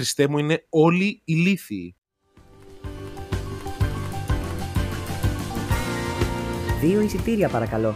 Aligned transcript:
Χριστέ 0.00 0.28
μου, 0.28 0.38
είναι 0.38 0.66
όλοι 0.68 1.22
ηλίθιοι. 1.24 1.96
Δύο 6.80 7.00
εισιτήρια 7.00 7.48
παρακαλώ. 7.48 7.94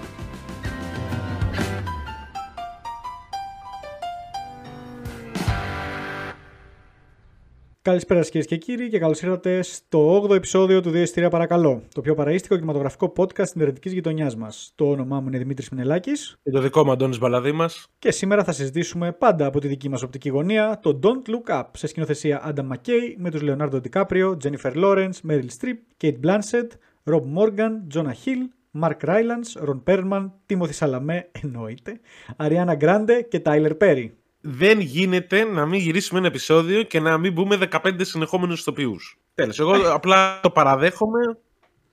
Καλησπέρα 7.85 8.21
σας 8.21 8.31
κυρίες 8.31 8.47
και 8.47 8.57
κύριοι 8.57 8.89
και 8.89 8.99
καλώς 8.99 9.23
ήρθατε 9.23 9.63
στο 9.63 10.23
8ο 10.23 10.35
επεισόδιο 10.35 10.81
του 10.81 10.91
Δύο 10.91 11.03
Εισιτήρια 11.03 11.29
Παρακαλώ, 11.29 11.83
το 11.95 12.01
πιο 12.01 12.15
παραίστικο 12.15 12.55
κινηματογραφικό 12.55 13.13
podcast 13.17 13.35
της 13.35 13.55
ερευνητική 13.55 13.89
γειτονιάς 13.89 14.37
μας. 14.37 14.73
Το 14.75 14.91
όνομά 14.91 15.21
μου 15.21 15.29
είναι 15.29 15.39
Δημήτρης 15.39 15.69
Μινελάκης. 15.69 16.37
Και 16.43 16.51
το 16.51 16.61
δικό 16.61 16.85
μου 16.85 16.93
Αντώνης 16.93 17.19
Μπαλαδήμας. 17.19 17.87
Και 17.99 18.11
σήμερα 18.11 18.45
θα 18.45 18.53
συζητήσουμε 18.53 19.13
πάντα 19.13 19.47
από 19.47 19.61
τη 19.61 19.69
δική 19.69 19.89
μας 19.89 20.03
οπτική 20.03 20.29
γωνία 20.29 20.79
το 20.83 20.99
Don't 21.03 21.31
Look 21.31 21.61
Up 21.61 21.65
σε 21.73 21.87
σκηνοθεσία 21.87 22.55
Adam 22.55 22.73
McKay 22.73 23.15
με 23.17 23.31
τους 23.31 23.41
Leonardo 23.45 23.81
DiCaprio, 23.81 24.37
Jennifer 24.45 24.75
Lawrence, 24.75 25.31
Meryl 25.31 25.49
Streep, 25.59 25.79
Kate 26.01 26.21
Blanchett, 26.25 26.69
Rob 27.11 27.23
Morgan, 27.37 27.95
Jonah 27.95 28.17
Hill, 28.25 28.43
Mark 28.83 29.09
Rylance, 29.09 29.69
Ron 29.69 29.83
Perlman, 29.87 30.31
Timothy 30.49 30.79
Chalamet, 30.79 31.23
εννοείται, 31.43 32.01
Ariana 32.37 32.77
Grande 32.79 33.23
και 33.29 33.43
Tyler 33.45 33.73
Perry 33.79 34.09
δεν 34.47 34.81
γίνεται 34.81 35.45
να 35.45 35.67
μην 35.67 35.81
γυρίσουμε 35.81 36.19
ένα 36.19 36.29
επεισόδιο 36.29 36.83
και 36.83 37.01
να 37.01 37.19
μην 37.19 37.33
μπούμε 37.33 37.59
15 37.71 37.93
συνεχόμενους 38.01 38.61
ηθοποιούς. 38.61 39.19
Τέλος, 39.35 39.59
εγώ 39.59 39.73
απλά 39.93 40.41
το 40.43 40.51
παραδέχομαι, 40.51 41.39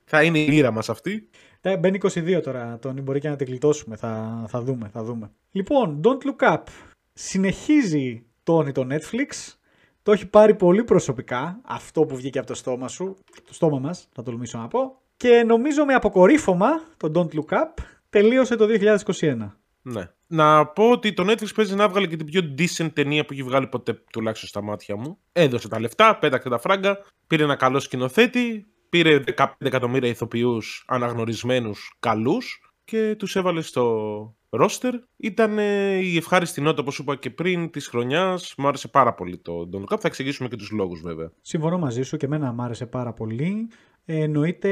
θα 0.04 0.22
είναι 0.22 0.38
η 0.38 0.48
μοίρα 0.48 0.70
μας 0.70 0.88
αυτή. 0.88 1.28
Ε, 1.60 1.76
μπαίνει 1.76 1.98
22 2.02 2.40
τώρα, 2.42 2.78
τον 2.78 3.02
μπορεί 3.02 3.20
και 3.20 3.28
να 3.28 3.36
την 3.36 3.46
κλειτώσουμε, 3.46 3.96
θα, 3.96 4.44
θα 4.48 4.60
δούμε, 4.60 4.90
θα 4.92 5.02
δούμε. 5.02 5.30
Λοιπόν, 5.52 6.00
Don't 6.04 6.28
Look 6.28 6.52
Up 6.52 6.62
συνεχίζει 7.12 8.24
το 8.42 8.72
το 8.72 8.86
Netflix, 8.90 9.54
το 10.02 10.12
έχει 10.12 10.26
πάρει 10.26 10.54
πολύ 10.54 10.84
προσωπικά, 10.84 11.60
αυτό 11.64 12.02
που 12.04 12.16
βγήκε 12.16 12.38
από 12.38 12.46
το 12.46 12.54
στόμα 12.54 12.88
σου, 12.88 13.16
το 13.46 13.54
στόμα 13.54 13.78
μας, 13.78 14.08
θα 14.12 14.22
τολμήσω 14.22 14.58
να 14.58 14.68
πω, 14.68 15.00
και 15.16 15.44
νομίζω 15.46 15.84
με 15.84 15.94
αποκορύφωμα, 15.94 16.68
το 16.96 17.10
Don't 17.14 17.34
Look 17.34 17.54
Up, 17.54 17.82
τελείωσε 18.10 18.56
το 18.56 18.66
2021. 19.20 19.36
Ναι. 19.82 20.10
Να 20.34 20.66
πω 20.66 20.90
ότι 20.90 21.12
το 21.12 21.30
Netflix 21.30 21.54
παίζει 21.54 21.74
να 21.74 21.88
βγάλει 21.88 22.08
και 22.08 22.16
την 22.16 22.26
πιο 22.26 22.54
decent 22.58 22.92
ταινία 22.92 23.24
που 23.24 23.32
έχει 23.32 23.42
βγάλει 23.42 23.66
ποτέ 23.66 24.02
τουλάχιστον 24.12 24.48
στα 24.48 24.62
μάτια 24.62 24.96
μου. 24.96 25.18
Έδωσε 25.32 25.68
τα 25.68 25.80
λεφτά, 25.80 26.18
πέταξε 26.18 26.48
τα 26.48 26.58
φράγκα, 26.58 26.98
πήρε 27.26 27.42
ένα 27.42 27.56
καλό 27.56 27.80
σκηνοθέτη, 27.80 28.66
πήρε 28.88 29.22
15 29.36 29.46
εκατομμύρια 29.58 30.08
ηθοποιούς 30.08 30.84
αναγνωρισμένους 30.86 31.96
καλούς 31.98 32.60
και 32.84 33.14
τους 33.18 33.36
έβαλε 33.36 33.60
στο 33.60 34.36
ρόστερ. 34.50 34.94
Ήταν 35.16 35.58
η 36.02 36.16
ευχάριστη 36.16 36.60
νότα, 36.60 36.80
όπως 36.80 36.98
είπα 36.98 37.16
και 37.16 37.30
πριν, 37.30 37.70
της 37.70 37.88
χρονιάς. 37.88 38.54
Μου 38.56 38.68
άρεσε 38.68 38.88
πάρα 38.88 39.14
πολύ 39.14 39.38
το 39.38 39.68
Don 39.72 39.94
Cup. 39.94 39.98
Θα 40.00 40.08
εξηγήσουμε 40.08 40.48
και 40.48 40.56
τους 40.56 40.70
λόγους 40.70 41.00
βέβαια. 41.00 41.32
Συμφωνώ 41.40 41.78
μαζί 41.78 42.02
σου 42.02 42.16
και 42.16 42.26
εμένα 42.26 42.52
μου 42.52 42.62
άρεσε 42.62 42.86
πάρα 42.86 43.12
πολύ. 43.12 43.68
Εννοείται 44.04 44.70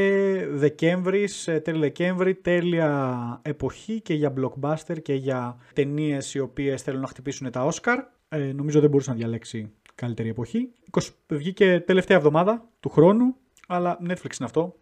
Δεκέμβρη, 0.51 1.29
ε, 1.47 1.61
τέλη 1.61 1.79
Δεκέμβρη, 1.79 2.35
τέλεια 2.35 3.41
εποχή 3.43 4.01
και 4.01 4.15
για 4.15 4.35
blockbuster 4.37 5.03
και 5.03 5.15
για 5.15 5.57
ταινίες 5.75 6.35
οι 6.35 6.39
οποίες 6.39 6.83
θέλουν 6.83 7.01
να 7.01 7.07
χτυπήσουν 7.07 7.51
τα 7.51 7.71
Oscar. 7.71 7.97
Ε, 8.29 8.39
νομίζω 8.39 8.81
δεν 8.81 8.91
μπορούσε 8.91 9.11
να 9.11 9.17
διαλέξει 9.17 9.73
καλύτερη 9.95 10.29
εποχή. 10.29 10.71
Βγήκε 11.29 11.83
τελευταία 11.87 12.17
εβδομάδα 12.17 12.69
του 12.81 12.89
χρόνου, 12.89 13.37
αλλά 13.67 13.99
Netflix 14.03 14.11
είναι 14.11 14.45
αυτό. 14.45 14.75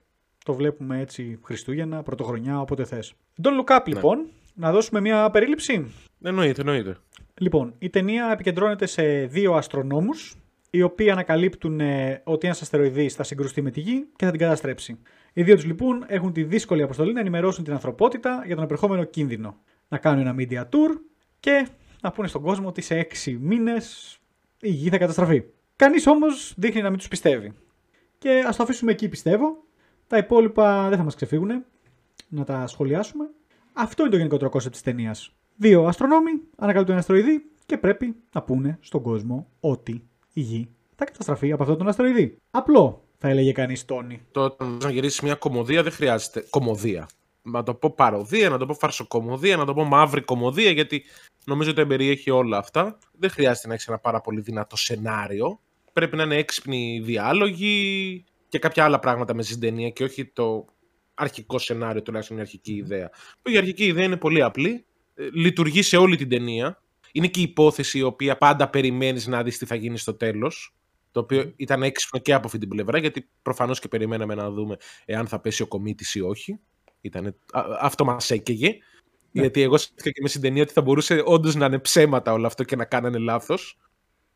Το 0.44 0.54
βλέπουμε 0.54 1.00
έτσι 1.00 1.38
Χριστούγεννα, 1.42 2.02
Πρωτοχρονιά, 2.02 2.60
όποτε 2.60 2.84
θες. 2.84 3.14
Don't 3.42 3.64
Look 3.64 3.76
Up, 3.76 3.82
ναι. 3.86 3.94
λοιπόν. 3.94 4.26
Να 4.54 4.72
δώσουμε 4.72 5.00
μια 5.00 5.30
περίληψη. 5.30 5.94
Εννοείται, 6.22 6.60
εννοείται. 6.60 6.96
Λοιπόν, 7.38 7.74
η 7.78 7.91
ταινία 7.91 8.30
επικεντρώνεται 8.32 8.86
σε 8.86 9.26
δύο 9.26 9.54
αστρονόμους 9.54 10.36
οι 10.70 10.83
οποίοι 10.83 11.11
ανακαλύπτουν 11.11 11.80
ε, 11.80 12.20
ότι 12.24 12.47
ένας 12.47 12.62
αστεροειδής 12.62 13.14
θα 13.14 13.22
συγκρουστεί 13.22 13.62
με 13.62 13.70
τη 13.70 13.80
Γη 13.80 14.06
και 14.16 14.24
θα 14.24 14.30
την 14.30 14.41
καταστρέψει. 14.41 14.98
Οι 15.33 15.42
δύο 15.42 15.55
τους 15.55 15.64
λοιπόν 15.64 16.05
έχουν 16.06 16.33
τη 16.33 16.42
δύσκολη 16.42 16.83
αποστολή 16.83 17.12
να 17.12 17.20
ενημερώσουν 17.20 17.64
την 17.64 17.72
ανθρωπότητα 17.72 18.43
για 18.47 18.54
τον 18.54 18.65
επερχόμενο 18.65 19.04
κίνδυνο. 19.04 19.56
Να 19.88 19.98
κάνουν 19.98 20.26
ένα 20.26 20.34
media 20.38 20.62
tour 20.62 21.00
και 21.41 21.69
να 22.03 22.10
πούνε 22.10 22.28
στον 22.28 22.43
κόσμο 22.43 22.69
ότι 22.69 22.81
σε 22.81 23.06
6 23.25 23.37
μήνες 23.41 24.19
η 24.60 24.70
Γη 24.70 24.88
θα 24.88 24.98
καταστραφεί. 24.98 25.44
Κανείς 25.76 26.06
όμως 26.06 26.54
δείχνει 26.56 26.82
να 26.82 26.88
μην 26.88 26.98
τους 26.98 27.09
πιστεύει. 27.09 27.53
Και 28.19 28.44
ας 28.47 28.56
το 28.56 28.62
αφήσουμε 28.62 28.93
εκεί 28.93 29.09
πιστεύω. 29.09 29.64
Τα 30.06 30.16
υπόλοιπα 30.16 30.88
δεν 30.88 30.98
θα 30.98 31.04
μας 31.04 31.14
ξεφύγουν 31.14 31.64
να 32.28 32.44
τα 32.44 32.66
σχολιάσουμε. 32.66 33.31
Αυτό 33.72 34.03
είναι 34.03 34.10
το 34.10 34.16
γενικότερο 34.16 34.50
concept 34.50 34.75
της 34.75 34.82
ταινίας. 34.82 35.32
Δύο 35.56 35.84
αστρονόμοι 35.84 36.31
ανακαλύπτουν 36.56 36.91
ένα 36.91 36.98
αστροειδή 36.98 37.44
και 37.66 37.78
πρέπει 37.78 38.16
να 38.32 38.43
πούνε 38.43 38.78
στον 38.81 39.03
κόσμο 39.03 39.48
ότι 39.60 40.09
η 40.38 40.41
γη 40.41 40.69
θα 40.97 41.04
καταστραφεί 41.04 41.53
από 41.53 41.62
αυτόν 41.62 41.78
τον 41.78 41.88
αστροειδή. 41.88 42.37
Απλό, 42.50 43.04
θα 43.19 43.28
έλεγε 43.28 43.53
κανείς 43.53 43.84
Τόνι. 43.84 44.22
Το 44.31 44.56
να 44.82 44.91
γυρίσεις 44.91 45.21
μια 45.21 45.34
κωμωδία 45.34 45.82
δεν 45.82 45.93
χρειάζεται 45.93 46.47
κωμωδία. 46.50 47.09
Να 47.43 47.62
το 47.62 47.75
πω 47.75 47.91
παροδία, 47.91 48.49
να 48.49 48.59
το 48.59 48.66
πω 48.66 48.75
φαρσοκομμωδία, 48.75 49.56
να 49.56 49.65
το 49.65 49.75
πω 49.75 49.84
μαύρη 49.84 50.21
κομμωδία, 50.21 50.71
γιατί 50.71 51.04
νομίζω 51.44 51.71
ότι 51.71 51.81
εμπεριέχει 51.81 52.31
όλα 52.31 52.59
αυτά. 52.59 52.99
Δεν 53.19 53.31
χρειάζεται 53.31 53.69
να 53.69 53.75
έχεις 53.75 53.87
ένα 53.87 53.99
πάρα 53.99 54.21
πολύ 54.21 54.41
δυνατό 54.41 54.76
σενάριο. 54.76 55.60
Πρέπει 55.93 56.16
να 56.16 56.22
είναι 56.22 56.37
έξυπνοι 56.37 57.00
διάλογοι 57.05 58.25
και 58.49 58.59
κάποια 58.59 58.84
άλλα 58.84 58.99
πράγματα 58.99 59.34
με 59.34 59.43
στην 59.43 59.60
ταινία 59.60 59.91
και 59.91 60.05
όχι 60.05 60.25
το 60.25 60.65
αρχικό 61.15 61.59
σενάριο, 61.59 62.03
τουλάχιστον 62.03 62.37
η 62.37 62.41
αρχική 62.41 62.72
ιδέα. 62.72 63.10
Η 63.43 63.56
αρχική 63.56 63.84
ιδέα 63.84 64.05
είναι 64.05 64.16
πολύ 64.16 64.43
απλή. 64.43 64.84
Ε, 65.15 65.28
λειτουργεί 65.32 65.82
σε 65.82 65.97
όλη 65.97 66.16
την 66.16 66.28
ταινία 66.28 66.82
είναι 67.12 67.26
και 67.26 67.41
η 67.41 67.42
υπόθεση 67.42 67.98
η 67.98 68.02
οποία 68.02 68.36
πάντα 68.36 68.69
περιμένεις 68.69 69.26
να 69.26 69.42
δεις 69.42 69.58
τι 69.58 69.66
θα 69.66 69.74
γίνει 69.74 69.98
στο 69.98 70.14
τέλος. 70.14 70.72
Το 71.10 71.20
οποίο 71.20 71.52
ήταν 71.56 71.82
έξυπνο 71.82 72.20
και 72.20 72.32
από 72.32 72.46
αυτή 72.46 72.58
την 72.58 72.69
πλευρά, 72.69 72.98
γιατί 72.98 73.28
προφανώς 73.42 73.80
και 73.80 73.88
περιμέναμε 73.88 74.34
να 74.34 74.50
δούμε 74.50 74.76
εάν 75.04 75.26
θα 75.26 75.41
πέσει 75.41 75.62
ο 75.62 75.66
κομίτη 75.66 76.19
ή 76.19 76.20
όχι. 76.20 76.58
Ήτανε, 77.00 77.34
αυτό 77.80 78.04
μας 78.04 78.30
έκαιγε. 78.30 78.69
Ναι. 78.69 79.41
Γιατί 79.41 79.62
εγώ 79.62 79.76
σκέφτηκα 79.76 80.10
και 80.10 80.22
με 80.22 80.28
στην 80.28 80.41
ταινία 80.41 80.62
ότι 80.62 80.72
θα 80.72 80.82
μπορούσε 80.82 81.22
όντως 81.24 81.54
να 81.54 81.66
είναι 81.66 81.78
ψέματα 81.78 82.32
όλο 82.32 82.46
αυτό 82.46 82.64
και 82.64 82.76
να 82.76 82.84
κάνανε 82.84 83.19
λάθος. 83.19 83.78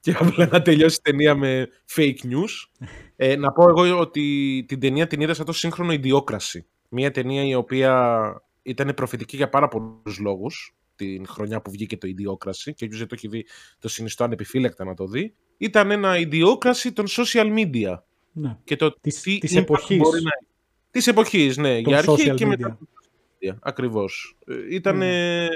Και 0.01 0.15
απλά 0.19 0.47
να 0.47 0.63
τελειώσει 0.63 0.97
η 0.99 1.03
ταινία 1.03 1.35
με 1.35 1.69
fake 1.95 2.23
news. 2.23 2.87
ε, 3.17 3.37
να 3.37 3.53
πω 3.53 3.69
εγώ 3.69 3.99
ότι 3.99 4.65
την 4.69 4.81
ταινία 4.81 5.07
την 5.07 5.21
είδα 5.21 5.35
σαν 5.35 5.47
το 5.47 5.53
σύγχρονο 5.53 5.93
ιδιόκραση. 5.93 6.67
Μια 6.89 7.11
ταινία 7.11 7.45
η 7.45 7.55
οποία 7.55 8.43
ήταν 8.63 8.95
προφητική 8.95 9.37
για 9.37 9.49
πάρα 9.49 9.69
πολλούς 9.69 10.19
λόγους 10.19 10.77
την 11.05 11.27
χρονιά 11.27 11.63
που 11.63 11.71
βγήκε 11.71 11.97
το 11.97 12.07
Ιδιόκραση 12.07 12.75
και 12.75 12.85
όποιος 12.85 12.99
δεν 12.99 13.09
το 13.09 13.15
έχει 13.19 13.29
δει 13.29 13.47
το 13.79 13.89
συνιστώ 13.89 14.25
ανεπιφύλακτα 14.25 14.85
να 14.85 14.95
το 14.95 15.07
δει 15.07 15.35
ήταν 15.57 15.91
ένα 15.91 16.19
Ιδιόκραση 16.19 16.93
των 16.93 17.07
social 17.09 17.59
media 17.59 17.99
ναι. 18.33 18.59
και 18.65 18.77
το 18.77 19.01
της, 19.01 19.21
τι 19.21 19.39
της 19.39 19.57
εποχής 19.57 19.99
μπορεί 19.99 20.23
να... 20.23 20.31
της 20.91 21.07
εποχής, 21.07 21.57
ναι, 21.57 21.79
για 21.79 21.99
αρχή 21.99 22.35
και 22.35 22.47
μετά 22.47 22.79
ακριβώς 23.61 24.37
ε, 24.47 24.75
ήταν 24.75 24.97
ναι. 24.97 25.47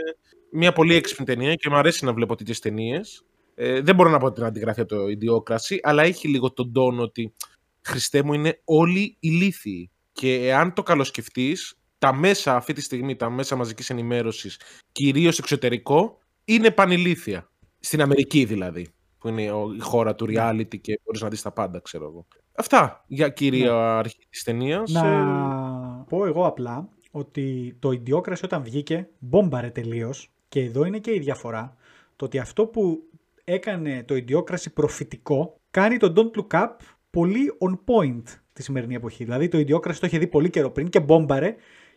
μια 0.51 0.73
πολύ 0.73 0.95
έξυπνη 0.95 1.25
ταινία 1.25 1.55
και 1.55 1.71
μου 1.71 1.77
αρέσει 1.77 2.05
να 2.05 2.13
βλέπω 2.13 2.35
τέτοιες 2.35 2.59
ταινίες. 2.59 3.25
Ε, 3.55 3.81
δεν 3.81 3.95
μπορώ 3.95 4.11
να 4.11 4.19
πω 4.19 4.33
την 4.33 4.45
αντιγράφει 4.45 4.81
από 4.81 4.95
το 4.95 5.09
Ιδιόκραση 5.09 5.81
αλλά 5.83 6.03
έχει 6.03 6.29
λίγο 6.29 6.53
τον 6.53 6.73
τόνο 6.73 7.03
ότι 7.03 7.33
Χριστέ 7.83 8.23
μου 8.23 8.33
είναι 8.33 8.61
όλοι 8.65 9.17
ηλίθιοι 9.21 9.91
και 10.13 10.35
εάν 10.35 10.73
το 10.73 10.83
καλοσκεφτείς 10.83 11.79
τα 12.07 12.15
μέσα 12.15 12.57
αυτή 12.57 12.73
τη 12.73 12.81
στιγμή, 12.81 13.17
τα 13.17 13.31
μέσα 13.31 13.57
μαζικής 13.57 13.91
ενημέρωσης, 13.91 14.61
κυρίως 14.93 15.39
εξωτερικό, 15.39 16.19
είναι 16.45 16.71
πανηλήθεια. 16.71 17.51
Στην 17.81 18.03
Αμερική 18.03 18.45
δηλαδή, 18.45 18.89
που 19.19 19.29
είναι 19.29 19.43
η 19.43 19.81
χώρα 19.81 20.15
του 20.15 20.27
ναι. 20.27 20.35
reality 20.37 20.81
και 20.81 21.01
μπορείς 21.05 21.21
να 21.21 21.29
δεις 21.29 21.43
τα 21.43 21.53
πάντα, 21.53 21.81
ξέρω 21.81 22.05
εγώ. 22.05 22.27
Αυτά 22.55 23.05
για 23.07 23.29
κύρια 23.29 23.73
ναι. 23.73 23.79
αρχή 23.79 24.27
της 24.31 24.43
ταινίας. 24.43 24.91
Να 24.91 25.07
ε... 25.07 26.05
πω 26.09 26.27
εγώ 26.27 26.47
απλά 26.47 26.89
ότι 27.11 27.77
το 27.79 27.91
Ιδιόκραση 27.91 28.45
όταν 28.45 28.63
βγήκε 28.63 29.09
μπόμπαρε 29.19 29.71
τελείως 29.71 30.31
και 30.49 30.61
εδώ 30.61 30.85
είναι 30.85 30.99
και 30.99 31.15
η 31.15 31.19
διαφορά. 31.19 31.77
Το 32.17 32.25
ότι 32.25 32.39
αυτό 32.39 32.67
που 32.67 33.03
έκανε 33.45 34.05
το 34.07 34.17
Ιδιόκραση 34.17 34.73
προφητικό 34.73 35.61
κάνει 35.71 35.97
το 35.97 36.13
Don't 36.17 36.41
Look 36.41 36.61
Up 36.63 36.71
πολύ 37.11 37.53
on 37.59 37.73
point 37.73 38.23
τη 38.53 38.63
σημερινή 38.63 38.95
εποχή. 38.95 39.25
Δηλαδή 39.25 39.49
το 39.49 39.59
Ιδιόκραση 39.59 40.01
το 40.01 40.07
είχε 40.07 40.19
δει 40.19 40.27
πολύ 40.27 40.51
καιρό 40.51 40.71
πριν 40.71 40.89
και 40.89 41.01
μπόμπαρε 41.01 41.57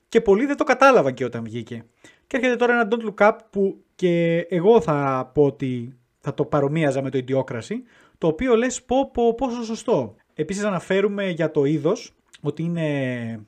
και 0.09 0.21
πολλοί 0.21 0.45
δεν 0.45 0.57
το 0.57 0.63
κατάλαβαν 0.63 1.13
και 1.13 1.25
όταν 1.25 1.43
βγήκε. 1.43 1.85
Και 2.27 2.37
έρχεται 2.37 2.55
τώρα 2.55 2.73
ένα 2.73 2.87
Don't 2.91 3.09
Look 3.09 3.27
Up 3.27 3.37
που 3.49 3.83
και 3.95 4.45
εγώ 4.49 4.81
θα 4.81 5.29
πω 5.33 5.43
ότι 5.43 5.97
θα 6.19 6.33
το 6.33 6.45
παρομοίαζα 6.45 7.01
με 7.01 7.09
το 7.09 7.17
Ιδιόκραση, 7.17 7.83
το 8.17 8.27
οποίο 8.27 8.55
λες 8.55 8.83
πω, 8.83 9.11
πω 9.11 9.35
πόσο 9.35 9.63
σωστό. 9.63 10.15
Επίσης 10.33 10.63
αναφέρουμε 10.63 11.29
για 11.29 11.51
το 11.51 11.65
είδος 11.65 12.13
ότι 12.41 12.63
είναι 12.63 13.39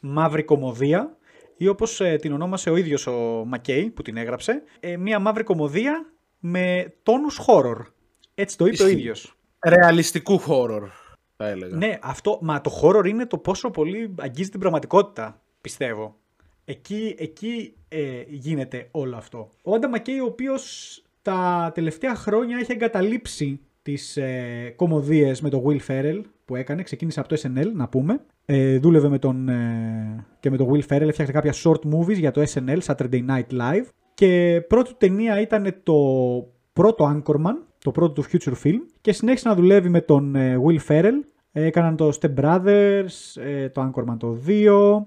μαύρη 0.00 0.42
κομμωδία 0.42 1.16
ή 1.56 1.68
όπως 1.68 2.00
ε, 2.00 2.16
την 2.16 2.32
ονόμασε 2.32 2.70
ο 2.70 2.76
ίδιος 2.76 3.06
ο 3.06 3.44
Μακέι 3.46 3.90
που 3.90 4.02
την 4.02 4.16
έγραψε, 4.16 4.62
ε, 4.80 4.96
μια 4.96 5.18
μαύρη 5.18 5.42
κομμωδία 5.42 6.12
με 6.38 6.94
τόνους 7.02 7.40
horror. 7.46 7.84
Έτσι 8.34 8.56
το 8.56 8.66
είπε 8.66 8.82
ο 8.82 8.88
ίδιος. 8.88 9.34
Ρεαλιστικού 9.66 10.40
horror 10.46 10.88
θα 11.36 11.48
έλεγα. 11.48 11.76
Ναι, 11.76 11.98
αυτό, 12.02 12.38
μα 12.42 12.60
το 12.60 12.80
horror 12.82 13.06
είναι 13.06 13.26
το 13.26 13.38
πόσο 13.38 13.70
πολύ 13.70 14.14
αγγίζει 14.18 14.50
την 14.50 14.60
πραγματικότητα 14.60 15.39
πιστεύω. 15.60 16.16
Εκεί, 16.64 17.14
εκεί 17.18 17.74
ε, 17.88 18.22
γίνεται 18.28 18.88
όλο 18.90 19.16
αυτό. 19.16 19.48
Ο 19.62 19.74
Άντα 19.74 19.88
Μακέι, 19.88 20.18
ο 20.18 20.24
οποίος 20.24 21.02
τα 21.22 21.70
τελευταία 21.74 22.14
χρόνια 22.14 22.56
έχει 22.56 22.72
εγκαταλείψει 22.72 23.60
τις 23.82 24.16
ε, 24.16 24.72
κομμωδίες 24.76 25.40
με 25.40 25.48
τον 25.48 25.62
Will 25.66 25.80
Ferrell 25.86 26.20
που 26.44 26.56
έκανε. 26.56 26.82
Ξεκίνησε 26.82 27.20
από 27.20 27.28
το 27.28 27.40
SNL, 27.42 27.72
να 27.74 27.88
πούμε. 27.88 28.20
Ε, 28.46 28.78
δούλευε 28.78 29.08
με 29.08 29.18
τον, 29.18 29.48
ε, 29.48 30.26
και 30.40 30.50
με 30.50 30.56
τον 30.56 30.68
Will 30.70 30.82
Ferrell, 30.88 31.08
έφτιαχνε 31.08 31.32
κάποια 31.32 31.54
short 31.64 31.94
movies 31.94 32.18
για 32.18 32.30
το 32.30 32.42
SNL, 32.52 32.78
Saturday 32.84 33.26
Night 33.28 33.52
Live. 33.52 33.84
Και 34.14 34.62
πρώτη 34.68 34.90
του 34.90 34.96
ταινία 34.98 35.40
ήταν 35.40 35.80
το 35.82 35.94
πρώτο 36.72 37.22
Anchorman, 37.22 37.54
το 37.78 37.90
πρώτο 37.90 38.12
του 38.12 38.24
Future 38.30 38.54
Film. 38.64 38.80
Και 39.00 39.12
συνέχισε 39.12 39.48
να 39.48 39.54
δουλεύει 39.54 39.88
με 39.88 40.00
τον 40.00 40.34
ε, 40.34 40.56
Will 40.66 40.78
Ferrell. 40.88 41.20
Ε, 41.52 41.64
έκαναν 41.64 41.96
το 41.96 42.18
Step 42.20 42.34
Brothers, 42.34 43.42
ε, 43.42 43.68
το 43.68 43.90
Anchorman 43.90 44.16
το 44.18 44.38
2. 44.46 45.06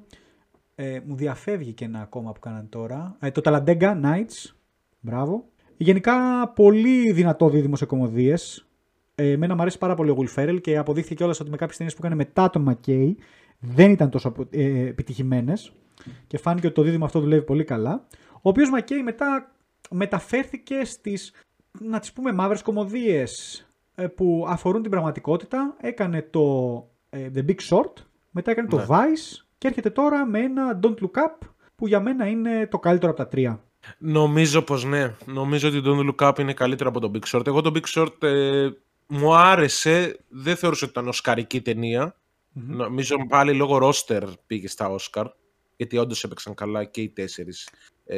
Ε, 0.76 1.00
μου 1.06 1.16
διαφεύγει 1.16 1.74
και 1.74 1.86
ένα 1.86 2.02
ακόμα 2.02 2.32
που 2.32 2.40
κάναν 2.40 2.70
τώρα. 2.70 3.16
Ε, 3.20 3.32
το 3.32 3.42
Talladega 3.44 4.02
Nights. 4.04 4.54
Μπράβο. 5.00 5.46
Γενικά 5.78 6.48
πολύ 6.56 7.12
δυνατό 7.12 7.50
δίδυμο 7.50 7.76
σε 7.76 7.86
κομμωδίες. 7.86 8.68
Ε, 9.16 9.32
εμένα 9.32 9.56
μου 9.56 9.62
αρέσει 9.62 9.78
πάρα 9.78 9.96
πολύ 9.96 10.10
ο 10.10 10.18
Will 10.20 10.36
Ferrell 10.36 10.62
και 10.62 10.78
αποδείχθηκε 10.78 11.24
όλα 11.24 11.36
ότι 11.42 11.50
με 11.50 11.58
κάποιες 11.58 11.78
ταινίες 11.78 11.96
που 11.96 12.02
έκανε 12.04 12.16
μετά 12.16 12.50
τον 12.50 12.70
McKay 12.70 13.14
δεν 13.60 13.92
ήταν 13.92 14.10
τόσο 14.10 14.34
ε, 14.50 14.88
επιτυχημένες. 14.88 15.74
Και 16.28 16.38
φάνηκε 16.38 16.66
ότι 16.66 16.76
το 16.76 16.82
δίδυμο 16.82 17.06
αυτό 17.06 17.20
δουλεύει 17.20 17.44
πολύ 17.44 17.64
καλά. 17.64 18.08
Ο 18.32 18.50
οποίος 18.50 18.70
McKay 18.78 19.02
μετά 19.04 19.56
μεταφέρθηκε 19.90 20.86
στις 20.86 21.34
να 21.80 22.00
τις 22.00 22.14
πούμε 22.14 22.32
μαύρες 22.32 22.62
κομμωδίες 22.62 23.66
ε, 23.96 24.08
που 24.08 24.46
αφορούν 24.48 24.82
την 24.82 24.92
πραγματικότητα. 24.92 25.76
Έκανε 25.82 26.22
το 26.22 26.76
ε, 27.10 27.30
The 27.36 27.46
Big 27.46 27.60
Short, 27.70 27.94
μετά 28.32 28.52
έκανε 28.52 28.68
το 28.68 28.78
Ναι. 28.78 28.86
Vice 28.88 29.43
και 29.64 29.70
έρχεται 29.70 29.90
τώρα 29.90 30.26
με 30.26 30.40
ένα 30.40 30.80
Don't 30.84 30.94
Look 30.94 31.20
Up 31.20 31.48
που 31.76 31.88
για 31.88 32.00
μένα 32.00 32.28
είναι 32.28 32.68
το 32.68 32.80
καλύτερο 32.80 33.12
από 33.12 33.22
τα 33.24 33.28
τρία. 33.28 33.64
Νομίζω 33.98 34.62
πως 34.62 34.84
ναι. 34.84 35.16
Νομίζω 35.26 35.68
ότι 35.68 35.82
το 35.82 35.98
Don't 35.98 36.10
Look 36.10 36.30
Up 36.30 36.40
είναι 36.40 36.54
καλύτερο 36.54 36.90
από 36.90 37.00
το 37.00 37.12
Big 37.14 37.28
Short. 37.28 37.48
Εγώ 37.48 37.62
το 37.62 37.72
Big 37.76 37.86
Short 37.88 38.24
ε, 38.24 38.70
μου 39.08 39.36
άρεσε. 39.36 40.20
Δεν 40.30 40.56
θεωρούσα 40.56 40.86
ότι 40.86 40.94
ήταν 40.94 41.08
οσκαρική 41.08 41.62
ταινία. 41.62 42.16
Νομίζω 42.54 43.16
πάλι 43.30 43.54
λόγω 43.54 43.78
ρόστερ 43.78 44.24
πήγε 44.48 44.68
στα 44.68 44.90
Όσκαρ. 44.90 45.28
Γιατί 45.76 45.98
όντως 45.98 46.24
έπαιξαν 46.24 46.54
καλά 46.54 46.84
και 46.84 47.02
οι 47.02 47.10
τέσσερις 47.10 47.70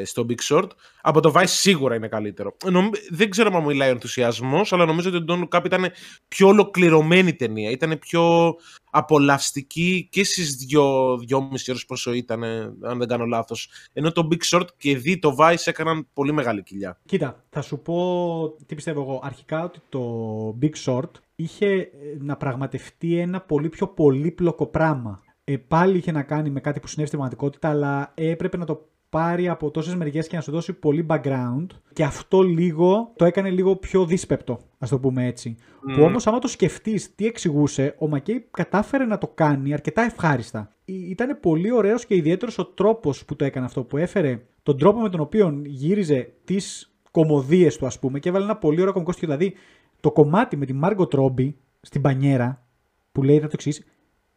στο 0.03 0.25
Big 0.29 0.55
Short. 0.55 0.67
Από 1.01 1.19
το 1.19 1.31
Vice 1.35 1.43
σίγουρα 1.45 1.95
είναι 1.95 2.07
καλύτερο. 2.07 2.55
Νομ- 2.71 2.93
Δεν 3.09 3.29
ξέρω 3.29 3.49
αν 3.53 3.61
μου 3.61 3.67
μιλάει 3.67 3.87
ο 3.89 3.91
ενθουσιασμός, 3.91 4.73
αλλά 4.73 4.85
νομίζω 4.85 5.09
ότι 5.09 5.25
το 5.25 5.33
Don't 5.33 5.47
Look 5.53 5.59
Up 5.61 5.65
ήταν 5.65 5.91
πιο 6.27 6.47
ολοκληρωμένη 6.47 7.33
ταινία. 7.35 7.69
Ήταν 7.69 7.99
πιο 7.99 8.53
απολαυστική 8.91 10.07
και 10.11 10.23
στις 10.23 10.55
δυο, 10.55 11.17
δυόμιση 11.17 11.71
ώρες 11.71 11.85
πόσο 11.85 12.13
ήταν, 12.13 12.43
αν 12.81 12.97
δεν 12.97 13.07
κάνω 13.07 13.25
λάθος. 13.25 13.69
Ενώ 13.93 14.11
το 14.11 14.27
Big 14.31 14.57
Short 14.57 14.65
και 14.77 14.97
δει 14.97 15.19
το 15.19 15.35
Vice 15.39 15.55
έκαναν 15.65 16.07
πολύ 16.13 16.31
μεγάλη 16.31 16.63
κοιλιά. 16.63 16.99
Κοίτα, 17.05 17.43
θα 17.49 17.61
σου 17.61 17.79
πω 17.79 18.55
τι 18.65 18.75
πιστεύω 18.75 19.01
εγώ. 19.01 19.19
Αρχικά 19.23 19.63
ότι 19.63 19.79
το 19.89 20.57
Big 20.61 20.71
Short 20.85 21.09
είχε 21.35 21.67
ε, 21.67 21.87
να 22.19 22.37
πραγματευτεί 22.37 23.17
ένα 23.17 23.41
πολύ 23.41 23.69
πιο 23.69 23.87
πολύπλοκο 23.87 24.65
πράγμα. 24.65 25.23
Ε, 25.43 25.57
πάλι 25.57 25.97
είχε 25.97 26.11
να 26.11 26.23
κάνει 26.23 26.49
με 26.49 26.59
κάτι 26.59 26.79
που 26.79 26.87
συνέβη 26.87 27.07
στην 27.07 27.19
πραγματικότητα, 27.19 27.69
αλλά 27.69 28.11
έπρεπε 28.15 28.57
να 28.57 28.65
το 28.65 28.89
πάρει 29.15 29.47
από 29.47 29.71
τόσες 29.71 29.95
μεριές 29.95 30.27
και 30.27 30.35
να 30.35 30.41
σου 30.41 30.51
δώσει 30.51 30.73
πολύ 30.73 31.05
background. 31.09 31.65
Και 31.93 32.03
αυτό 32.03 32.41
λίγο 32.41 33.11
το 33.15 33.25
έκανε 33.25 33.49
λίγο 33.49 33.75
πιο 33.75 34.05
δύσπεπτο, 34.05 34.59
ας 34.77 34.89
το 34.89 34.99
πούμε 34.99 35.25
έτσι. 35.25 35.57
Που 35.95 36.03
όμως, 36.03 36.27
άμα 36.27 36.39
το 36.39 36.47
σκεφτείς 36.47 37.15
τι 37.15 37.25
εξηγούσε, 37.25 37.95
ο 37.99 38.07
Μακέι 38.07 38.47
κατάφερε 38.51 39.05
να 39.05 39.17
το 39.17 39.27
κάνει 39.27 39.73
αρκετά 39.73 40.01
ευχάριστα. 40.01 40.71
Ήταν 40.85 41.39
πολύ 41.39 41.71
ωραίος 41.71 42.05
και 42.05 42.15
ιδιαίτερος 42.15 42.57
ο 42.57 42.65
τρόπος 42.65 43.25
που 43.25 43.35
το 43.35 43.45
έκανε 43.45 43.65
αυτό, 43.65 43.83
που 43.83 43.97
έφερε 43.97 44.41
τον 44.63 44.77
τρόπο 44.77 44.99
με 44.99 45.09
τον 45.09 45.19
οποίο 45.19 45.61
γύριζε 45.65 46.33
τις 46.43 46.95
κομμωδίες 47.11 47.77
του, 47.77 47.85
ας 47.85 47.99
πούμε, 47.99 48.19
και 48.19 48.29
έβαλε 48.29 48.45
ένα 48.45 48.57
πολύ 48.57 48.81
ωραίο 48.81 48.93
κομικό 48.93 49.11
στοιχείο. 49.11 49.35
Δηλαδή, 49.35 49.55
το 49.99 50.11
κομμάτι 50.11 50.57
με 50.57 50.65
τη 50.65 50.73
Μάργκο 50.73 51.07
Τρόμπι 51.07 51.57
στην 51.81 52.01
πανιέρα, 52.01 52.65
που 53.11 53.23
λέει 53.23 53.39
να 53.39 53.47
το 53.47 53.51
εξή, 53.53 53.83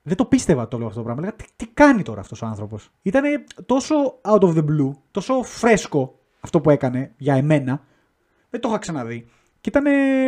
δεν 0.08 0.16
το 0.16 0.24
πίστευα 0.24 0.68
το 0.68 0.78
λέω 0.78 0.86
αυτό 0.86 0.98
το 0.98 1.04
πράγμα. 1.04 1.22
Λέγα, 1.22 1.34
τι, 1.34 1.44
τι 1.56 1.66
κάνει 1.66 2.02
τώρα 2.02 2.20
αυτός 2.20 2.42
ο 2.42 2.46
άνθρωπος; 2.46 2.90
Ήταν 3.02 3.22
τόσο 3.66 3.94
out 4.22 4.40
of 4.40 4.54
the 4.54 4.64
blue, 4.64 4.90
τόσο 5.10 5.42
φρέσκο 5.42 6.18
αυτό 6.40 6.60
που 6.60 6.70
έκανε 6.70 7.12
για 7.16 7.34
εμένα. 7.34 7.84
Δεν 8.50 8.60
το 8.60 8.68
είχα 8.68 8.78
ξαναδεί. 8.78 9.26
Και 9.60 9.68
ήταν 9.68 9.84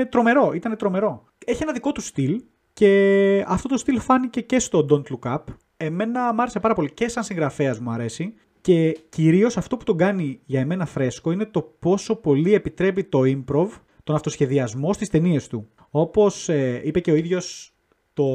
τρομερό, 0.09 0.53
ήταν 0.55 0.77
τρομερό. 0.77 1.25
Έχει 1.45 1.63
ένα 1.63 1.73
δικό 1.73 1.93
του 1.93 2.01
στυλ 2.01 2.43
και 2.73 3.45
αυτό 3.47 3.69
το 3.69 3.77
στυλ 3.77 4.01
φάνηκε 4.01 4.41
και 4.41 4.59
στο 4.59 4.87
Don't 4.91 5.03
Look 5.03 5.35
Up. 5.35 5.45
Εμένα 5.77 6.35
μου 6.35 6.43
άρεσε 6.43 6.61
πάρα 6.61 6.75
πολύ 6.75 6.93
και 6.93 7.09
σαν 7.09 7.23
συγγραφέας 7.23 7.79
μου 7.79 7.91
αρέσει. 7.91 8.35
Και 8.61 8.99
κυρίως 9.09 9.57
αυτό 9.57 9.77
που 9.77 9.85
τον 9.85 9.97
κάνει 9.97 10.41
για 10.45 10.61
εμένα 10.61 10.87
φρέσκο 10.87 11.31
είναι 11.31 11.45
το 11.45 11.63
πόσο 11.79 12.17
πολύ 12.17 12.55
επιτρέπει 12.55 13.05
το 13.05 13.21
improv, 13.25 13.69
τον 14.05 14.15
αυτοσχεδιασμό 14.15 14.93
στις 14.93 15.09
ταινίες 15.09 15.49
του. 15.49 15.69
Όπως 15.91 16.49
είπε 16.85 17.01
και 17.01 17.11
ο 17.11 17.15
ίδιος 17.15 17.75
το 18.13 18.27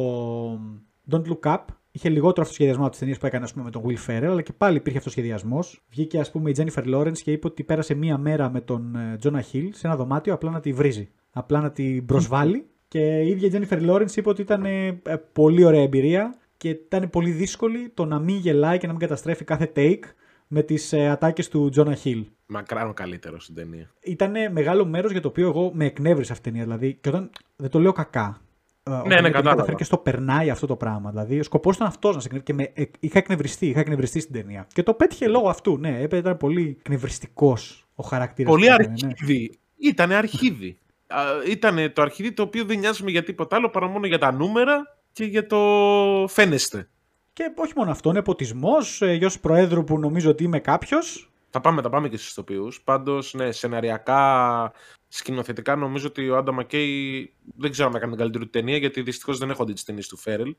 Don't 1.11 1.23
Look 1.27 1.53
Up 1.53 1.65
είχε 1.95 2.09
λιγότερο 2.09 2.41
αυτοσχεδιασμό 2.41 2.81
από 2.81 2.91
τις 2.91 2.99
ταινίες 2.99 3.17
που 3.17 3.25
έκανε 3.25 3.43
ας 3.43 3.53
πούμε, 3.53 3.63
με 3.63 3.71
τον 3.71 3.83
Will 3.85 4.09
Ferrell, 4.09 4.29
αλλά 4.29 4.41
και 4.41 4.53
πάλι 4.53 4.77
υπήρχε 4.77 4.97
αυτοσχεδιασμός. 4.97 5.83
Βγήκε, 5.89 6.19
ας 6.19 6.31
πούμε, 6.31 6.49
η 6.49 6.55
Jennifer 6.57 6.95
Lawrence 6.95 7.17
και 7.17 7.31
είπε 7.31 7.47
ότι 7.47 7.63
πέρασε 7.63 7.93
μία 7.93 8.17
μέρα 8.17 8.49
με 8.49 8.61
τον 8.61 8.95
ε, 8.95 9.17
Jonah 9.23 9.41
Hill 9.51 9.69
σε 9.71 9.87
ένα 9.87 9.95
δωμάτιο 9.95 10.33
απλά 10.33 10.51
να 10.51 10.59
τη 10.59 10.73
βρίζει. 10.73 11.09
Απλά 11.31 11.61
να 11.61 11.71
την 11.71 12.05
προσβάλλει. 12.05 12.65
και 12.87 12.99
η 12.99 13.27
ίδια 13.27 13.47
η 13.47 13.51
Jennifer 13.53 13.89
Lawrence 13.89 14.15
είπε 14.15 14.29
ότι 14.29 14.41
ήταν 14.41 14.65
ε, 14.65 14.87
ε, 14.87 15.15
πολύ 15.33 15.63
ωραία 15.63 15.81
εμπειρία 15.81 16.35
και 16.57 16.69
ήταν 16.69 17.09
πολύ 17.09 17.31
δύσκολη 17.31 17.91
το 17.93 18.05
να 18.05 18.19
μην 18.19 18.35
γελάει 18.35 18.77
και 18.77 18.85
να 18.85 18.91
μην 18.91 19.01
καταστρέφει 19.01 19.43
κάθε 19.43 19.71
take 19.75 20.03
με 20.47 20.61
τις 20.61 20.93
ε, 20.93 21.07
ατάκες 21.07 21.49
του 21.49 21.71
Jonah 21.75 21.95
Hill. 22.03 22.23
Μακράν 22.45 22.89
ο 22.89 22.93
καλύτερο 22.93 23.39
στην 23.39 23.55
ταινία. 23.55 23.91
Ήταν 24.03 24.33
μεγάλο 24.51 24.85
μέρος 24.85 25.11
για 25.11 25.21
το 25.21 25.27
οποίο 25.27 25.47
εγώ 25.47 25.71
με 25.73 25.85
εκνεύρισα 25.85 26.31
αυτή 26.31 26.43
την 26.43 26.53
ταινία. 26.53 26.75
Δηλαδή, 26.75 26.97
και 27.01 27.09
όταν 27.09 27.29
δεν 27.55 27.69
το 27.69 27.79
λέω 27.79 27.91
κακά. 27.91 28.41
Ε, 28.89 28.91
ναι, 28.91 28.97
καταφέρει 29.07 29.31
κατάλαβα. 29.31 29.73
και 29.73 29.83
στο 29.83 29.97
περνάει 29.97 30.49
αυτό 30.49 30.67
το 30.67 30.75
πράγμα. 30.75 31.09
Δηλαδή, 31.09 31.39
ο 31.39 31.43
σκοπός 31.43 31.75
ήταν 31.75 31.87
αυτός 31.87 32.15
να 32.15 32.21
σε 32.21 32.27
εκνευρίσει. 32.27 32.63
Και 32.63 32.71
με, 32.75 32.83
ε, 32.83 32.89
είχα 32.99 33.17
εκνευριστεί, 33.17 33.67
είχα 33.67 33.79
εκνευριστεί 33.79 34.19
στην 34.19 34.33
ταινία. 34.33 34.67
Και 34.73 34.83
το 34.83 34.93
πέτυχε 34.93 35.27
λόγω 35.27 35.49
αυτού. 35.49 35.77
Ναι, 35.77 35.89
έπρεπε 35.89 36.17
ήταν 36.17 36.37
πολύ 36.37 36.75
εκνευριστικός 36.79 37.85
ο 37.95 38.03
χαρακτήρας. 38.03 38.51
Πολύ 38.51 38.65
Ναι. 38.67 38.73
αρχίδι. 38.73 39.59
Ήτανε 39.77 40.15
αρχίδι. 40.15 40.77
Ήταν 41.49 41.93
το 41.93 42.01
αρχίδι 42.01 42.31
το 42.31 42.43
οποίο 42.43 42.65
δεν 42.65 42.79
νοιάζουμε 42.79 43.11
για 43.11 43.23
τίποτα 43.23 43.55
άλλο 43.55 43.69
παρά 43.69 43.87
μόνο 43.87 44.07
για 44.07 44.17
τα 44.17 44.31
νούμερα 44.31 44.97
και 45.11 45.23
για 45.23 45.47
το 45.47 45.57
φαίνεστε. 46.29 46.89
Και 47.33 47.51
όχι 47.55 47.73
μόνο 47.75 47.91
αυτό, 47.91 48.11
νεποτισμό, 48.11 48.75
γιος 49.17 49.39
Προέδρου 49.39 49.83
που 49.83 49.99
νομίζω 49.99 50.29
ότι 50.29 50.43
είμαι 50.43 50.59
κάποιος. 50.59 51.29
Θα 51.49 51.61
πάμε, 51.61 51.81
θα 51.81 51.89
πάμε 51.89 52.09
και 52.09 52.17
στους 52.17 52.29
ηθοποιούς. 52.29 52.81
Πάντως, 52.81 53.33
ναι, 53.33 53.51
σεναριακά, 53.51 54.71
σκηνοθετικά 55.17 55.75
νομίζω 55.75 56.07
ότι 56.07 56.29
ο 56.29 56.37
Άντα 56.37 56.51
Μακέι 56.51 57.33
δεν 57.57 57.71
ξέρω 57.71 57.87
αν 57.87 57.95
έκανε 57.95 58.11
την 58.11 58.19
καλύτερη 58.19 58.43
του 58.43 58.49
ταινία 58.49 58.77
γιατί 58.77 59.01
δυστυχώς 59.01 59.37
δεν 59.37 59.49
έχω 59.49 59.65
δει 59.65 59.73
τι 59.73 59.83
ταινίε 59.83 60.03
του 60.07 60.17
Φέρελ. 60.17 60.55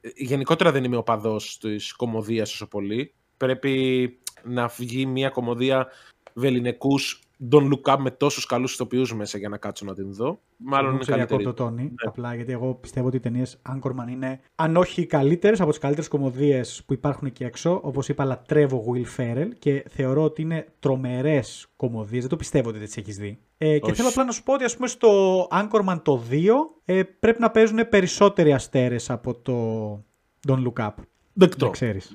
Ε, 0.00 0.08
Γενικότερα 0.14 0.72
δεν 0.72 0.84
είμαι 0.84 0.96
ο 0.96 1.02
παδός 1.02 1.58
της 1.58 1.92
κομμωδίας 1.92 2.52
όσο 2.52 2.66
πολύ. 2.68 3.14
Πρέπει 3.36 4.18
να 4.44 4.66
βγει 4.66 5.06
μια 5.06 5.28
κομμωδία 5.28 5.88
βεληνικούς 6.34 7.22
Don't 7.50 7.68
Look 7.72 7.94
Up 7.94 7.96
με 7.98 8.10
τόσους 8.10 8.46
καλούς 8.46 8.72
ηθοποιούς 8.72 9.14
μέσα 9.14 9.38
για 9.38 9.48
να 9.48 9.56
κάτσω 9.56 9.84
να 9.84 9.94
την 9.94 10.14
δω. 10.14 10.40
Μάλλον 10.56 10.90
είναι 10.90 11.00
Ξέρω 11.00 11.16
για 11.16 11.26
καλύτερη. 11.26 11.54
το 11.56 11.64
Τόνι. 11.64 11.92
Απλά 12.06 12.34
γιατί 12.34 12.52
εγώ 12.52 12.74
πιστεύω 12.74 13.06
ότι 13.06 13.16
οι 13.16 13.20
ταινίες 13.20 13.60
Anchorman 13.68 14.10
είναι, 14.10 14.40
αν 14.54 14.76
όχι 14.76 15.00
οι 15.00 15.06
καλύτερες, 15.06 15.60
από 15.60 15.70
τις 15.70 15.78
καλύτερες 15.78 16.08
κομμωδίες 16.08 16.82
που 16.86 16.92
υπάρχουν 16.92 17.26
εκεί 17.26 17.44
έξω. 17.44 17.80
Όπως 17.82 18.08
είπα, 18.08 18.24
λατρεύω 18.24 18.84
Will 18.92 19.20
Ferrell 19.20 19.48
και 19.58 19.84
θεωρώ 19.88 20.22
ότι 20.22 20.42
είναι 20.42 20.66
τρομερές 20.78 21.66
κομμωδίες. 21.76 22.20
Δεν 22.20 22.30
το 22.30 22.36
πιστεύω 22.36 22.68
ότι 22.68 22.78
δεν 22.78 22.86
τις 22.86 22.96
έχεις 22.96 23.16
δει. 23.16 23.38
Ε, 23.58 23.78
και 23.78 23.84
Όχι. 23.84 23.94
θέλω 23.94 24.08
απλά 24.08 24.24
να 24.24 24.32
σου 24.32 24.42
πω 24.42 24.52
ότι 24.52 24.64
ας 24.64 24.74
πούμε 24.74 24.88
στο 24.88 25.42
Anchorman 25.50 26.00
το 26.02 26.22
2 26.30 26.48
ε, 26.84 27.02
πρέπει 27.02 27.40
να 27.40 27.50
παίζουν 27.50 27.88
περισσότεροι 27.88 28.52
αστέρες 28.52 29.10
από 29.10 29.34
το 29.34 29.92
Don't 30.48 30.62
Look 30.66 30.86
Up. 30.86 30.90
Δεκτό. 31.32 31.64
Δεν 31.64 31.70
ξέρεις. 31.70 32.12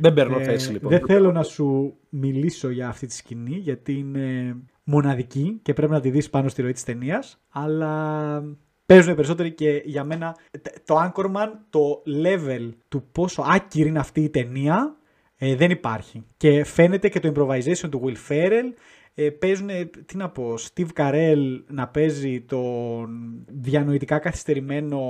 Δεν 0.00 0.14
παίρνω 0.14 0.38
Ε, 0.38 0.42
θέση 0.42 0.72
λοιπόν. 0.72 0.90
Δεν 0.90 1.00
θέλω 1.06 1.32
να 1.32 1.42
σου 1.42 1.94
μιλήσω 2.08 2.70
για 2.70 2.88
αυτή 2.88 3.06
τη 3.06 3.14
σκηνή 3.14 3.56
γιατί 3.56 3.92
είναι 3.92 4.56
μοναδική 4.84 5.58
και 5.62 5.72
πρέπει 5.72 5.92
να 5.92 6.00
τη 6.00 6.10
δεις 6.10 6.30
πάνω 6.30 6.48
στη 6.48 6.62
ροή 6.62 6.72
της 6.72 6.84
ταινίας, 6.84 7.40
αλλά 7.48 8.42
παίζουν 8.86 9.14
περισσότεροι 9.14 9.52
και 9.52 9.82
για 9.84 10.04
μένα 10.04 10.36
τε- 10.50 10.78
το 10.84 10.96
Anchorman, 11.04 11.48
το 11.70 12.02
level 12.24 12.70
του 12.88 13.04
πόσο 13.12 13.44
άκυρη 13.46 13.88
είναι 13.88 13.98
αυτή 13.98 14.20
η 14.20 14.28
ταινία 14.30 14.96
ε, 15.36 15.54
δεν 15.56 15.70
υπάρχει. 15.70 16.24
Και 16.36 16.64
φαίνεται 16.64 17.08
και 17.08 17.20
το 17.20 17.32
improvisation 17.34 17.88
του 17.90 18.02
Will 18.04 18.30
Ferrell 18.32 18.72
ε, 19.14 19.30
παίζουν, 19.30 19.68
τι 20.06 20.16
να 20.16 20.28
πω, 20.30 20.54
Steve 20.58 20.86
Carell 20.96 21.60
να 21.68 21.88
παίζει 21.88 22.40
τον 22.40 23.08
διανοητικά 23.48 24.18
καθυστερημένο 24.18 25.00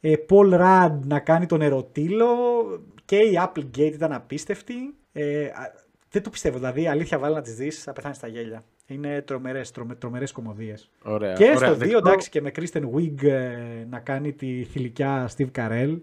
ε, 0.00 0.12
Paul 0.28 0.60
Rudd 0.60 0.98
να 1.06 1.18
κάνει 1.18 1.46
τον 1.46 1.60
ερωτύλο 1.62 2.26
και 3.04 3.16
η 3.16 3.38
Applegate 3.44 3.92
ήταν 3.92 4.12
απίστευτη. 4.12 4.74
Ε, 5.12 5.44
α, 5.44 5.72
δεν 6.10 6.22
το 6.22 6.30
πιστεύω, 6.30 6.56
δηλαδή 6.56 6.86
αλήθεια 6.88 7.18
βάλε 7.18 7.34
να 7.34 7.40
τις 7.40 7.54
δεις, 7.54 7.82
θα 7.82 7.92
πεθάνεις 7.92 8.16
στα 8.16 8.26
γέλια. 8.26 8.64
Είναι 8.86 9.22
τρομερές, 9.22 9.70
τρομε, 9.70 9.94
τρομερές 9.94 10.32
κωμωδίες. 10.32 10.90
Ωραία, 11.02 11.32
και 11.32 11.44
ωραία, 11.44 11.56
στο 11.56 11.72
2, 11.72 11.78
δεκτό. 11.78 11.96
εντάξει, 11.96 12.28
και 12.30 12.40
με 12.40 12.52
Kristen 12.56 12.82
Wiig 12.94 13.22
ε, 13.22 13.56
να 13.90 13.98
κάνει 13.98 14.32
τη 14.32 14.64
θηλυκιά 14.64 15.30
Steve 15.36 15.50
Carell. 15.58 15.98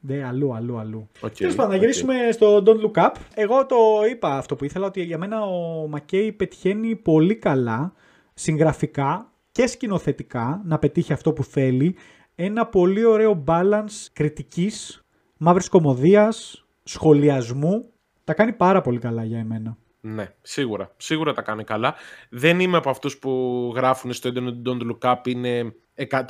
Δε, 0.00 0.22
αλλού, 0.24 0.54
αλλού, 0.54 0.78
αλλού. 0.78 1.08
Οκέι, 1.20 1.34
Τέλος 1.34 1.54
πάντων, 1.54 1.70
να 1.70 1.76
οκέι. 1.76 1.80
γυρίσουμε 1.80 2.14
στο 2.32 2.62
Don't 2.66 2.80
Look 2.90 3.02
Up. 3.04 3.12
Εγώ 3.34 3.66
το 3.66 3.76
είπα 4.10 4.36
αυτό 4.36 4.56
που 4.56 4.64
ήθελα, 4.64 4.86
ότι 4.86 5.02
για 5.02 5.18
μένα 5.18 5.42
ο 5.42 5.86
Μακέι 5.88 6.32
πετυχαίνει 6.32 6.96
πολύ 6.96 7.34
καλά 7.34 7.92
συγγραφικά 8.34 9.30
και 9.52 9.66
σκηνοθετικά 9.66 10.62
να 10.64 10.78
πετύχει 10.78 11.12
αυτό 11.12 11.32
που 11.32 11.44
θέλει. 11.44 11.96
Ένα 12.34 12.66
πολύ 12.66 13.04
ωραίο 13.04 13.44
balance 13.46 14.06
κριτικής, 14.12 15.01
μαύρης 15.42 15.68
κομμωδίας, 15.68 16.64
σχολιασμού. 16.82 17.92
Τα 18.24 18.34
κάνει 18.34 18.52
πάρα 18.52 18.80
πολύ 18.80 18.98
καλά 18.98 19.24
για 19.24 19.38
εμένα. 19.38 19.76
Ναι, 20.00 20.34
σίγουρα. 20.42 20.94
Σίγουρα 20.96 21.32
τα 21.32 21.42
κάνει 21.42 21.64
καλά. 21.64 21.94
Δεν 22.30 22.60
είμαι 22.60 22.76
από 22.76 22.90
αυτούς 22.90 23.18
που 23.18 23.72
γράφουν 23.74 24.12
στο 24.12 24.28
έντονο 24.28 24.48
ότι 24.48 24.60
Don't 24.64 24.90
Look 24.90 25.12
Up 25.12 25.26
είναι 25.26 25.74
100% 26.10 26.24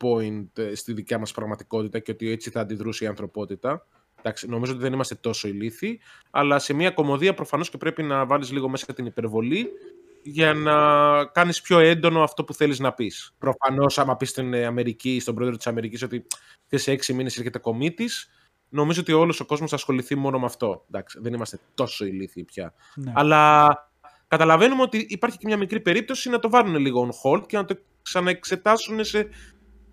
point 0.00 0.46
ε, 0.58 0.74
στη 0.74 0.92
δικιά 0.92 1.18
μας 1.18 1.32
πραγματικότητα 1.32 1.98
και 1.98 2.10
ότι 2.10 2.30
έτσι 2.30 2.50
θα 2.50 2.60
αντιδρούσε 2.60 3.04
η 3.04 3.06
ανθρωπότητα. 3.06 3.86
Εντάξει, 4.18 4.48
νομίζω 4.48 4.72
ότι 4.72 4.82
δεν 4.82 4.92
είμαστε 4.92 5.14
τόσο 5.14 5.48
ηλίθιοι, 5.48 6.00
αλλά 6.30 6.58
σε 6.58 6.72
μια 6.72 6.90
κομμωδία 6.90 7.34
προφανώς 7.34 7.70
και 7.70 7.76
πρέπει 7.76 8.02
να 8.02 8.26
βάλεις 8.26 8.52
λίγο 8.52 8.68
μέσα 8.68 8.92
την 8.92 9.06
υπερβολή 9.06 9.70
για 10.24 10.54
να 10.54 10.74
κάνεις 11.24 11.60
πιο 11.60 11.78
έντονο 11.78 12.22
αυτό 12.22 12.44
που 12.44 12.54
θέλεις 12.54 12.78
να 12.78 12.92
πεις. 12.92 13.34
Προφανώς 13.38 13.98
άμα 13.98 14.16
πεις 14.16 14.28
στην 14.28 14.54
Αμερική, 14.54 15.20
στον 15.20 15.34
πρόεδρο 15.34 15.56
της 15.56 15.66
Αμερικής 15.66 16.02
ότι 16.02 16.26
σε 16.68 16.90
έξι 16.90 17.12
μήνες 17.12 17.36
έρχεται 17.36 17.58
κομίτης, 17.58 18.30
νομίζω 18.68 19.00
ότι 19.00 19.12
όλος 19.12 19.40
ο 19.40 19.44
κόσμος 19.44 19.70
θα 19.70 19.76
ασχοληθεί 19.76 20.14
μόνο 20.14 20.38
με 20.38 20.44
αυτό. 20.44 20.84
Εντάξει, 20.88 21.18
δεν 21.22 21.34
είμαστε 21.34 21.58
τόσο 21.74 22.04
ηλίθιοι 22.04 22.44
πια. 22.44 22.74
Ναι. 22.94 23.12
Αλλά 23.14 23.68
καταλαβαίνουμε 24.28 24.82
ότι 24.82 25.06
υπάρχει 25.08 25.38
και 25.38 25.46
μια 25.46 25.56
μικρή 25.56 25.80
περίπτωση 25.80 26.30
να 26.30 26.38
το 26.38 26.50
βάλουν 26.50 26.76
λίγο 26.76 27.08
on 27.08 27.30
hold 27.30 27.46
και 27.46 27.56
να 27.56 27.64
το 27.64 27.78
ξαναεξετάσουν 28.02 29.04
σε 29.04 29.28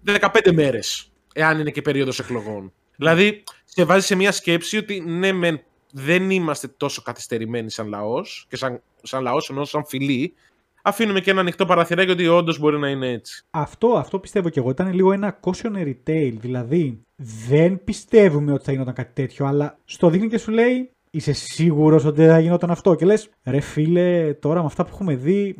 15 0.06 0.52
μέρες, 0.54 1.12
εάν 1.34 1.60
είναι 1.60 1.72
και 1.72 1.82
περίοδος 1.82 2.20
εκλογών. 2.20 2.74
Δηλαδή, 2.96 3.44
σε 3.66 3.86
βάζει 3.86 4.06
σε 4.06 4.16
μια 4.16 4.32
σκέψη 4.32 4.78
ότι 4.78 5.00
ναι, 5.00 5.32
μεν, 5.32 5.62
δεν 5.92 6.30
είμαστε 6.30 6.68
τόσο 6.68 7.02
καθυστερημένοι 7.02 7.70
σαν 7.72 7.88
λαός 7.88 8.46
και 8.50 8.56
σαν, 8.56 8.82
σαν 9.02 9.24
λαός 9.24 9.50
ενώ 9.50 9.66
σαν 9.66 9.86
φιλοί, 9.86 10.34
αφήνουμε 10.82 11.20
και 11.20 11.32
ένα 11.32 11.40
ανοιχτό 11.40 11.66
παραθυράκι 11.66 12.12
ότι 12.12 12.28
όντως 12.28 12.60
μπορεί 12.60 12.80
να 12.80 12.90
είναι 12.90 13.12
έτσι. 13.12 13.44
Αυτό, 13.50 13.88
αυτό 13.88 14.20
πιστεύω 14.20 14.50
και 14.50 14.60
εγώ. 14.60 14.70
Ήταν 14.70 14.94
λίγο 14.94 15.12
ένα 15.12 15.40
cautionary 15.44 15.96
tale. 16.08 16.34
Δηλαδή, 16.40 17.00
δεν 17.48 17.84
πιστεύουμε 17.84 18.54
ότι 18.54 18.64
θα 18.64 18.72
γινόταν 18.72 18.94
κάτι 18.94 19.12
τέτοιο, 19.14 19.46
αλλά 19.46 19.78
στο 19.86 20.10
δείχνει 20.10 20.28
και 20.28 20.38
σου 20.38 20.52
λέει, 20.52 20.90
είσαι 21.12 21.34
σίγουρος 21.34 22.06
ότι 22.06 22.16
δεν 22.16 22.30
θα 22.30 22.40
γινόταν 22.40 22.72
αυτό; 22.72 22.96
Και 22.96 23.06
λες, 23.06 23.30
ρε 23.44 23.60
φίλε, 23.60 24.34
τώρα 24.34 24.60
με 24.60 24.66
αυτά 24.66 24.84
που 24.84 24.90
έχουμε 24.94 25.16
δει, 25.16 25.58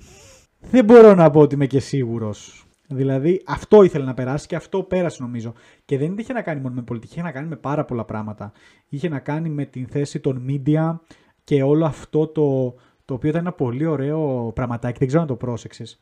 δεν 0.60 0.86
μπορώ 0.86 1.16
να 1.16 1.30
πω 1.30 1.40
ότι 1.40 1.56
είμαι 1.56 1.68
και 1.68 1.80
σίγουρος. 1.80 2.66
Δηλαδή, 2.96 3.42
αυτό 3.46 3.84
ήθελε 3.84 4.06
να 4.06 4.14
περάσει 4.14 4.48
και 4.48 4.56
αυτό 4.56 4.84
πέρασε 4.84 5.22
νομίζω. 5.22 5.54
Και 5.86 5.98
δεν 5.98 6.18
είχε 6.18 6.34
να 6.34 6.42
κάνει 6.42 6.62
μόνο 6.62 6.76
με 6.76 6.82
πολιτική, 6.82 7.14
είχε 7.14 7.22
να 7.22 7.32
κάνει 7.32 7.48
με 7.48 7.56
πάρα 7.56 7.86
πολλά 7.86 8.06
πράγματα. 8.06 8.52
Είχε 8.90 9.10
να 9.10 9.20
κάνει 9.20 9.50
με 9.50 9.66
την 9.66 9.88
θέση 9.88 10.20
των 10.20 10.46
media 10.50 11.00
και 11.44 11.64
όλο 11.64 11.86
αυτό 11.86 12.28
το, 12.28 12.76
το 13.06 13.14
οποίο 13.14 13.30
ήταν 13.30 13.42
ένα 13.42 13.52
πολύ 13.52 13.86
ωραίο 13.86 14.52
πραγματάκι, 14.56 14.98
δεν 14.98 15.08
ξέρω 15.08 15.22
αν 15.22 15.28
το 15.28 15.36
πρόσεξες. 15.36 16.02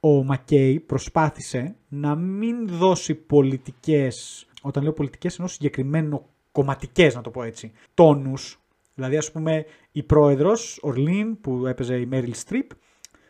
Ο 0.00 0.24
Μακέι 0.24 0.80
προσπάθησε 0.80 1.76
να 1.88 2.14
μην 2.14 2.68
δώσει 2.68 3.14
πολιτικές, 3.14 4.46
όταν 4.62 4.82
λέω 4.82 4.92
πολιτικές 4.92 5.34
εννοώ 5.38 5.48
συγκεκριμένο 5.52 6.28
κομματικές 6.52 7.14
να 7.14 7.20
το 7.20 7.30
πω 7.30 7.42
έτσι, 7.42 7.72
τόνους. 7.94 8.60
Δηλαδή 8.94 9.16
ας 9.16 9.32
πούμε 9.32 9.64
η 9.92 10.02
πρόεδρος, 10.02 10.78
Ορλίν 10.82 11.40
που 11.40 11.66
έπαιζε 11.66 11.96
η 11.96 12.06
Μέριλ 12.06 12.34
Στριπ, 12.34 12.70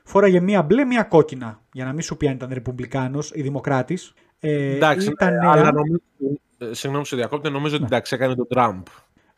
φόραγε 0.04 0.40
μία 0.40 0.62
μπλε, 0.62 0.85
μία 0.85 1.02
κόκκινα, 1.02 1.61
για 1.73 1.85
να 1.85 1.92
μην 1.92 2.02
σου 2.02 2.16
πει 2.16 2.28
αν 2.28 2.35
ήταν 2.35 2.50
ρεπουμπλικάνος 2.52 3.30
ή 3.35 3.42
δημοκράτης. 3.42 4.12
Ε, 4.40 4.75
Εντάξει, 4.75 5.09
ήταν 5.09 5.28
ε, 5.35 5.37
νέα. 5.38 5.50
αλλά 5.50 5.73
νομίζω, 5.73 6.00
ε, 6.59 6.73
συγγνώμη 6.75 7.06
σε 7.06 7.16
διακόπτω, 7.16 7.50
νομίζω 7.50 7.75
ότι 7.76 7.85
εντάξει, 7.85 8.14
έκανε 8.14 8.35
τον 8.35 8.47
Τραμπ. 8.49 8.87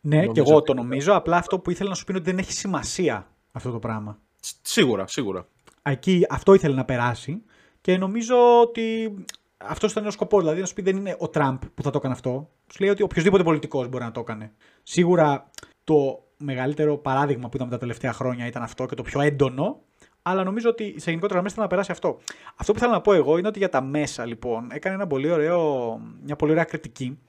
Ναι, 0.01 0.19
και 0.19 0.25
νομίζω 0.25 0.41
εγώ 0.47 0.55
ότι- 0.55 0.65
το 0.65 0.73
νομίζω. 0.73 1.13
Απλά 1.13 1.37
αυτό 1.37 1.59
που 1.59 1.71
ήθελα 1.71 1.89
να 1.89 1.95
σου 1.95 2.03
πει 2.03 2.11
είναι 2.11 2.21
ότι 2.21 2.29
δεν 2.29 2.39
έχει 2.39 2.51
σημασία 2.53 3.27
αυτό 3.51 3.71
το 3.71 3.79
πράγμα. 3.79 4.19
Σ- 4.39 4.55
Σίγουρα, 4.61 5.07
σίγουρα. 5.07 5.47
Εκεί 5.81 6.25
αυτό 6.29 6.53
ήθελε 6.53 6.75
να 6.75 6.85
περάσει 6.85 7.41
και 7.81 7.97
νομίζω 7.97 8.35
ότι 8.61 9.13
αυτός 9.57 9.91
ήταν 9.91 10.05
ο 10.05 10.11
σκοπός. 10.11 10.41
Δηλαδή 10.41 10.59
να 10.59 10.65
σου 10.65 10.73
πει 10.73 10.81
δεν 10.81 10.95
είναι 10.97 11.15
ο 11.19 11.27
Τραμπ 11.29 11.57
που 11.73 11.83
θα 11.83 11.89
το 11.89 11.97
έκανε 11.97 12.13
αυτό. 12.13 12.49
Σου 12.73 12.77
λέει 12.83 12.89
ότι 12.89 13.03
οποιοδήποτε 13.03 13.43
πολιτικός 13.43 13.87
μπορεί 13.89 14.03
να 14.03 14.11
το 14.11 14.19
έκανε. 14.19 14.51
Σίγουρα 14.83 15.49
το 15.83 16.23
μεγαλύτερο 16.37 16.97
παράδειγμα 16.97 17.49
που 17.49 17.55
είδαμε 17.55 17.71
τα 17.71 17.77
τελευταία 17.77 18.13
χρόνια 18.13 18.45
ήταν 18.47 18.63
αυτό 18.63 18.85
και 18.85 18.95
το 18.95 19.03
πιο 19.03 19.21
έντονο. 19.21 19.81
Αλλά 20.27 20.43
νομίζω 20.43 20.69
ότι 20.69 20.93
σε 20.97 21.09
γενικότερα 21.09 21.41
μέσα 21.41 21.61
να 21.61 21.67
περάσει 21.67 21.91
αυτό. 21.91 22.17
Αυτό 22.55 22.73
που 22.73 22.79
θέλω 22.79 22.91
να 22.91 23.01
πω 23.01 23.13
εγώ 23.13 23.37
είναι 23.37 23.47
ότι 23.47 23.59
για 23.59 23.69
τα 23.69 23.81
μέσα 23.81 24.25
λοιπόν 24.25 24.67
έκανε 24.71 24.95
ένα 24.95 25.07
πολύ 25.07 25.31
ωραίο, 25.31 25.97
μια 26.23 26.35
πολύ 26.35 26.51
ωραία 26.51 26.63
κριτική 26.63 27.19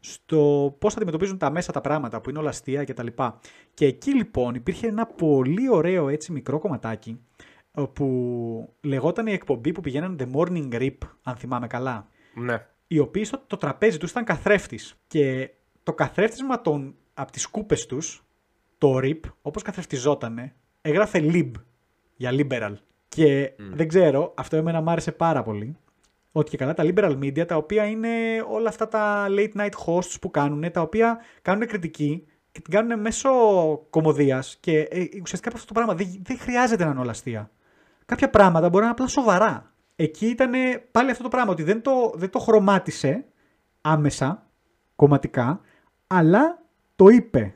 στο 0.00 0.74
πώς 0.78 0.92
θα 0.92 0.98
αντιμετωπίζουν 0.98 1.38
τα 1.38 1.50
μέσα 1.50 1.72
τα 1.72 1.80
πράγματα 1.80 2.20
που 2.20 2.30
είναι 2.30 2.38
όλα 2.38 2.48
αστεία 2.48 2.84
κτλ. 2.84 3.06
Και 3.74 3.86
εκεί 3.86 4.14
λοιπόν 4.14 4.54
υπήρχε 4.54 4.86
ένα 4.86 5.06
πολύ 5.06 5.70
ωραίο 5.70 6.08
έτσι 6.08 6.32
μικρό 6.32 6.58
κομματάκι 6.58 7.20
που 7.92 8.74
λεγόταν 8.80 9.26
η 9.26 9.32
εκπομπή 9.32 9.72
που 9.72 9.80
πηγαίναν 9.80 10.16
The 10.20 10.36
Morning 10.36 10.72
Rip, 10.72 10.96
αν 11.22 11.36
θυμάμαι 11.36 11.66
καλά. 11.66 12.08
Ναι. 12.34 12.66
Οι 12.86 12.98
οποίοι 12.98 13.24
στο 13.24 13.42
το 13.46 13.56
τραπέζι 13.56 13.98
τους 13.98 14.10
ήταν 14.10 14.24
καθρέφτης. 14.24 14.94
Και 15.06 15.50
το 15.82 15.92
καθρέφτισμα 15.92 16.60
των, 16.60 16.94
από 17.14 17.32
τις 17.32 17.46
κούπες 17.46 17.86
τους, 17.86 18.24
το 18.78 18.98
Rip, 19.02 19.20
όπως 19.42 19.62
καθρεφτιζότανε, 19.62 20.54
έγραφε 20.82 21.20
Lib 21.22 21.50
για 22.20 22.30
liberal. 22.32 22.74
Και 23.08 23.52
δεν 23.72 23.88
ξέρω, 23.88 24.34
αυτό 24.36 24.56
εμένα 24.56 24.80
μου 24.80 24.90
άρεσε 24.90 25.12
πάρα 25.12 25.42
πολύ. 25.42 25.76
Ότι 26.32 26.50
και 26.50 26.56
καλά 26.56 26.74
τα 26.74 26.84
liberal 26.86 27.18
media, 27.18 27.46
τα 27.46 27.56
οποία 27.56 27.84
είναι 27.84 28.08
όλα 28.50 28.68
αυτά 28.68 28.88
τα 28.88 29.26
late 29.28 29.52
night 29.56 29.70
hosts 29.86 30.20
που 30.20 30.30
κάνουν, 30.30 30.70
τα 30.72 30.80
οποία 30.80 31.18
κάνουν 31.42 31.66
κριτική 31.66 32.26
και 32.52 32.60
την 32.60 32.72
κάνουν 32.72 33.00
μέσω 33.00 33.30
κομμωδίας. 33.90 34.56
Και 34.60 34.78
ε, 34.80 34.98
ουσιαστικά 35.22 35.48
από 35.48 35.56
αυτό 35.56 35.66
το 35.66 35.72
πράγμα 35.72 35.94
δεν, 35.94 36.20
δεν 36.22 36.38
χρειάζεται 36.38 36.84
να 36.84 36.90
είναι 36.90 37.00
όλα 37.00 37.10
αστεία. 37.10 37.50
Κάποια 38.06 38.30
πράγματα 38.30 38.68
μπορεί 38.68 38.84
να 38.84 38.90
είναι 38.90 38.90
απλά 38.90 39.06
σοβαρά. 39.06 39.72
Εκεί 39.96 40.26
ήταν 40.26 40.52
πάλι 40.90 41.10
αυτό 41.10 41.22
το 41.22 41.28
πράγμα, 41.28 41.52
ότι 41.52 41.62
δεν 41.62 41.82
το, 41.82 42.12
δεν 42.14 42.30
το 42.30 42.38
χρωμάτισε 42.38 43.24
άμεσα, 43.80 44.46
κομματικά, 44.96 45.60
αλλά 46.06 46.62
το 46.96 47.08
είπε. 47.08 47.54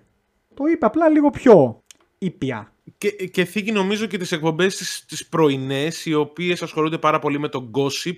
Το 0.54 0.64
είπε 0.66 0.86
απλά 0.86 1.08
λίγο 1.08 1.30
πιο 1.30 1.83
ήπια. 2.24 2.72
Και, 2.98 3.10
και 3.10 3.44
θίγει 3.44 3.72
νομίζω 3.72 4.06
και 4.06 4.18
τις 4.18 4.32
εκπομπές 4.32 4.76
τις, 4.76 5.04
τις 5.08 5.28
πρωινές, 5.28 6.06
οι 6.06 6.14
οποίες 6.14 6.62
ασχολούνται 6.62 6.98
πάρα 6.98 7.18
πολύ 7.18 7.38
με 7.38 7.48
το 7.48 7.70
gossip 7.74 8.16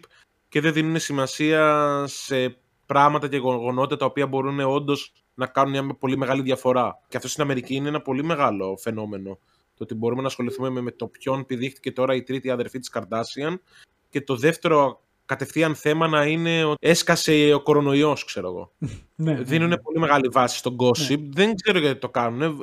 και 0.49 0.61
δεν 0.61 0.73
δίνουν 0.73 0.99
σημασία 0.99 2.05
σε 2.07 2.57
πράγματα 2.87 3.29
και 3.29 3.37
γεγονότα 3.37 3.97
τα 3.97 4.05
οποία 4.05 4.27
μπορούν 4.27 4.61
όντως 4.61 5.13
να 5.35 5.47
κάνουν 5.47 5.71
μια 5.71 5.95
πολύ 5.95 6.17
μεγάλη 6.17 6.43
διαφορά. 6.43 7.01
Και 7.09 7.17
αυτό 7.17 7.29
στην 7.29 7.43
Αμερική 7.43 7.75
είναι 7.75 7.89
ένα 7.89 8.03
πολύ 8.03 8.25
μεγάλο 8.25 8.77
φαινόμενο. 8.77 9.39
Το 9.75 9.85
ότι 9.85 9.95
μπορούμε 9.95 10.21
να 10.21 10.27
ασχοληθούμε 10.27 10.71
με, 10.71 10.81
με 10.81 10.91
το 10.91 11.07
ποιον 11.07 11.47
πηδήχτηκε 11.47 11.93
τώρα 11.93 12.15
η 12.15 12.23
τρίτη 12.23 12.51
αδερφή 12.51 12.79
της 12.79 12.89
Καρδάσιαν 12.89 13.61
και 14.09 14.21
το 14.21 14.37
δεύτερο 14.37 15.01
κατευθείαν 15.27 15.75
θέμα 15.75 16.09
να 16.09 16.27
είναι 16.27 16.65
ότι 16.65 16.89
έσκασε 16.89 17.53
ο 17.55 17.63
κορονοϊός, 17.63 18.25
ξέρω 18.25 18.49
εγώ. 18.49 18.73
Ναι, 19.19 19.35
Δίνουν 19.43 19.81
πολύ 19.83 19.99
μεγάλη 19.99 20.29
βάση 20.33 20.59
στον 20.59 20.77
gossip. 20.79 21.19
Δεν 21.31 21.55
ξέρω 21.55 21.79
γιατί 21.79 22.01
το 22.01 22.09
κάνουν. 22.09 22.59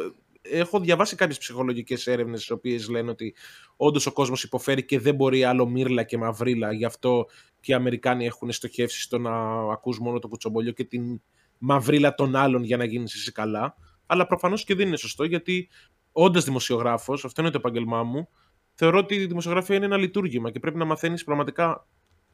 Έχω 0.46 0.80
διαβάσει 0.80 1.16
κάποιες 1.16 1.38
ψυχολογικές 1.38 2.08
έρευνες, 2.08 2.46
τι 2.46 2.54
οποίες 2.54 2.90
λένε 2.90 3.10
ότι 3.10 3.36
όντως 3.76 4.06
ο 4.06 4.12
κόσμος 4.12 4.44
υποφέρει 4.44 4.86
και 4.86 5.00
δεν 5.00 5.16
μπορεί 5.16 5.44
άλλο 5.44 5.66
μύρλα 5.66 6.04
και 6.04 6.18
μαυρίλα. 6.18 6.74
Γι' 6.74 6.86
αυτό 6.86 7.26
και 7.60 7.72
οι 7.72 7.76
Αμερικάνοι 7.76 8.26
έχουν 8.26 8.52
στοχεύσει 8.52 9.02
στο 9.02 9.18
να 9.18 9.32
ακούς 9.72 10.00
μόνο 10.00 10.20
το 10.20 10.28
κουτσομπολιό 10.28 10.72
και 10.72 10.84
την 10.84 11.22
μαυρίλα 11.58 12.16
των 12.16 12.36
άλλων 12.36 12.64
για 12.64 12.78
να 12.78 12.86
γίνεις 12.86 13.14
εσύ 13.14 13.32
καλά. 13.32 13.76
Αλλά 14.06 14.28
προφανώς 14.28 14.64
και 14.64 14.76
δεν 14.76 14.88
είναι 14.88 14.98
σωστό, 14.98 15.24
γιατί 15.24 15.70
όντας 16.12 16.44
δημοσιογράφος, 16.44 17.26
αυτό 17.26 17.42
είναι 17.42 17.52
το 17.52 17.58
επάγγελμά 17.58 18.04
μου, 18.04 18.30
θεωρώ 18.74 18.98
ότι 18.98 19.16
η 19.16 19.26
δημοσιογραφία 19.26 19.76
είναι 19.76 19.86
ένα 19.86 19.98
λειτουργήμα 19.98 20.52
και 20.52 20.60
πρέπει 20.60 20.78
να 20.78 20.86
μαθαίνεις 20.86 21.24
πραγματικά 21.24 21.88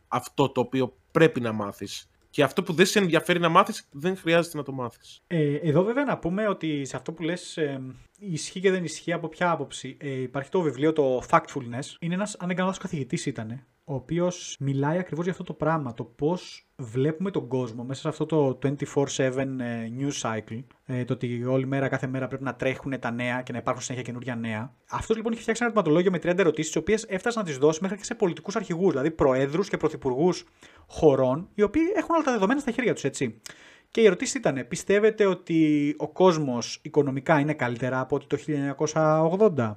αυτό 0.07 0.49
το 0.49 0.61
οποίο 0.61 0.97
πρέπει 1.11 1.41
να 1.41 1.51
μάθεις. 1.51 2.08
Και 2.29 2.43
αυτό 2.43 2.63
που 2.63 2.73
δεν 2.73 2.85
σε 2.85 2.99
ενδιαφέρει 2.99 3.39
να 3.39 3.49
μάθεις, 3.49 3.87
δεν 3.91 4.17
χρειάζεται 4.17 4.57
να 4.57 4.63
το 4.63 4.71
μάθεις. 4.71 5.21
Ε, 5.27 5.55
εδώ 5.55 5.83
βέβαια 5.83 6.05
να 6.05 6.17
πούμε 6.17 6.47
ότι 6.47 6.85
σε 6.85 6.95
αυτό 6.95 7.11
που 7.13 7.23
λες 7.23 7.57
ε, 7.57 7.81
ισχύει 8.19 8.59
και 8.59 8.71
δεν 8.71 8.83
ισχύει 8.83 9.13
από 9.13 9.27
ποια 9.27 9.51
άποψη. 9.51 9.97
Ε, 9.99 10.21
υπάρχει 10.21 10.49
το 10.49 10.61
βιβλίο 10.61 10.93
το 10.93 11.23
Factfulness. 11.29 11.95
Είναι 11.99 12.13
ένας, 12.13 12.35
αν 12.39 12.47
δεν 12.47 12.55
κάνω 12.55 12.67
λάθος, 12.67 12.77
καθηγητής 12.77 13.25
ήταν, 13.25 13.65
ο 13.83 13.93
οποίος 13.93 14.55
μιλάει 14.59 14.97
ακριβώς 14.97 15.23
για 15.23 15.31
αυτό 15.31 15.43
το 15.43 15.53
πράγμα, 15.53 15.93
το 15.93 16.03
πώς 16.03 16.67
βλέπουμε 16.75 17.31
τον 17.31 17.47
κόσμο 17.47 17.83
μέσα 17.83 18.01
σε 18.01 18.07
αυτό 18.07 18.25
το 18.25 18.59
24-7 18.93 19.17
ε, 19.17 19.91
news 19.99 20.21
cycle, 20.21 20.63
ε, 20.85 21.05
το 21.05 21.13
ότι 21.13 21.45
όλη 21.45 21.65
μέρα, 21.65 21.87
κάθε 21.87 22.07
μέρα 22.07 22.27
πρέπει 22.27 22.43
να 22.43 22.55
τρέχουν 22.55 22.99
τα 22.99 23.11
νέα 23.11 23.41
και 23.41 23.51
να 23.51 23.57
υπάρχουν 23.57 23.83
συνέχεια 23.83 24.05
καινούργια 24.05 24.35
νέα. 24.35 24.73
Αυτός 24.89 25.15
λοιπόν 25.15 25.31
είχε 25.31 25.41
φτιάξει 25.41 25.63
ένα 25.63 25.71
ερωτηματολόγιο 25.71 26.11
με 26.11 26.33
30 26.33 26.37
ερωτήσεις, 26.37 26.71
τις 26.71 26.81
οποίες 26.81 27.05
έφτασε 27.07 27.39
να 27.39 27.45
τις 27.45 27.57
δώσει 27.57 27.79
μέχρι 27.81 27.97
και 27.97 28.03
σε 28.03 28.15
πολιτικούς 28.15 28.55
αρχηγούς, 28.55 28.91
δηλαδή 28.91 29.11
προέδρους 29.11 29.69
και 29.69 29.77
πρωθυπουργούς 29.77 30.45
χωρών, 30.87 31.49
οι 31.53 31.61
οποίοι 31.61 31.83
έχουν 31.95 32.15
όλα 32.15 32.23
τα 32.23 32.31
δεδομένα 32.31 32.59
στα 32.59 32.71
χέρια 32.71 32.93
τους, 32.93 33.03
έτσι. 33.03 33.41
Και 33.91 34.01
η 34.01 34.05
ερωτήση 34.05 34.37
ήταν, 34.37 34.65
πιστεύετε 34.67 35.25
ότι 35.25 35.93
ο 35.97 36.07
κόσμος 36.07 36.79
οικονομικά 36.81 37.39
είναι 37.39 37.53
καλύτερα 37.53 37.99
από 37.99 38.15
ότι 38.15 38.25
το 38.27 38.37
1980? 39.55 39.75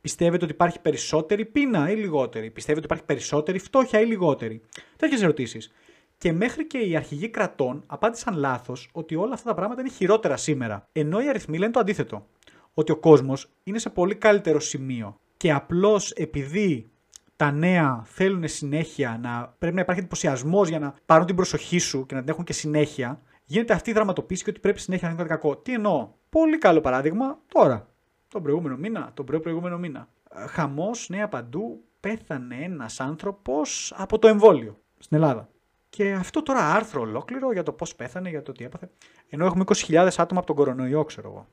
Πιστεύετε 0.00 0.44
ότι 0.44 0.52
υπάρχει 0.52 0.80
περισσότερη 0.80 1.44
πείνα 1.44 1.90
ή 1.90 1.96
λιγότερη; 1.96 2.50
Πιστεύετε 2.50 2.78
ότι 2.78 2.86
υπάρχει 2.86 3.04
περισσότερη 3.04 3.58
φτώχεια 3.58 4.00
ή 4.00 4.04
λιγότερη; 4.04 4.60
Τέτοιες 4.96 5.22
ερωτήσεις. 5.22 5.72
Και 6.18 6.32
μέχρι 6.32 6.66
και 6.66 6.78
οι 6.78 6.96
αρχηγοί 6.96 7.28
κρατών 7.28 7.82
απάντησαν 7.86 8.36
λάθος 8.36 8.88
ότι 8.92 9.14
όλα 9.14 9.32
αυτά 9.32 9.48
τα 9.48 9.54
πράγματα 9.54 9.80
είναι 9.80 9.90
χειρότερα 9.90 10.36
σήμερα. 10.36 10.88
Ενώ 10.92 11.20
οι 11.20 11.28
αριθμοί 11.28 11.58
λένε 11.58 11.72
το 11.72 11.80
αντίθετο. 11.80 12.26
Ότι 12.74 12.92
ο 12.92 12.96
κόσμος 12.96 13.50
είναι 13.62 13.78
σε 13.78 13.90
πολύ 13.90 14.14
καλύτερο 14.14 14.60
σημείο. 14.60 15.20
Και 15.36 15.52
απλώς 15.52 16.10
επειδή 16.10 16.90
τα 17.36 17.52
νέα 17.52 18.02
θέλουν 18.06 18.48
συνέχεια, 18.48 19.18
να 19.22 19.54
πρέπει 19.58 19.74
να 19.74 19.80
υπάρχει 19.80 20.00
εντυπωσιασμός 20.00 20.68
για 20.68 20.78
να 20.78 20.94
πάρουν 21.06 21.26
την 21.26 21.36
προσοχή 21.36 21.78
σου 21.78 22.06
και 22.06 22.14
να 22.14 22.20
την 22.20 22.28
έχουν 22.28 22.44
και 22.44 22.52
συνέχεια, 22.52 23.22
γίνεται 23.44 23.72
αυτή 23.72 23.90
η 23.90 23.92
δραματοποίηση 23.92 24.44
και 24.44 24.50
ότι 24.50 24.60
πρέπει 24.60 24.80
συνέχεια 24.80 25.08
να 25.08 25.14
είναι 25.14 25.22
κάτι 25.22 25.40
κακό. 25.40 25.56
Τι 25.56 25.72
εννοώ; 25.72 26.08
Πολύ 26.32 26.58
καλό 26.58 26.80
παράδειγμα 26.80 27.38
τώρα. 27.48 27.88
Τον 28.28 28.42
προηγούμενο 28.42 28.76
μήνα, 28.76 29.10
τον 29.14 29.26
προηγούμενο 29.26 29.78
μήνα. 29.78 30.08
Χαμός, 30.48 31.08
νέα 31.08 31.28
παντού, 31.28 31.84
πέθανε 32.00 32.56
ένας 32.60 33.00
άνθρωπος 33.00 33.92
από 33.96 34.18
το 34.18 34.28
εμβόλιο 34.28 34.76
στην 34.98 35.16
Ελλάδα. 35.16 35.48
Και 35.90 36.12
αυτό 36.12 36.42
τώρα 36.42 36.74
άρθρο 36.74 37.00
ολόκληρο 37.00 37.52
για 37.52 37.62
το 37.62 37.72
πώς 37.72 37.94
πέθανε, 37.94 38.28
για 38.28 38.42
το 38.42 38.52
τι 38.52 38.64
έπαθε. 38.64 38.90
Ενώ 39.28 39.44
έχουμε 39.44 39.64
20.000 39.66 40.08
άτομα 40.16 40.40
από 40.40 40.46
τον 40.46 40.56
κορονοϊό, 40.56 41.04
ξέρω 41.04 41.28
εγώ. 41.28 41.46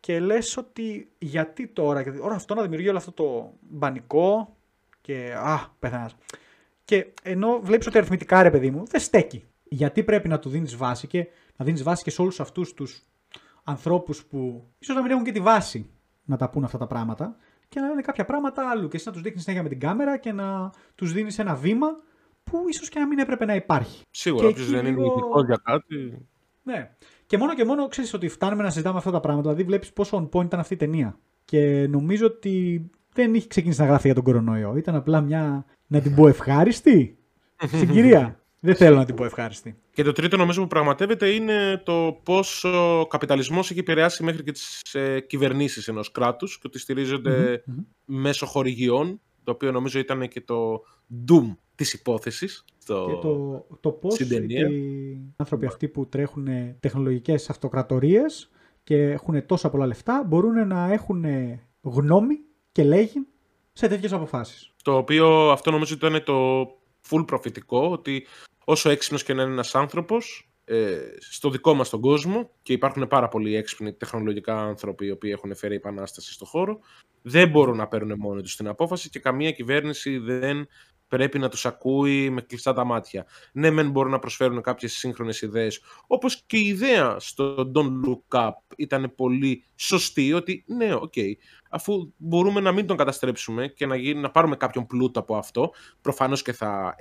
Και 0.00 0.20
λες 0.20 0.56
ότι 0.56 1.10
γιατί 1.18 1.66
τώρα, 1.66 2.00
γιατί 2.00 2.18
ώρα 2.20 2.34
αυτό 2.34 2.54
να 2.54 2.62
δημιουργεί 2.62 2.88
όλο 2.88 2.98
αυτό 2.98 3.12
το 3.12 3.52
μπανικό 3.60 4.56
και 5.00 5.34
α, 5.36 5.58
πέθανε. 5.78 6.06
Και 6.84 7.06
ενώ 7.22 7.60
βλέπεις 7.62 7.86
ότι 7.86 7.98
αριθμητικά 7.98 8.42
ρε 8.42 8.50
παιδί 8.50 8.70
μου 8.70 8.86
δεν 8.86 9.00
στέκει. 9.00 9.44
Γιατί 9.72 10.04
πρέπει 10.04 10.28
να 10.28 10.38
του 10.38 10.48
δίνεις 10.48 10.76
βάση 10.76 11.06
και 11.06 11.26
να 11.56 11.64
δίνεις 11.64 11.82
βάση 11.82 12.02
και 12.02 12.10
σε 12.10 12.22
όλους 12.22 12.40
αυτούς 12.40 12.74
τους 12.74 13.06
ανθρώπους 13.64 14.24
που 14.24 14.68
ίσως 14.78 14.96
να 14.96 15.02
μην 15.02 15.10
έχουν 15.10 15.24
και 15.24 15.32
τη 15.32 15.40
βάση 15.40 15.90
να 16.24 16.36
τα 16.36 16.50
πούν 16.50 16.64
αυτά 16.64 16.78
τα 16.78 16.86
πράγματα 16.86 17.36
και 17.68 17.80
να 17.80 17.88
λένε 17.88 18.00
κάποια 18.00 18.24
πράγματα 18.24 18.70
άλλου. 18.70 18.88
Και 18.88 18.96
εσύ 18.96 19.06
να 19.06 19.12
τους 19.12 19.22
δείχνεις 19.22 19.42
συνέχεια 19.42 19.62
με 19.62 19.68
την 19.68 19.80
κάμερα 19.80 20.18
και 20.18 20.32
να 20.32 20.70
τους 20.94 21.12
δίνεις 21.12 21.38
ένα 21.38 21.54
βήμα 21.54 21.86
που 22.44 22.64
ίσως 22.68 22.88
και 22.88 22.98
να 22.98 23.06
μην 23.06 23.18
έπρεπε 23.18 23.44
να 23.44 23.54
υπάρχει. 23.54 24.02
Σίγουρα, 24.10 24.48
όποιος 24.48 24.70
δεν 24.70 24.86
είναι 24.86 25.00
ειδικό 25.00 25.44
για 25.44 25.60
κάτι. 25.62 26.28
Ναι. 26.62 26.90
Και 27.26 27.38
μόνο 27.38 27.54
και 27.54 27.64
μόνο 27.64 27.88
ξέρεις 27.88 28.14
ότι 28.14 28.28
φτάνουμε 28.28 28.62
να 28.62 28.70
συζητάμε 28.70 28.98
αυτά 28.98 29.10
τα 29.10 29.20
πράγματα. 29.20 29.48
Δηλαδή, 29.48 29.68
βλέπεις 29.68 29.92
πόσο 29.92 30.16
on 30.32 30.38
point 30.38 30.44
ήταν 30.44 30.60
αυτή 30.60 30.74
η 30.74 30.76
ταινία. 30.76 31.18
Και 31.44 31.86
νομίζω 31.86 32.26
ότι 32.26 32.84
δεν 33.12 33.34
είχε 33.34 33.46
ξεκινήσει 33.46 33.80
να 33.80 33.86
γράφει 33.86 34.06
για 34.06 34.14
τον 34.14 34.24
κορονοϊό. 34.24 34.76
Ήταν 34.76 34.94
απλά 34.94 35.20
μια. 35.20 35.64
να 35.86 36.00
την 36.00 36.14
πω 36.14 36.28
ευχάριστη. 36.28 37.18
Συγκυρία. 37.78 38.39
Δεν 38.60 38.74
θέλω 38.74 38.96
να 38.96 39.04
την 39.04 39.14
πω 39.14 39.24
ευχάριστη. 39.24 39.76
Και 39.92 40.02
το 40.02 40.12
τρίτο 40.12 40.36
νομίζω 40.36 40.60
που 40.60 40.66
πραγματεύεται 40.66 41.28
είναι 41.28 41.82
το 41.84 42.20
πώ 42.22 42.68
ο 42.68 43.06
καπιταλισμός 43.06 43.70
έχει 43.70 43.80
επηρεάσει 43.80 44.22
μέχρι 44.22 44.42
και 44.42 44.52
τις 44.52 44.94
ε, 44.94 45.20
κυβερνήσεις 45.20 45.88
ενός 45.88 46.12
κράτους 46.12 46.54
και 46.54 46.62
ότι 46.66 46.78
στηρίζονται 46.78 47.64
μέσω 48.04 48.46
χορηγιών, 48.46 49.20
το 49.44 49.50
οποίο 49.52 49.72
νομίζω 49.72 49.98
ήταν 49.98 50.28
και 50.28 50.40
το 50.40 50.82
doom 51.28 51.56
της 51.74 51.92
υπόθεσης. 51.92 52.64
Στο... 52.78 53.06
Και 53.08 53.26
το, 53.26 53.66
το 53.80 53.90
πώς 53.90 54.18
οι 54.18 54.26
άνθρωποι 55.36 55.66
αυτοί 55.66 55.88
που 55.88 56.08
τρέχουν 56.08 56.48
τεχνολογικές 56.80 57.50
αυτοκρατορίες 57.50 58.50
και 58.84 58.96
έχουν 58.96 59.46
τόσα 59.46 59.70
πολλά 59.70 59.86
λεφτά 59.86 60.24
μπορούν 60.26 60.66
να 60.66 60.92
έχουν 60.92 61.24
γνώμη 61.80 62.38
και 62.72 62.84
λέγει 62.84 63.26
σε 63.72 63.88
τέτοιες 63.88 64.12
αποφάσεις. 64.12 64.72
Το 64.82 64.96
οποίο 64.96 65.50
αυτό 65.50 65.70
νομίζω 65.70 65.94
ήταν 65.94 66.22
το 66.24 66.62
full 67.10 67.26
προφητικό, 67.26 67.90
ότι 67.90 68.26
όσο 68.70 68.90
έξυπνος 68.90 69.22
και 69.22 69.34
να 69.34 69.42
είναι 69.42 69.52
ένας 69.52 69.74
άνθρωπος, 69.74 70.50
ε, 70.64 70.98
στο 71.18 71.50
δικό 71.50 71.74
μας 71.74 71.88
τον 71.88 72.00
κόσμο, 72.00 72.50
και 72.62 72.72
υπάρχουν 72.72 73.08
πάρα 73.08 73.28
πολλοί 73.28 73.56
έξυπνοι 73.56 73.92
τεχνολογικά 73.92 74.56
άνθρωποι 74.56 75.06
οι 75.06 75.10
οποίοι 75.10 75.30
έχουν 75.34 75.56
φέρει 75.56 75.74
επανάσταση 75.74 76.32
στο 76.32 76.44
χώρο, 76.44 76.78
δεν 77.22 77.48
μπορούν 77.48 77.76
να 77.76 77.88
παίρνουν 77.88 78.18
μόνοι 78.18 78.42
τους 78.42 78.56
την 78.56 78.68
απόφαση 78.68 79.10
και 79.10 79.18
καμία 79.18 79.50
κυβέρνηση 79.50 80.18
δεν 80.18 80.68
πρέπει 81.08 81.38
να 81.38 81.48
τους 81.48 81.66
ακούει 81.66 82.30
με 82.30 82.40
κλειστά 82.40 82.72
τα 82.72 82.84
μάτια. 82.84 83.26
Ναι, 83.52 83.70
μεν 83.70 83.90
μπορούν 83.90 84.10
να 84.10 84.18
προσφέρουν 84.18 84.62
κάποιες 84.62 84.92
σύγχρονες 84.92 85.42
ιδέες, 85.42 85.80
όπως 86.06 86.42
και 86.46 86.56
η 86.56 86.66
ιδέα 86.66 87.16
στο 87.18 87.70
Don't 87.74 88.08
Look 88.08 88.46
Up 88.46 88.52
ήταν 88.76 89.12
πολύ 89.16 89.64
σωστή, 89.76 90.32
ότι 90.32 90.64
ναι, 90.66 90.94
okay, 90.94 91.12
okay, 91.16 91.32
αφού 91.70 92.12
μπορούμε 92.16 92.60
να 92.60 92.72
μην 92.72 92.86
τον 92.86 92.96
καταστρέψουμε 92.96 93.68
και 93.68 93.86
να, 93.86 93.96
γίνει, 93.96 94.20
να 94.20 94.30
πάρουμε 94.30 94.56
κάποιον 94.56 94.86
πλούτο 94.86 95.20
από 95.20 95.36
αυτό, 95.36 95.70
προφανώς 96.00 96.42
και 96.42 96.52
θα 96.52 96.96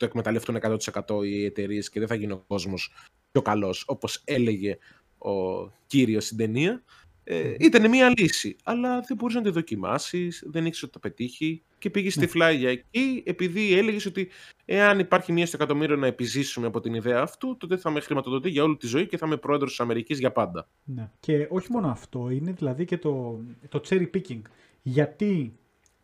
το 0.00 0.06
εκμεταλλευτούν 0.06 0.58
100% 0.60 1.24
οι 1.24 1.44
εταιρείες 1.44 1.90
και 1.90 1.98
δεν 1.98 2.08
θα 2.08 2.14
γίνει 2.14 2.32
ο 2.32 2.44
κόσμος 2.46 2.92
πιο 3.32 3.42
καλός, 3.42 3.84
όπως 3.86 4.22
έλεγε 4.24 4.78
ο 5.18 5.66
κύριος 5.86 6.24
στην 6.24 6.36
ταινία. 6.36 6.82
Ε, 7.24 7.54
ήταν 7.58 7.88
μια 7.88 8.12
λύση, 8.16 8.56
αλλά 8.62 9.00
δεν 9.00 9.16
μπορούσε 9.16 9.38
να 9.38 9.44
τη 9.44 9.50
δοκιμάσεις, 9.50 10.44
δεν 10.46 10.66
ήξερε 10.66 10.86
ότι 10.86 10.94
θα 10.94 11.08
πετύχει 11.08 11.62
και 11.78 11.90
πήγες 11.90 12.12
στη 12.12 12.38
ναι. 12.38 12.52
για 12.52 12.70
εκεί, 12.70 13.22
επειδή 13.26 13.78
έλεγες 13.78 14.06
ότι 14.06 14.28
εάν 14.64 14.98
υπάρχει 14.98 15.32
μία 15.32 15.46
στο 15.46 15.56
εκατομμύριο 15.56 15.96
να 15.96 16.06
επιζήσουμε 16.06 16.66
από 16.66 16.80
την 16.80 16.94
ιδέα 16.94 17.20
αυτού, 17.20 17.56
τότε 17.56 17.76
θα 17.76 17.90
με 17.90 18.00
χρηματοδοτεί 18.00 18.48
για 18.48 18.62
όλη 18.62 18.76
τη 18.76 18.86
ζωή 18.86 19.06
και 19.06 19.16
θα 19.16 19.26
είμαι 19.26 19.36
πρόεδρος 19.36 19.70
της 19.70 19.80
Αμερικής 19.80 20.18
για 20.18 20.32
πάντα. 20.32 20.68
Ναι. 20.84 21.10
Και 21.20 21.46
όχι 21.50 21.72
μόνο 21.72 21.88
αυτό, 21.88 22.30
είναι 22.30 22.52
δηλαδή 22.52 22.84
και 22.84 22.98
το, 22.98 23.40
το 23.68 23.80
cherry 23.88 24.10
picking. 24.14 24.42
Γιατί 24.82 25.52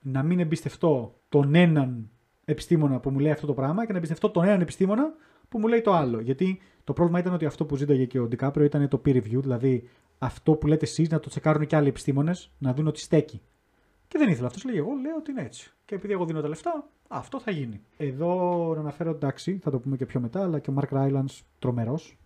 να 0.00 0.22
μην 0.22 0.40
εμπιστευτώ 0.40 1.20
τον 1.28 1.54
έναν 1.54 2.10
επιστήμονα 2.46 3.00
που 3.00 3.10
μου 3.10 3.18
λέει 3.18 3.32
αυτό 3.32 3.46
το 3.46 3.54
πράγμα 3.54 3.86
και 3.86 3.92
να 3.92 3.98
εμπιστευτώ 3.98 4.30
τον 4.30 4.44
έναν 4.44 4.60
επιστήμονα 4.60 5.14
που 5.48 5.58
μου 5.58 5.66
λέει 5.66 5.80
το 5.80 5.92
άλλο. 5.92 6.20
Γιατί 6.20 6.60
το 6.84 6.92
πρόβλημα 6.92 7.18
ήταν 7.18 7.32
ότι 7.32 7.44
αυτό 7.44 7.64
που 7.64 7.76
ζήταγε 7.76 8.04
και 8.04 8.18
ο 8.18 8.26
Ντικάπριο 8.26 8.64
ήταν 8.64 8.88
το 8.88 9.02
peer 9.04 9.16
review, 9.16 9.40
δηλαδή 9.40 9.88
αυτό 10.18 10.52
που 10.52 10.66
λέτε 10.66 10.84
εσείς 10.84 11.08
να 11.08 11.20
το 11.20 11.28
τσεκάρουν 11.28 11.66
και 11.66 11.76
άλλοι 11.76 11.88
επιστήμονες, 11.88 12.50
να 12.58 12.74
δουν 12.74 12.86
ότι 12.86 13.00
στέκει. 13.00 13.42
Και 14.08 14.18
δεν 14.18 14.28
ήθελα. 14.28 14.46
Αυτός 14.46 14.64
λέει: 14.64 14.76
Εγώ 14.76 14.92
λέω 15.02 15.16
ότι 15.16 15.30
είναι 15.30 15.42
έτσι. 15.42 15.72
Και 15.84 15.94
επειδή 15.94 16.12
εγώ 16.12 16.24
δίνω 16.24 16.40
τα 16.40 16.48
λεφτά, 16.48 16.88
αυτό 17.08 17.40
θα 17.40 17.50
γίνει. 17.50 17.80
Εδώ 17.96 18.72
να 18.74 18.80
αναφέρω 18.80 19.10
εντάξει, 19.10 19.58
θα 19.62 19.70
το 19.70 19.78
πούμε 19.78 19.96
και 19.96 20.06
πιο 20.06 20.20
μετά, 20.20 20.42
αλλά 20.42 20.58
και 20.58 20.70
ο 20.70 20.74
Mark 20.80 20.96
Rylance 20.96 21.40
τρομερός. 21.58 22.18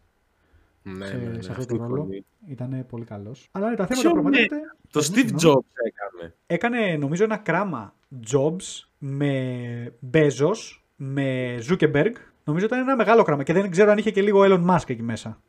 Ναι, 0.83 1.07
σε, 1.07 1.17
ναι, 1.17 1.25
ναι, 1.25 1.43
σε 1.43 1.51
αυτό 1.53 1.67
το 1.67 1.77
ρόλο. 1.77 2.09
Ήταν 2.47 2.87
πολύ 2.89 3.05
καλός. 3.05 3.49
Αλλά 3.51 3.71
ναι, 3.71 3.77
τα 3.77 3.87
θέματα 3.87 4.09
που 4.09 4.15
πραγματεύεται. 4.15 4.57
Το 4.91 5.01
Steve 5.01 5.31
Jobs 5.31 5.71
έκανε. 5.85 6.35
Έκανε 6.47 6.97
νομίζω 6.97 7.25
ένα 7.25 7.37
κράμα 7.37 7.95
Jobs 8.33 8.90
με 9.03 9.93
Bezos, 10.13 10.79
με 10.97 11.59
Zuckerberg. 11.69 12.13
Νομίζω 12.45 12.67
ήταν 12.67 12.79
ένα 12.79 12.97
μεγάλο 12.97 13.23
κράμα 13.23 13.43
και 13.43 13.53
δεν 13.53 13.71
ξέρω 13.71 13.91
αν 13.91 13.99
είχε 13.99 14.11
και 14.11 14.23
λίγο 14.23 14.41
Elon 14.45 14.67
Musk 14.67 14.85
εκεί 14.87 15.03
μέσα. 15.03 15.41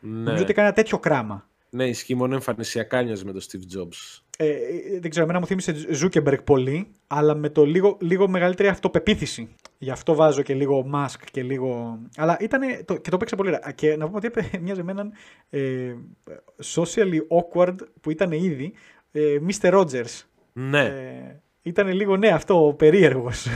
Ναι. 0.00 0.18
Νομίζω 0.18 0.42
ότι 0.42 0.50
έκανε 0.50 0.66
ένα 0.66 0.76
τέτοιο 0.76 0.98
κράμα. 0.98 1.48
Ναι, 1.70 1.88
ισχύει 1.88 2.14
μόνο 2.14 2.34
εμφανισιακά 2.34 3.02
νοιάζει 3.02 3.24
με 3.24 3.32
τον 3.32 3.40
Steve 3.40 3.78
Jobs. 3.78 4.22
Ε, 4.38 4.54
δεν 5.00 5.10
ξέρω, 5.10 5.24
εμένα 5.24 5.38
μου 5.38 5.46
θύμισε 5.46 5.74
Zuckerberg 6.02 6.44
πολύ, 6.44 6.92
αλλά 7.06 7.34
με 7.34 7.48
το 7.48 7.64
λίγο, 7.64 7.96
λίγο 8.00 8.28
μεγαλύτερη 8.28 8.68
αυτοπεποίθηση. 8.68 9.48
Γι' 9.78 9.90
αυτό 9.90 10.14
βάζω 10.14 10.42
και 10.42 10.54
λίγο 10.54 10.90
Musk 10.94 11.20
και 11.30 11.42
λίγο. 11.42 11.98
Αλλά 12.16 12.36
ήταν. 12.40 12.60
και 13.00 13.10
το 13.10 13.16
παίξα 13.16 13.36
πολύ 13.36 13.48
ωραία. 13.48 13.72
Και 13.72 13.96
να 13.96 14.04
πούμε 14.04 14.16
ότι 14.16 14.26
έπαιζε 14.26 14.58
μια 14.62 14.74
έναν 14.88 15.12
ε, 15.50 15.94
socially 16.74 17.18
awkward 17.28 17.76
που 18.00 18.10
ήταν 18.10 18.32
ήδη 18.32 18.72
ε, 19.12 19.38
Mr. 19.48 19.72
Rogers. 19.72 20.22
Ναι. 20.52 20.84
Ε, 20.84 21.40
ήταν 21.62 21.88
λίγο 21.88 22.16
ναι, 22.16 22.28
αυτό 22.28 22.66
ο 22.66 22.74
περίεργος. 22.74 23.46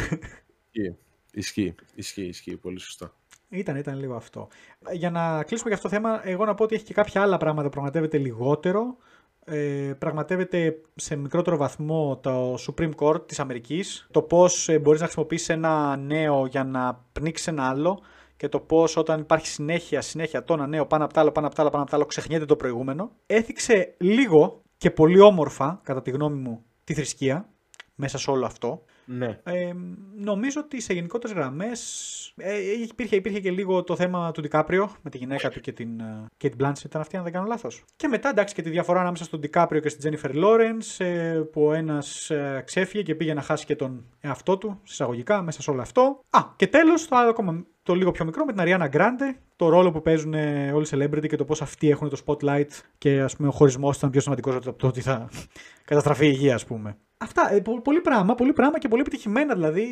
Ισχύει. 0.71 0.97
Ισχύει. 1.33 1.75
Ισχύει. 1.95 2.25
Ισχύει. 2.25 2.57
Πολύ 2.57 2.79
σωστά. 2.79 3.12
Ήταν, 3.49 3.77
ήταν 3.77 3.99
λίγο 3.99 4.15
αυτό. 4.15 4.49
Για 4.93 5.11
να 5.11 5.43
κλείσουμε 5.43 5.69
για 5.69 5.79
αυτό 5.79 5.88
το 5.88 5.95
θέμα, 5.95 6.29
εγώ 6.29 6.45
να 6.45 6.55
πω 6.55 6.65
ότι 6.65 6.75
έχει 6.75 6.85
και 6.85 6.95
κάποια 6.95 7.23
άλλα 7.23 7.37
πράγματα 7.37 7.69
που 7.69 7.73
πραγματεύεται 7.73 8.19
λιγότερο. 8.19 8.97
Ε, 9.45 9.93
πραγματεύεται 9.99 10.81
σε 10.95 11.17
μικρότερο 11.17 11.57
βαθμό 11.57 12.19
το 12.23 12.55
Supreme 12.55 12.95
Court 12.95 13.29
της 13.29 13.41
Αμερικής, 13.41 14.07
το 14.11 14.23
πώς 14.23 14.69
ε, 14.69 14.79
μπορείς 14.79 15.01
να 15.01 15.07
χρησιμοποιήσεις 15.07 15.49
ένα 15.49 15.97
νέο 15.97 16.47
για 16.47 16.65
να 16.65 17.05
πνίξεις 17.12 17.47
ένα 17.47 17.69
άλλο 17.69 18.01
και 18.37 18.49
το 18.49 18.61
πώς 18.61 18.97
όταν 18.97 19.21
υπάρχει 19.21 19.47
συνέχεια, 19.47 20.01
συνέχεια 20.01 20.45
το 20.45 20.55
ένα 20.55 20.67
νέο 20.67 20.87
πάνω 20.87 21.05
από 21.05 21.12
τα 21.12 21.21
άλλο, 21.21 21.33
πάνω 21.33 21.47
από 21.47 21.55
τα 21.57 21.62
άλλο, 21.62 21.71
πάνω 21.71 21.83
από 21.83 21.91
τα 21.91 21.97
άλλο, 21.97 22.07
ξεχνιέται 22.07 22.45
το 22.45 22.57
προηγούμενο. 22.57 23.11
Έθιξε 23.27 23.95
λίγο 23.99 24.62
και 24.77 24.91
πολύ 24.91 25.21
όμορφα, 25.21 25.81
κατά 25.83 26.03
τη 26.03 26.11
γνώμη 26.11 26.38
μου, 26.38 26.65
τη 26.85 26.95
θρησκεία 26.95 27.52
μέσα 27.95 28.19
σε 28.19 28.31
όλο 28.31 28.47
αυτό. 28.47 28.85
Ναι. 29.05 29.41
Ε, 29.43 29.73
νομίζω 30.17 30.61
ότι 30.65 30.81
σε 30.81 30.93
γενικότερες 30.93 31.37
γραμμές 31.37 32.33
ε, 32.37 32.83
υπήρχε, 32.83 33.17
υπήρχε 33.17 33.41
και 33.41 33.51
λίγο 33.51 33.83
το 33.83 33.97
θέμα 33.97 34.31
του 34.31 34.41
Ντικάπριο 34.41 34.91
με 35.03 35.11
τη 35.11 35.19
γυναίκα 35.19 35.49
του 35.49 35.61
και 35.61 35.73
την 35.73 35.89
Kate 36.43 36.51
Blanchett. 36.61 36.85
Ήταν 36.85 37.01
αυτή, 37.01 37.17
αν 37.17 37.23
δεν 37.23 37.33
κάνω 37.33 37.47
λάθος. 37.47 37.85
Και 37.97 38.09
μετά 38.09 38.29
εντάξει 38.29 38.55
και 38.55 38.63
τη 38.63 38.71
διαφορά 38.71 39.01
ανάμεσα 39.01 39.25
στον 39.25 39.41
Ντικάπριο 39.41 39.81
και 39.81 39.89
στην 39.89 40.13
Jennifer 40.13 40.35
Lawrence, 40.35 41.05
ε, 41.05 41.43
που 41.53 41.65
ο 41.65 41.73
ένας 41.73 42.31
ε, 42.31 42.63
ξέφυγε 42.67 43.03
και 43.03 43.15
πήγε 43.15 43.35
να 43.35 43.43
χάσει 43.43 43.65
και 43.65 43.77
τον 43.77 44.05
εαυτό 44.21 44.59
του, 44.59 44.81
συσσαγωγικά, 44.83 45.43
μέσα 45.43 45.63
σε 45.63 45.71
όλο 45.71 45.81
αυτό. 45.81 46.21
Α, 46.31 46.41
και 46.57 46.67
τέλος, 46.67 47.09
το 47.09 47.17
άλλο 47.17 47.31
ακόμα 47.31 47.65
το 47.83 47.95
λίγο 47.95 48.11
πιο 48.11 48.25
μικρό 48.25 48.45
με 48.45 48.53
την 48.53 48.63
Ariana 48.67 48.91
Grande, 48.91 49.37
το 49.57 49.69
ρόλο 49.69 49.91
που 49.91 50.03
παίζουν 50.03 50.35
όλοι 50.73 50.85
οι 50.85 50.89
celebrity 50.91 51.27
και 51.27 51.37
το 51.37 51.45
πώς 51.45 51.63
αυτοί 51.63 51.91
έχουν 51.91 52.09
το 52.09 52.17
spotlight 52.27 52.69
και 52.99 53.21
ας 53.21 53.37
πούμε 53.37 53.49
ο 53.49 53.51
χωρισμός 53.51 53.97
ήταν 53.97 54.11
πιο 54.11 54.21
σημαντικός 54.21 54.55
από 54.55 54.73
το 54.73 54.87
ότι 54.87 55.01
θα 55.01 55.29
καταστραφεί 55.85 56.27
η 56.27 56.31
υγεία, 56.35 56.55
ας 56.55 56.65
πούμε. 56.65 56.97
Αυτά. 57.23 57.53
Ε, 57.53 57.63
πολύ 57.83 58.01
πράγμα, 58.01 58.35
πολύ 58.35 58.53
πράγμα 58.53 58.79
και 58.79 58.89
πολύ 58.89 59.01
επιτυχημένα. 59.01 59.55
Δηλαδή, 59.55 59.87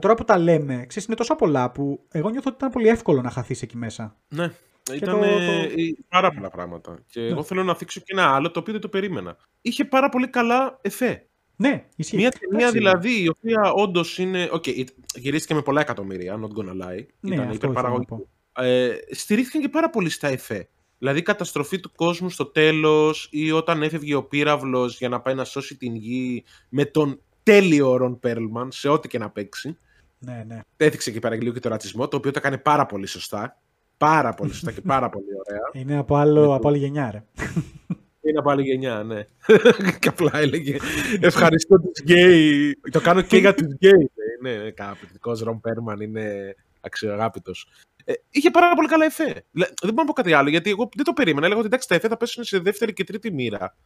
τώρα 0.00 0.14
που 0.14 0.24
τα 0.24 0.38
λέμε, 0.38 0.84
ξέρεις, 0.86 1.08
είναι 1.08 1.16
τόσο 1.16 1.36
πολλά 1.36 1.70
που 1.70 2.06
εγώ 2.10 2.30
νιώθω 2.30 2.48
ότι 2.48 2.56
ήταν 2.56 2.70
πολύ 2.70 2.88
εύκολο 2.88 3.20
να 3.20 3.30
χαθείς 3.30 3.62
εκεί 3.62 3.76
μέσα. 3.76 4.16
Ναι. 4.28 4.52
Ήταν 4.94 5.20
το... 5.20 5.26
πάρα 6.08 6.30
πολλά 6.30 6.50
πράγματα. 6.50 6.98
Και 7.06 7.20
ναι. 7.20 7.26
εγώ 7.26 7.42
θέλω 7.42 7.64
να 7.64 7.74
θίξω 7.74 8.00
και 8.00 8.12
ένα 8.12 8.34
άλλο 8.34 8.50
το 8.50 8.58
οποίο 8.60 8.72
δεν 8.72 8.82
το 8.82 8.88
περίμενα. 8.88 9.36
Είχε 9.60 9.84
πάρα 9.84 10.08
πολύ 10.08 10.28
καλά 10.28 10.78
εφέ. 10.80 11.24
Ναι, 11.56 11.84
ισχύει. 11.96 12.16
Μια 12.16 12.30
ταινία 12.30 12.70
δηλαδή 12.70 13.22
η 13.22 13.28
οποία 13.28 13.72
όντως 13.72 14.18
είναι. 14.18 14.48
Okay, 14.52 14.84
γυρίστηκε 15.14 15.54
με 15.54 15.62
πολλά 15.62 15.80
εκατομμύρια, 15.80 16.40
not 16.40 16.58
gonna 16.58 16.86
lie. 16.86 17.06
Ναι, 17.20 17.34
ήταν 17.34 17.50
υπερπαραγωγική. 17.50 18.14
Ε, 18.56 18.94
στηρίχθηκαν 19.10 19.62
και 19.62 19.68
πάρα 19.68 19.90
πολύ 19.90 20.10
στα 20.10 20.28
εφέ. 20.28 20.68
Δηλαδή 21.00 21.18
η 21.18 21.22
καταστροφή 21.22 21.80
του 21.80 21.92
κόσμου 21.94 22.30
στο 22.30 22.46
τέλος 22.46 23.28
ή 23.30 23.50
όταν 23.50 23.82
έφευγε 23.82 24.14
ο 24.14 24.22
πύραυλος 24.22 24.98
για 24.98 25.08
να 25.08 25.20
πάει 25.20 25.34
να 25.34 25.44
σώσει 25.44 25.76
την 25.76 25.94
γη 25.94 26.44
με 26.68 26.84
τον 26.84 27.20
τέλειο 27.42 27.90
ο 27.90 27.96
Ρον 27.96 28.18
Πέρλμαν 28.18 28.72
σε 28.72 28.88
ό,τι 28.88 29.08
και 29.08 29.18
να 29.18 29.30
παίξει. 29.30 29.78
Ναι, 30.18 30.44
ναι. 30.46 30.60
Έθιξε 30.76 31.10
και 31.10 31.20
παραγγελίο 31.20 31.52
και 31.52 31.60
το 31.60 31.68
ρατσισμό, 31.68 32.08
το 32.08 32.16
οποίο 32.16 32.30
το 32.30 32.38
έκανε 32.38 32.58
πάρα 32.58 32.86
πολύ 32.86 33.06
σωστά. 33.06 33.58
Πάρα 33.96 34.34
πολύ 34.34 34.52
σωστά 34.52 34.72
και 34.72 34.80
πάρα 34.80 35.08
πολύ 35.08 35.26
ωραία. 35.46 35.60
Είναι 35.82 35.98
από, 35.98 36.16
άλλο, 36.16 36.54
από 36.54 36.68
άλλη 36.68 36.78
γενιά, 36.78 37.10
ρε. 37.10 37.24
Είναι 38.28 38.38
από 38.38 38.50
άλλη 38.50 38.62
γενιά, 38.62 39.02
ναι. 39.02 39.26
και 40.00 40.08
απλά 40.08 40.30
έλεγε 40.38 40.76
Ευχαριστώ 41.20 41.80
τους 41.80 42.02
γκέι. 42.02 42.78
Το 42.90 43.00
κάνω 43.00 43.22
και 43.22 43.36
για 43.36 43.54
τους 43.54 43.66
γκέι. 43.72 44.10
Είναι 44.40 44.70
καταπληκτικός. 44.70 45.40
Ρον 45.40 45.60
Πέρλμαν 45.60 46.00
είναι 46.00 46.54
αξιοαγάπητος. 46.80 47.68
Ε, 48.04 48.12
είχε 48.30 48.50
πάρα 48.50 48.74
πολύ 48.74 48.88
καλά 48.88 49.04
εφέ. 49.04 49.44
Δεν 49.52 49.70
μπορώ 49.80 49.94
να 49.94 50.04
πω 50.04 50.12
κάτι 50.12 50.32
άλλο, 50.32 50.48
γιατί 50.48 50.70
εγώ 50.70 50.88
δεν 50.94 51.04
το 51.04 51.12
περίμενα. 51.12 51.44
Έλεγα 51.44 51.60
ότι 51.60 51.68
εντάξει, 51.68 51.88
τα 51.88 51.94
εφέ 51.94 52.08
θα 52.08 52.16
πέσουν 52.16 52.44
σε 52.44 52.58
δεύτερη 52.58 52.92
και 52.92 53.04
τρίτη 53.04 53.32
μοίρα. 53.32 53.76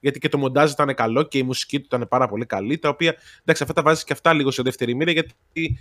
Γιατί 0.00 0.18
και 0.18 0.28
το 0.28 0.38
μοντάζ 0.38 0.70
ήταν 0.70 0.94
καλό 0.94 1.22
και 1.22 1.38
η 1.38 1.42
μουσική 1.42 1.78
του 1.78 1.84
ήταν 1.84 2.08
πάρα 2.08 2.28
πολύ 2.28 2.46
καλή. 2.46 2.78
Τα 2.78 2.88
οποία 2.88 3.14
εντάξει, 3.40 3.62
αυτά 3.62 3.74
τα 3.74 3.82
βάζεις 3.82 4.04
και 4.04 4.12
αυτά 4.12 4.32
λίγο 4.32 4.50
σε 4.50 4.62
δεύτερη 4.62 4.94
μοίρα, 4.94 5.10
γιατί 5.10 5.34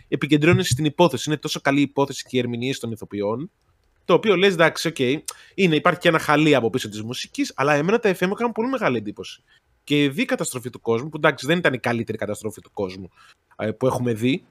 επικεντρώνεσαι 0.08 0.72
στην 0.72 0.86
υπόθεση. 0.86 1.30
Είναι 1.30 1.40
τόσο 1.40 1.60
καλή 1.62 1.80
η 1.80 1.82
υπόθεση 1.82 2.24
και 2.24 2.38
οι 2.38 2.40
ερμηνείες 2.40 2.80
των 2.80 2.92
ηθοποιών. 2.92 3.52
Το 4.06 4.14
οποίο 4.14 4.36
λες, 4.36 4.54
εντάξει, 4.54 4.88
okay, 4.88 4.96
okay, 4.98 5.18
είναι, 5.56 5.76
υπάρχει 5.76 6.00
και 6.00 6.08
ένα 6.08 6.20
χαλί 6.20 6.56
από 6.56 6.70
πίσω 6.70 6.90
της 6.90 7.04
μουσικής, 7.04 7.54
αλλά 7.56 7.74
εμένα 7.74 8.00
τα 8.00 8.10
εφέ 8.10 8.26
μου 8.26 8.32
έκαναν 8.36 8.52
πολύ 8.52 8.70
μεγάλη 8.70 8.98
εντύπωση. 8.98 9.44
Και 9.84 10.04
η 10.04 10.26
καταστροφή 10.26 10.70
του 10.70 10.82
κόσμου, 10.82 11.10
που 11.10 11.18
εντάξει 11.18 11.46
δεν 11.46 11.58
ήταν 11.58 11.74
η 11.74 11.80
καλύτερη 11.80 12.18
καταστροφή 12.18 12.62
του 12.62 12.72
κόσμου 12.74 13.10
ε, 13.58 13.72
που 13.72 13.88
έχουμε 13.88 14.14
δει, 14.14 14.46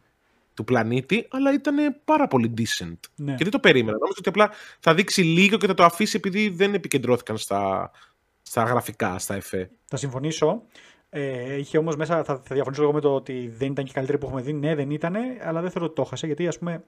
του 0.56 0.64
πλανήτη, 0.64 1.26
αλλά 1.30 1.52
ήταν 1.52 2.00
πάρα 2.04 2.28
πολύ 2.28 2.54
decent. 2.58 2.98
Ναι. 3.14 3.34
Και 3.34 3.42
δεν 3.42 3.50
το 3.50 3.58
περίμενα. 3.58 3.98
Νόμιζα 3.98 4.16
ότι 4.18 4.28
απλά 4.28 4.50
θα 4.80 4.94
δείξει 4.94 5.22
λίγο 5.22 5.56
και 5.56 5.66
θα 5.66 5.74
το 5.74 5.84
αφήσει 5.84 6.16
επειδή 6.16 6.48
δεν 6.48 6.74
επικεντρώθηκαν 6.74 7.38
στα, 7.38 7.90
στα 8.42 8.62
γραφικά, 8.62 9.18
στα 9.18 9.34
εφέ. 9.34 9.70
Θα 9.84 9.96
συμφωνήσω. 9.96 10.62
Ε, 11.08 11.56
είχε 11.58 11.78
όμως 11.78 11.96
μέσα, 11.96 12.24
θα, 12.24 12.42
θα 12.44 12.54
διαφωνήσω 12.54 12.82
εγώ 12.82 12.92
με 12.92 13.00
το 13.00 13.14
ότι 13.14 13.52
δεν 13.56 13.70
ήταν 13.70 13.84
και 13.84 13.92
καλύτερη 13.92 14.18
που 14.18 14.26
έχουμε 14.26 14.42
δει. 14.42 14.52
Ναι, 14.52 14.74
δεν 14.74 14.90
ήταν, 14.90 15.14
αλλά 15.44 15.60
δεν 15.60 15.70
θέλω 15.70 15.84
ότι 15.84 15.94
το 15.94 16.02
έχασε 16.02 16.26
γιατί 16.26 16.46
ας 16.46 16.58
πούμε 16.58 16.84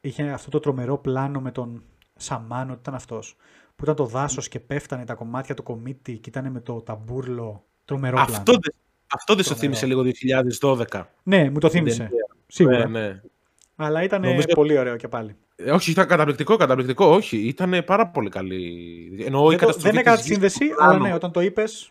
είχε 0.00 0.22
αυτό 0.22 0.50
το 0.50 0.60
τρομερό 0.60 0.98
πλάνο 0.98 1.40
με 1.40 1.50
τον 1.50 1.82
Σαμάνο, 2.16 2.70
ότι 2.70 2.80
ήταν 2.80 2.94
αυτός. 2.94 3.36
Που 3.76 3.84
ήταν 3.84 3.94
το 3.94 4.04
δάσος 4.04 4.48
και 4.48 4.60
πέφτανε 4.60 5.04
τα 5.04 5.14
κομμάτια 5.14 5.54
του 5.54 5.62
κομίτη 5.62 6.18
και 6.18 6.28
ήταν 6.28 6.50
με 6.50 6.60
το 6.60 6.80
ταμπουρλο. 6.80 7.64
Τρομερό 7.84 8.18
αυτό 8.18 8.42
πλάνο. 8.42 8.60
αυτό 9.06 9.34
δεν 9.34 9.44
σου 9.44 9.56
θύμισε 9.56 9.86
λίγο 9.86 10.02
2012. 10.60 11.02
Ναι, 11.22 11.50
μου 11.50 11.58
το 11.58 11.70
θύμισε. 11.70 12.10
Σίγουρα. 12.46 12.88
Ναι, 12.88 13.00
ναι. 13.00 13.20
Αλλά 13.76 14.02
ήταν 14.02 14.20
Νομίζω... 14.20 14.46
πολύ 14.54 14.78
ωραίο 14.78 14.96
και 14.96 15.08
πάλι. 15.08 15.36
Ε, 15.56 15.70
όχι, 15.70 15.90
ήταν 15.90 16.06
καταπληκτικό, 16.06 16.56
καταπληκτικό. 16.56 17.06
Όχι, 17.06 17.36
ήταν 17.36 17.82
πάρα 17.86 18.06
πολύ 18.06 18.28
καλή. 18.28 19.24
Εννοώ, 19.24 19.48
δεν, 19.48 19.58
το, 19.58 19.72
δεν 19.72 19.96
έκανα 19.96 20.16
τη 20.16 20.22
σύνδεση, 20.22 20.64
αλλά 20.78 20.98
ναι, 20.98 21.14
όταν 21.14 21.32
το 21.32 21.40
είπες. 21.40 21.90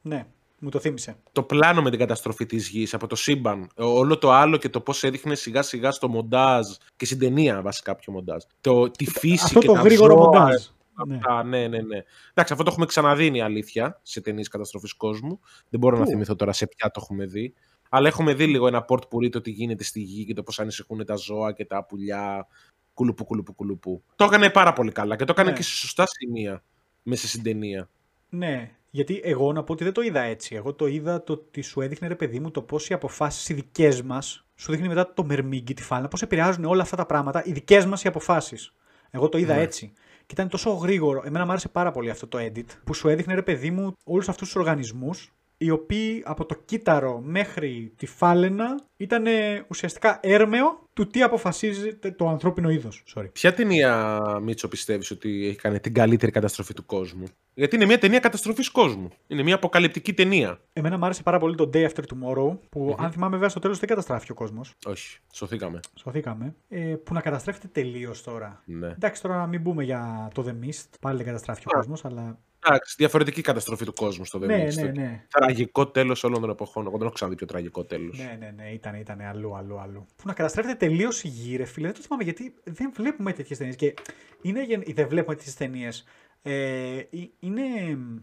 Ναι, 0.00 0.26
μου 0.58 0.68
το 0.68 0.78
θύμισε. 0.78 1.16
Το 1.32 1.42
πλάνο 1.42 1.82
με 1.82 1.90
την 1.90 1.98
καταστροφή 1.98 2.46
της 2.46 2.68
γης 2.68 2.94
από 2.94 3.06
το 3.06 3.16
σύμπαν. 3.16 3.68
Όλο 3.76 4.18
το 4.18 4.32
άλλο 4.32 4.56
και 4.56 4.68
το 4.68 4.80
πώς 4.80 5.04
έδειχνε 5.04 5.34
σιγά 5.34 5.62
σιγά 5.62 5.90
στο 5.90 6.08
μοντάζ 6.08 6.66
και 6.96 7.04
στην 7.04 7.18
ταινία 7.18 7.62
βασικά 7.62 7.94
πιο 7.94 8.12
μοντάζ. 8.12 8.42
Το, 8.60 8.90
τη 8.90 9.10
φύση 9.10 9.44
αυτό 9.44 9.60
και 9.60 9.66
το 9.66 9.72
τα 9.72 9.80
γρήγορο 9.80 10.12
ζώα, 10.12 10.24
μοντάζ. 10.24 10.64
Ναι. 11.06 11.18
ναι, 11.44 11.68
ναι, 11.68 11.82
ναι. 11.82 12.02
Εντάξει, 12.30 12.52
αυτό 12.52 12.64
το 12.64 12.70
έχουμε 12.70 12.86
ξαναδεί 12.86 13.26
είναι 13.26 13.38
η 13.38 13.40
αλήθεια 13.40 14.00
σε 14.02 14.20
ταινίες 14.20 14.48
καταστροφής 14.48 14.94
κόσμου. 14.94 15.40
Δεν 15.68 15.80
μπορώ 15.80 15.98
να 15.98 16.06
θυμηθώ 16.06 16.36
τώρα 16.36 16.52
σε 16.52 16.66
ποια 16.66 16.90
το 16.90 17.00
έχουμε 17.02 17.26
δει. 17.26 17.54
Αλλά 17.92 18.08
έχουμε 18.08 18.34
δει 18.34 18.46
λίγο 18.46 18.66
ένα 18.66 18.84
port 18.88 19.08
που 19.08 19.28
το 19.28 19.40
τι 19.40 19.50
γίνεται 19.50 19.84
στη 19.84 20.00
γη 20.00 20.24
και 20.24 20.34
το 20.34 20.42
πώς 20.42 20.60
ανησυχούν 20.60 21.04
τα 21.04 21.16
ζώα 21.16 21.52
και 21.52 21.64
τα 21.64 21.84
πουλιά. 21.84 22.46
Κουλουπού, 22.94 23.24
κουλουπού, 23.24 23.54
κουλουπού. 23.54 24.02
Το 24.16 24.24
έκανε 24.24 24.50
πάρα 24.50 24.72
πολύ 24.72 24.92
καλά 24.92 25.16
και 25.16 25.24
το 25.24 25.32
έκανε 25.32 25.50
ναι. 25.50 25.56
και 25.56 25.62
σε 25.62 25.70
σωστά 25.70 26.04
σημεία 26.06 26.62
μέσα 27.02 27.28
στην 27.28 27.42
ταινία. 27.42 27.88
Ναι, 28.28 28.70
γιατί 28.90 29.20
εγώ 29.24 29.52
να 29.52 29.64
πω 29.64 29.72
ότι 29.72 29.84
δεν 29.84 29.92
το 29.92 30.00
είδα 30.00 30.20
έτσι. 30.20 30.54
Εγώ 30.54 30.74
το 30.74 30.86
είδα 30.86 31.22
το 31.22 31.32
ότι 31.32 31.60
σου 31.60 31.80
έδειχνε 31.80 32.08
ρε 32.08 32.14
παιδί 32.14 32.40
μου 32.40 32.50
το 32.50 32.62
πώς 32.62 32.88
οι 32.88 32.94
αποφάσεις 32.94 33.48
οι 33.48 33.54
δικές 33.54 34.02
μας, 34.02 34.46
σου 34.54 34.70
δείχνει 34.70 34.88
μετά 34.88 35.12
το 35.12 35.24
μερμήγκι, 35.24 35.74
τη 35.74 35.82
φάλνα, 35.82 36.08
πώς 36.08 36.22
επηρεάζουν 36.22 36.64
όλα 36.64 36.82
αυτά 36.82 36.96
τα 36.96 37.06
πράγματα, 37.06 37.42
οι 37.44 37.52
δικές 37.52 37.86
μας 37.86 38.04
οι 38.04 38.08
αποφάσεις. 38.08 38.74
Εγώ 39.10 39.28
το 39.28 39.38
είδα 39.38 39.54
ναι. 39.54 39.60
έτσι. 39.60 39.92
Και 40.26 40.32
ήταν 40.32 40.48
τόσο 40.48 40.70
γρήγορο. 40.70 41.22
Εμένα 41.24 41.44
μου 41.44 41.50
άρεσε 41.50 41.68
πάρα 41.68 41.90
πολύ 41.90 42.10
αυτό 42.10 42.26
το 42.26 42.38
edit 42.38 42.64
που 42.84 42.94
σου 42.94 43.08
έδειχνε 43.08 43.34
ρε 43.34 43.42
παιδί 43.42 43.70
μου 43.70 43.96
όλους 44.04 44.28
αυτούς 44.28 44.46
τους 44.46 44.56
οργανισμούς 44.56 45.34
οι 45.62 45.70
οποίοι 45.70 46.22
από 46.24 46.44
το 46.44 46.54
κύτταρο 46.64 47.20
μέχρι 47.24 47.92
τη 47.96 48.06
φάλαινα 48.06 48.80
ήταν 48.96 49.24
ουσιαστικά 49.68 50.20
έρμεο 50.22 50.88
του 50.92 51.06
τι 51.06 51.22
αποφασίζει 51.22 51.94
το 51.94 52.28
ανθρώπινο 52.28 52.70
είδος. 52.70 53.04
Ποια 53.32 53.54
ταινία, 53.54 54.20
Μίτσο, 54.42 54.68
πιστεύεις 54.68 55.10
ότι 55.10 55.46
έχει 55.46 55.56
κάνει 55.56 55.80
την 55.80 55.94
καλύτερη 55.94 56.32
καταστροφή 56.32 56.74
του 56.74 56.86
κόσμου; 56.86 57.24
Γιατί 57.54 57.76
είναι 57.76 57.84
μια 57.84 57.98
ταινία 57.98 58.18
καταστροφής 58.18 58.70
κόσμου. 58.70 59.08
Είναι 59.26 59.42
μια 59.42 59.54
αποκαλυπτική 59.54 60.12
ταινία. 60.12 60.60
Εμένα 60.72 60.98
μου 60.98 61.04
άρεσε 61.04 61.22
πάρα 61.22 61.38
πολύ 61.38 61.54
το 61.54 61.70
Day 61.74 61.88
After 61.88 62.02
Tomorrow, 62.02 62.58
που 62.68 62.90
mm-hmm. 62.90 63.02
αν 63.04 63.10
θυμάμαι 63.12 63.32
βέβαια 63.32 63.48
στο 63.48 63.60
τέλος 63.60 63.78
δεν 63.78 63.88
καταστράφηκε 63.88 64.32
ο 64.32 64.34
κόσμος. 64.34 64.74
Όχι, 64.86 65.18
σωθήκαμε. 65.32 65.80
Σωθήκαμε. 65.94 66.54
Ε, 66.68 66.94
που 67.04 67.14
να 67.14 67.20
καταστρέφεται 67.20 67.68
τελείως 67.68 68.22
τώρα. 68.22 68.62
Ναι. 68.64 68.86
Εντάξει, 68.86 69.22
τώρα 69.22 69.36
να 69.36 69.46
μην 69.46 69.60
μπούμε 69.60 69.84
για 69.84 70.30
το 70.34 70.44
The 70.46 70.66
Mist. 70.66 70.88
Πάλι 71.00 71.16
δεν 71.16 71.26
καταστράφηκε 71.26 71.66
ο 71.68 71.76
κόσμος, 71.76 72.04
αλλά 72.04 72.38
Εντάξει, 72.66 72.94
διαφορετική 72.98 73.40
καταστροφή 73.40 73.84
του 73.84 73.92
κόσμου 73.92 74.24
στο 74.24 74.38
ναι, 74.38 74.56
ναι, 74.56 74.82
ναι. 74.82 75.24
Τραγικό 75.30 75.86
τέλος 75.86 76.24
όλων 76.24 76.40
των 76.40 76.50
εποχών. 76.50 76.86
Εγώ 76.86 76.96
δεν 76.96 77.06
έχω 77.06 77.14
ξαναδεί 77.14 77.36
πιο 77.36 77.46
τραγικό 77.46 77.84
τέλος. 77.84 78.18
Ναι, 78.18 78.36
ναι, 78.38 78.52
ναι, 78.56 78.70
ήταν, 78.70 78.94
ήταν 78.94 79.20
αλλού, 79.20 79.56
αλλού, 79.56 79.78
αλλού. 79.78 80.06
Που 80.16 80.22
να 80.26 80.32
καταστρέφεται 80.32 80.74
τελείως 80.74 81.22
η 81.22 81.28
γη, 81.28 81.56
ρε 81.56 81.64
φίλε. 81.64 81.86
Δεν 81.86 81.96
το 81.96 82.02
θυμάμαι 82.02 82.24
γιατί 82.24 82.54
δεν 82.64 82.92
βλέπουμε 82.94 83.32
τέτοιες 83.32 83.58
ταινίες. 83.58 83.76
Και 83.76 83.94
είναι, 84.42 84.60
δεν 84.94 85.08
βλέπουμε 85.08 85.34
τέτοιες 85.34 85.54
ταινίες. 85.54 86.04
Ε, 86.42 87.00
είναι 87.38 87.62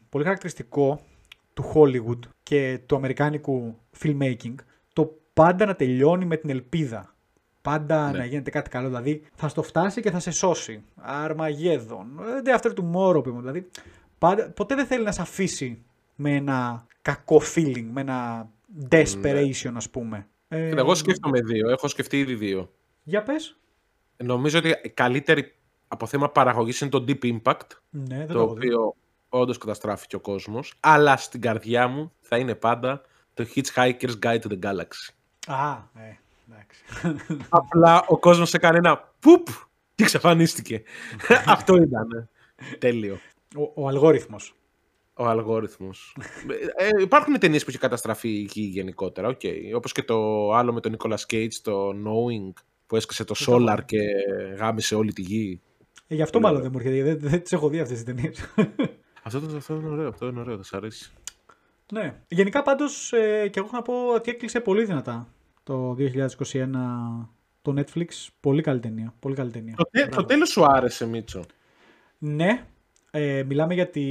πολύ 0.09 0.23
χαρακτηριστικό 0.23 1.01
του 1.53 1.71
Hollywood 1.73 2.19
και 2.43 2.79
του 2.85 2.95
αμερικάνικου 2.95 3.77
filmmaking 4.03 4.55
το 4.93 5.17
πάντα 5.33 5.65
να 5.65 5.75
τελειώνει 5.75 6.25
με 6.25 6.37
την 6.37 6.49
ελπίδα. 6.49 7.15
Πάντα 7.61 8.11
ναι. 8.11 8.17
να 8.17 8.25
γίνεται 8.25 8.49
κάτι 8.49 8.69
καλό. 8.69 8.87
Δηλαδή 8.87 9.23
θα 9.35 9.47
στο 9.47 9.61
φτάσει 9.61 10.01
και 10.01 10.11
θα 10.11 10.19
σε 10.19 10.31
σώσει. 10.31 10.83
Αρμαγέδον. 10.95 12.07
Day 12.45 12.59
after 12.59 12.71
tomorrow, 12.73 13.23
Δηλαδή 13.23 13.69
Πάντα, 13.69 13.96
ποτέ 14.53 14.75
δεν 14.75 14.85
θέλει 14.85 15.03
να 15.03 15.11
σε 15.11 15.21
αφήσει 15.21 15.83
με 16.15 16.35
ένα 16.35 16.85
κακό 17.01 17.41
feeling, 17.55 17.85
με 17.91 18.01
ένα 18.01 18.49
desperation 18.89 19.71
ναι. 19.71 19.77
ας 19.77 19.89
πούμε. 19.89 20.27
Ε, 20.47 20.69
εγώ 20.69 20.95
σκέφτομαι 20.95 21.41
δύο, 21.41 21.69
έχω 21.69 21.87
σκεφτεί 21.87 22.19
ήδη 22.19 22.35
δύο. 22.35 22.71
Για 23.03 23.23
πες. 23.23 23.57
Νομίζω 24.17 24.57
ότι 24.57 24.73
η 24.83 24.89
καλύτερη 24.89 25.55
από 25.87 26.05
θέμα 26.05 26.29
παραγωγής 26.29 26.81
είναι 26.81 26.89
το 26.89 27.05
Deep 27.07 27.23
Impact, 27.23 27.67
ναι, 27.89 28.17
δεν 28.17 28.27
το, 28.27 28.41
οποίο 28.41 28.95
όντως 29.29 29.57
καταστράφηκε 29.57 30.15
ο 30.15 30.19
κόσμος. 30.19 30.73
Αλλά 30.79 31.17
στην 31.17 31.41
καρδιά 31.41 31.87
μου 31.87 32.11
θα 32.21 32.37
είναι 32.37 32.55
πάντα 32.55 33.01
το 33.33 33.47
Hitchhiker's 33.55 34.19
Guide 34.23 34.39
to 34.39 34.47
the 34.49 34.59
Galaxy. 34.59 35.13
Α, 35.47 35.77
ε, 35.95 36.19
εντάξει. 36.49 36.83
Απλά 37.49 38.03
ο 38.07 38.17
κόσμος 38.17 38.53
έκανε 38.53 38.77
ένα 38.77 39.13
πουπ 39.19 39.47
και 39.95 40.03
εξαφανίστηκε. 40.03 40.83
Αυτό 41.45 41.75
ήταν. 41.75 42.29
Τέλειο. 42.79 43.19
Ο, 43.57 43.71
ο 43.73 43.87
αλγόριθμος. 43.87 44.55
Ο 45.13 45.25
αλγόριθμος. 45.25 46.17
ε, 46.75 47.01
υπάρχουν 47.01 47.39
ταινίες 47.39 47.63
που 47.63 47.69
έχει 47.69 47.79
καταστραφεί 47.79 48.29
η 48.29 48.49
γη 48.51 48.61
γενικότερα, 48.61 49.29
okay. 49.29 49.71
όπως 49.75 49.91
και 49.91 50.03
το 50.03 50.51
άλλο 50.53 50.73
με 50.73 50.79
τον 50.79 50.97
Nicolas 50.97 51.33
Cage, 51.33 51.53
το 51.61 51.89
Knowing, 51.89 52.53
που 52.87 52.95
έσκασε 52.95 53.23
το 53.23 53.35
Solar 53.47 53.77
και 53.85 53.97
γάμισε 54.57 54.95
όλη 54.95 55.13
τη 55.13 55.21
γη. 55.21 55.61
Ε, 56.07 56.15
γι' 56.15 56.21
αυτό 56.21 56.39
μάλλον 56.39 56.61
δεν 56.61 56.71
μου 56.73 56.79
έρχεται, 56.79 57.03
δεν, 57.03 57.19
δεν 57.29 57.41
τις 57.41 57.51
έχω 57.51 57.69
δει 57.69 57.79
αυτές 57.79 58.03
τις 58.03 58.05
ταινίες. 58.05 58.53
αυτό, 59.23 59.41
αυτό 59.57 59.75
είναι 59.75 59.89
ωραίο, 59.89 60.07
αυτό 60.07 60.27
είναι 60.27 60.39
ωραίο, 60.39 60.55
θα 60.55 60.63
σας 60.63 60.73
αρέσει. 60.73 61.11
Ναι. 61.91 62.21
Γενικά 62.27 62.61
πάντως 62.61 63.13
ε, 63.13 63.47
και 63.47 63.59
εγώ 63.59 63.67
έχω 63.67 63.75
να 63.75 63.81
πω 63.81 63.93
ότι 64.13 64.31
έκλεισε 64.31 64.59
πολύ 64.59 64.85
δυνατά 64.85 65.27
το 65.63 65.95
2021 65.99 66.67
το 67.61 67.73
Netflix. 67.77 68.07
Πολύ 68.39 68.61
καλή 68.61 68.79
ταινία. 68.79 69.13
Πολύ 69.19 69.35
καλή 69.35 69.51
ταινία. 69.51 69.75
Το, 69.75 69.85
το 70.15 70.25
τέλος 70.25 70.49
σου 70.49 70.65
άρεσε, 70.65 71.05
Μίτσο; 71.05 71.43
Ναι, 72.17 72.65
ε, 73.17 73.43
μιλάμε 73.43 73.73
για, 73.73 73.87
τη, 73.89 74.01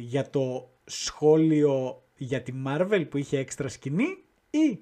για 0.00 0.30
το 0.30 0.70
σχόλιο 0.84 2.02
για 2.16 2.42
τη 2.42 2.52
Marvel 2.66 3.06
που 3.10 3.18
είχε 3.18 3.38
έξτρα 3.38 3.68
σκηνή 3.68 4.06
ή 4.50 4.78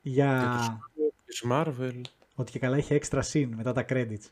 για... 0.00 0.58
Για 0.94 1.40
το 1.40 1.48
Marvel. 1.50 2.00
Ότι 2.34 2.52
και 2.52 2.58
καλά 2.58 2.76
είχε 2.76 2.94
έξτρα 2.94 3.22
scene 3.32 3.48
μετά 3.56 3.72
τα 3.72 3.84
credits. 3.88 4.30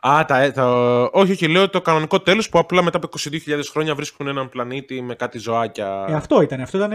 Α, 0.00 0.24
τα, 0.24 0.52
τα, 0.52 0.66
όχι, 1.12 1.32
όχι, 1.32 1.48
λέω 1.48 1.68
το 1.70 1.80
κανονικό 1.80 2.20
τέλος 2.20 2.48
που 2.48 2.58
απλά 2.58 2.82
μετά 2.82 2.96
από 2.96 3.08
22.000 3.18 3.60
χρόνια 3.70 3.94
βρίσκουν 3.94 4.26
έναν 4.26 4.48
πλανήτη 4.48 5.02
με 5.02 5.14
κάτι 5.14 5.38
ζωάκια. 5.38 6.06
Ε, 6.08 6.14
αυτό 6.14 6.40
ήταν, 6.40 6.60
αυτό 6.60 6.76
ήταν 6.76 6.90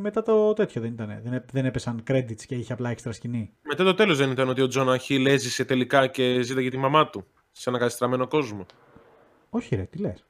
μετά 0.00 0.22
το 0.22 0.52
τέτοιο, 0.52 0.80
δεν 0.80 0.92
ήταν. 0.92 1.20
Δεν, 1.24 1.44
δεν 1.52 1.64
έπεσαν 1.64 2.02
credits 2.08 2.44
και 2.46 2.54
είχε 2.54 2.72
απλά 2.72 2.90
έξτρα 2.90 3.12
σκηνή. 3.12 3.52
Μετά 3.62 3.84
το 3.84 3.94
τέλος 3.94 4.18
δεν 4.18 4.30
ήταν 4.30 4.48
ότι 4.48 4.60
ο 4.60 4.66
Τζόνα 4.66 4.98
Χιλ 4.98 5.26
έζησε 5.26 5.64
τελικά 5.64 6.06
και 6.06 6.42
ζήταγε 6.42 6.68
τη 6.68 6.76
μαμά 6.76 7.10
του 7.10 7.26
σε 7.52 7.70
ένα 7.70 7.78
καθιστραμμένο 7.78 8.26
κόσμο. 8.26 8.66
Όχι, 9.50 9.76
ρε, 9.76 9.82
τι 9.82 9.98
λες. 9.98 10.24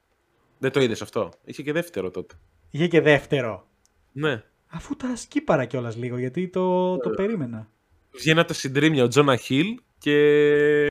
Δεν 0.59 0.71
το 0.71 0.81
είδες 0.81 1.01
αυτό. 1.01 1.31
Είχε 1.45 1.63
και 1.63 1.71
δεύτερο 1.71 2.11
τότε. 2.11 2.35
Είχε 2.69 2.87
και 2.87 3.01
δεύτερο. 3.01 3.67
Ναι. 4.11 4.43
Αφού 4.67 4.95
τα 4.95 5.15
σκίπαρα 5.15 5.65
κιόλας 5.65 5.95
λίγο, 5.95 6.17
γιατί 6.17 6.47
το, 6.47 6.97
το 6.97 7.09
περίμενα. 7.09 7.69
Βγαίνει 8.11 8.39
από 8.39 8.47
τα 8.47 8.53
συντρίμμια 8.53 9.03
ο 9.03 9.07
Τζόνα 9.07 9.35
Χιλ 9.35 9.79
και 9.97 10.13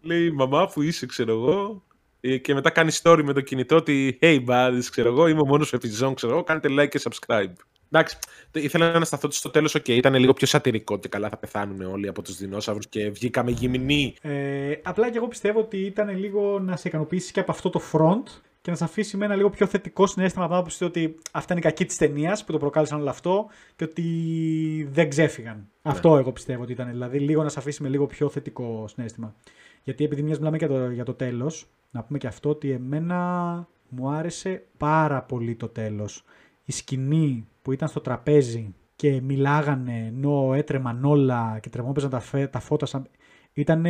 λέει 0.02 0.30
Μαμά, 0.30 0.66
που 0.66 0.82
είσαι, 0.82 1.06
ξέρω 1.06 1.32
εγώ. 1.32 1.84
Ε, 2.20 2.38
και 2.38 2.54
μετά 2.54 2.70
κάνει 2.70 2.92
story 3.02 3.22
με 3.24 3.32
το 3.32 3.40
κινητό 3.40 3.76
ότι 3.76 4.18
Hey, 4.20 4.44
buddies, 4.46 4.84
ξέρω 4.90 5.08
εγώ, 5.08 5.26
είμαι 5.26 5.40
ο 5.40 5.46
μόνος 5.46 5.72
επιζών, 5.72 6.14
ξέρω 6.14 6.32
εγώ. 6.32 6.42
Κάντε 6.42 6.68
like 6.70 6.88
και 6.88 7.00
subscribe. 7.02 7.52
Εντάξει, 7.90 8.18
ήθελα 8.52 8.98
να 8.98 9.04
σταθώ 9.04 9.30
στο 9.30 9.50
τέλος. 9.50 9.74
Okay, 9.74 9.82
okay, 9.82 9.90
ήταν 9.90 10.14
λίγο 10.14 10.32
πιο 10.32 10.46
σατιρικό 10.46 10.94
ότι 10.94 11.08
καλά 11.08 11.28
θα 11.28 11.36
πεθάνουν 11.36 11.80
όλοι 11.80 12.08
από 12.08 12.22
τους 12.22 12.36
δεινόσαυρους 12.36 12.88
και 12.88 13.10
βγήκαμε 13.10 13.50
γυμνοί. 13.50 14.14
Ε, 14.20 14.72
απλά 14.82 15.10
και 15.10 15.16
εγώ 15.16 15.28
πιστεύω 15.28 15.60
ότι 15.60 15.76
ήταν 15.76 16.18
λίγο 16.18 16.58
να 16.58 16.76
σε 16.76 16.88
ικανοποιήσεις 16.88 17.30
και 17.30 17.40
από 17.40 17.52
αυτό 17.52 17.70
το 17.70 17.80
front 17.92 18.40
και 18.66 18.70
να 18.70 18.76
σε 18.76 18.84
αφήσει 18.84 19.16
με 19.16 19.24
ένα 19.24 19.34
λίγο 19.34 19.50
πιο 19.50 19.66
θετικό 19.66 20.06
συνέστημα 20.06 20.44
από 20.44 20.56
άποψη 20.56 20.84
ότι 20.84 21.18
αυτά 21.32 21.52
είναι 21.52 21.60
η 21.60 21.64
κακή 21.64 21.84
της 21.84 21.96
ταινίας 21.96 22.44
που 22.44 22.52
το 22.52 22.58
προκάλεσαν 22.58 23.00
όλο 23.00 23.10
αυτό 23.10 23.46
και 23.76 23.84
ότι 23.84 24.88
δεν 24.90 25.08
ξέφυγαν. 25.08 25.56
Ναι. 25.56 25.64
Αυτό 25.82 26.16
εγώ 26.16 26.32
πιστεύω 26.32 26.62
ότι 26.62 26.72
ήταν. 26.72 26.90
Δηλαδή, 26.90 27.18
λίγο 27.18 27.42
να 27.42 27.48
σε 27.48 27.58
αφήσει 27.58 27.82
με 27.82 27.88
λίγο 27.88 28.06
πιο 28.06 28.28
θετικό 28.28 28.84
συνέστημα. 28.88 29.34
Γιατί 29.82 30.04
επειδή 30.04 30.22
μιας 30.22 30.38
μιλάμε 30.38 30.56
για 30.56 30.68
το, 30.68 30.90
για 30.90 31.04
το 31.04 31.14
τέλος, 31.14 31.66
να 31.90 32.02
πούμε 32.02 32.18
και 32.18 32.26
αυτό 32.26 32.48
ότι 32.48 32.70
εμένα 32.70 33.68
μου 33.88 34.08
άρεσε 34.08 34.62
πάρα 34.76 35.22
πολύ 35.22 35.54
το 35.54 35.68
τέλος. 35.68 36.24
Η 36.64 36.72
σκηνή 36.72 37.46
που 37.66 37.72
ήταν 37.72 37.88
στο 37.88 38.00
τραπέζι 38.00 38.74
και 38.96 39.20
μιλάγανε 39.20 40.04
ενώ 40.06 40.54
έτρεμαν 40.54 41.04
όλα 41.04 41.58
και 41.62 41.68
τρεμόπαιζαν 41.68 42.10
τα, 42.10 42.48
τα 42.50 42.60
φώτα 42.60 42.86
σαν... 42.86 43.08
Ήταν 43.52 43.86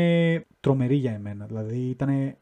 τρομερή 0.60 0.94
για 0.94 1.12
εμένα. 1.12 1.46
Δηλαδή 1.46 1.78
ήταν 1.78 2.36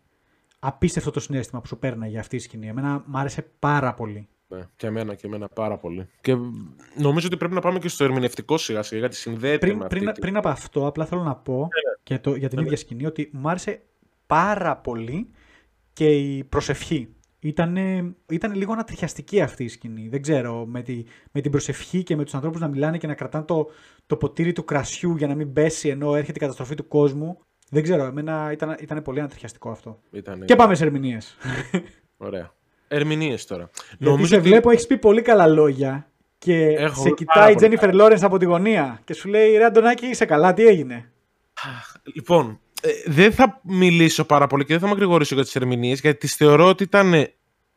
απίστευτο 0.59 1.11
το 1.11 1.21
συνέστημα 1.21 1.61
που 1.61 1.67
σου 1.67 1.79
πέρναγε 1.79 2.19
αυτή 2.19 2.37
η 2.37 2.39
σκηνή. 2.39 2.69
Εμένα 2.69 3.05
μου 3.07 3.19
άρεσε 3.19 3.47
πάρα 3.59 3.95
πολύ. 3.95 4.29
Ναι, 4.49 4.61
και 4.77 4.87
εμένα 4.87 5.15
και 5.15 5.27
εμένα 5.27 5.49
πάρα 5.49 5.79
πολύ. 5.79 6.09
Και 6.21 6.37
νομίζω 6.97 7.27
ότι 7.27 7.37
πρέπει 7.37 7.55
να 7.55 7.61
πάμε 7.61 7.79
και 7.79 7.89
στο 7.89 8.05
ερμηνευτικό 8.05 8.59
σιγά 8.59 8.83
σιγά 8.83 9.01
γιατί 9.01 9.17
συνδέεται 9.17 9.67
πριν, 9.67 9.77
με 9.77 9.87
πριν, 9.87 10.13
πριν 10.21 10.37
από 10.37 10.49
αυτό, 10.49 10.87
απλά 10.87 11.05
θέλω 11.05 11.23
να 11.23 11.37
πω 11.37 11.69
και 12.03 12.19
το, 12.19 12.35
για 12.35 12.49
την 12.49 12.59
ίδια 12.59 12.77
σκηνή 12.77 13.07
ότι 13.07 13.31
μου 13.33 13.49
άρεσε 13.49 13.83
πάρα 14.27 14.77
πολύ 14.77 15.31
και 15.93 16.17
η 16.17 16.45
προσευχή. 16.45 17.15
Ήταν, 17.45 17.77
ήταν 18.31 18.55
λίγο 18.55 18.73
ανατριχιαστική 18.73 19.41
αυτή 19.41 19.65
η 19.65 19.69
σκηνή. 19.69 20.09
Δεν 20.09 20.23
ξέρω, 20.23 20.67
με, 20.67 20.83
τη, 20.83 21.05
με 21.33 21.41
την 21.41 21.51
προσευχή 21.51 22.03
και 22.03 22.17
με 22.17 22.25
τους 22.25 22.35
ανθρώπους 22.35 22.61
να 22.61 22.69
μιλάνε 22.69 22.99
και 22.99 23.07
να 23.07 23.15
κρατάνε 23.15 23.45
το, 23.45 23.67
το 24.07 24.17
ποτήρι 24.17 24.53
του 24.53 24.65
κρασιού 24.65 25.17
για 25.17 25.27
να 25.27 25.35
μην 25.35 25.53
πέσει 25.53 25.89
ενώ 25.89 26.15
έρχεται 26.15 26.37
η 26.37 26.41
καταστροφή 26.41 26.75
του 26.75 26.89
κόσμου. 26.89 27.39
Δεν 27.71 27.83
ξέρω, 27.83 28.05
εμένα 28.05 28.53
ήταν, 28.53 28.77
ήταν 28.81 29.03
πολύ 29.03 29.19
ανατριχιαστικό 29.19 29.71
αυτό. 29.71 29.99
Ήτανε... 30.11 30.45
Και 30.45 30.57
πάμε 30.57 30.75
σε 30.75 30.85
ερμηνείες. 30.85 31.37
Ωραία. 32.17 32.53
Ερμηνείες 32.89 33.47
τώρα. 33.47 33.71
Γιατί 33.89 34.05
Νομίζω 34.05 34.29
σε 34.29 34.37
ότι... 34.37 34.49
βλέπω, 34.49 34.71
έχεις 34.71 34.87
πει 34.87 34.99
πολύ 34.99 35.23
καλά 35.23 35.47
λόγια 35.47 36.11
και 36.39 36.67
Έχω 36.67 37.03
σε 37.03 37.11
κοιτάει 37.11 37.53
η 37.53 37.55
Τζένιφερ 37.55 37.95
Λόρενς 37.95 38.23
από 38.23 38.39
τη 38.39 38.45
γωνία 38.45 39.01
και 39.05 39.15
σου 39.15 39.29
λέει: 39.29 39.57
Ρε 39.57 39.65
Αντωνάκη, 39.65 40.07
είσαι 40.07 40.25
καλά, 40.25 40.55
τι 40.55 40.67
έγινε; 40.67 41.13
Λοιπόν, 42.15 42.47
ε, 42.51 42.64
δεν 43.05 43.33
θα 43.33 43.61
μιλήσω 43.65 44.25
πάρα 44.25 44.47
πολύ 44.47 44.65
και 44.65 44.73
δεν 44.73 44.83
θα 44.83 44.89
με 44.89 44.95
γρηγορήσω 44.95 45.35
για 45.35 45.45
τις 45.45 45.57
ερμηνείες 45.57 46.01
γιατί 46.01 46.19
τις 46.19 46.37
θεωρώ 46.37 46.69
ότι 46.69 46.83
ήταν 46.83 47.29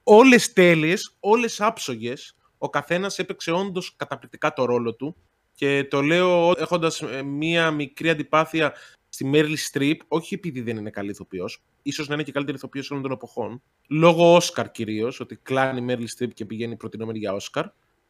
όλες 0.03 0.53
τέλειες, 0.53 1.15
όλες 1.19 1.61
άψογες. 1.61 2.35
Ο 2.57 2.69
καθένας 2.69 3.19
έπαιξε 3.19 3.51
όντως 3.51 3.95
καταπληκτικά 3.95 4.53
το 4.53 4.65
ρόλο 4.65 4.95
του. 4.95 5.15
Και 5.53 5.87
το 5.89 6.01
λέω 6.01 6.53
έχοντας 6.57 7.01
ε, 7.01 7.23
μία 7.23 7.71
μικρή 7.71 8.09
αντιπάθεια 8.09 8.73
στη 9.09 9.25
Μέρλι 9.25 9.55
Στριπ, 9.55 10.01
όχι 10.07 10.33
επειδή 10.33 10.61
δεν 10.61 10.77
είναι 10.77 10.89
καλή 10.89 11.09
ηθοποιός, 11.09 11.63
ίσως 11.81 12.07
να 12.07 12.13
είναι 12.13 12.23
και 12.23 12.31
καλύτερη 12.31 12.57
ηθοποιός 12.57 12.91
όλων 12.91 13.03
των 13.03 13.11
εποχών, 13.11 13.61
λόγω 13.89 14.35
Όσκαρ 14.35 14.71
κυρίως, 14.71 15.19
ότι 15.19 15.35
κλάνει 15.35 15.79
η 15.79 15.81
Μέρλι 15.81 16.07
Στριπ 16.07 16.33
και 16.33 16.45
πηγαίνει 16.45 16.75
προτινόμενη 16.75 17.17
για 17.17 17.33
Όσκαρ. 17.33 17.65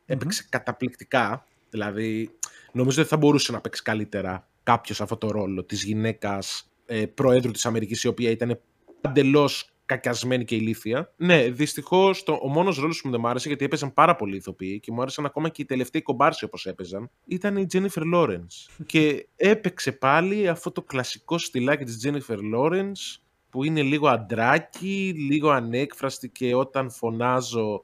Έπαιξε 0.05 0.45
καταπληκτικά. 0.49 1.45
Δηλαδή, 1.69 2.29
νομίζω 2.71 3.01
ότι 3.01 3.10
θα 3.10 3.17
μπορούσε 3.17 3.51
να 3.51 3.62
παίξει 3.62 3.81
καλύτερα 3.81 4.47
κάποιος 4.63 5.01
αυτό 5.01 5.17
το 5.17 5.31
ρόλο 5.31 5.63
της 5.63 5.83
γυναίκας 5.83 6.69
ε, 6.88 7.06
προέδρου 7.06 7.52
της 7.52 7.65
Αμερικής, 7.65 8.04
η 8.04 8.08
οποία 8.08 8.30
ήταν 8.30 8.60
εντελώ 9.02 9.50
κακιασμένη 9.86 10.45
και 10.45 10.56
ηλίθια. 10.56 11.13
Ναι, 11.17 11.50
δυστυχώς 11.50 12.23
ο 12.41 12.47
μόνος 12.47 12.78
ρόλος 12.78 13.02
που 13.02 13.08
μου 13.08 13.12
δεν 13.12 13.21
μου 13.23 13.30
άρεσε, 13.30 13.47
γιατί 13.47 13.65
έπαιζαν 13.65 13.93
πάρα 13.93 14.15
πολλοί 14.15 14.36
ηθοποιοί 14.36 14.80
και 14.80 14.91
μου 14.91 15.02
άρεσαν 15.02 15.26
ακόμα 15.26 15.50
και 15.50 15.62
οι 15.62 15.65
τελευταίοι 15.65 16.02
κομπάρσοι 16.02 16.45
όπως 16.45 16.65
έπαιζαν, 16.65 17.10
ήταν 17.26 17.58
η 17.58 17.67
Jennifer 17.73 18.13
Lawrence. 18.15 18.67
και 18.86 19.28
έπαιξε 19.36 19.91
πάλι 19.91 20.47
αυτό 20.47 20.71
το 20.71 20.82
κλασικό 20.82 21.38
στυλάκι 21.38 21.84
της 21.84 22.00
Jennifer 22.06 22.38
Lawrence 22.56 23.21
που 23.50 23.63
είναι 23.63 23.82
λίγο 23.82 24.08
αντράκι, 24.08 25.13
λίγο 25.30 25.50
ανέκφραστη 25.50 26.30
και 26.30 26.56
όταν 26.56 26.91
φωνάζω 26.91 27.82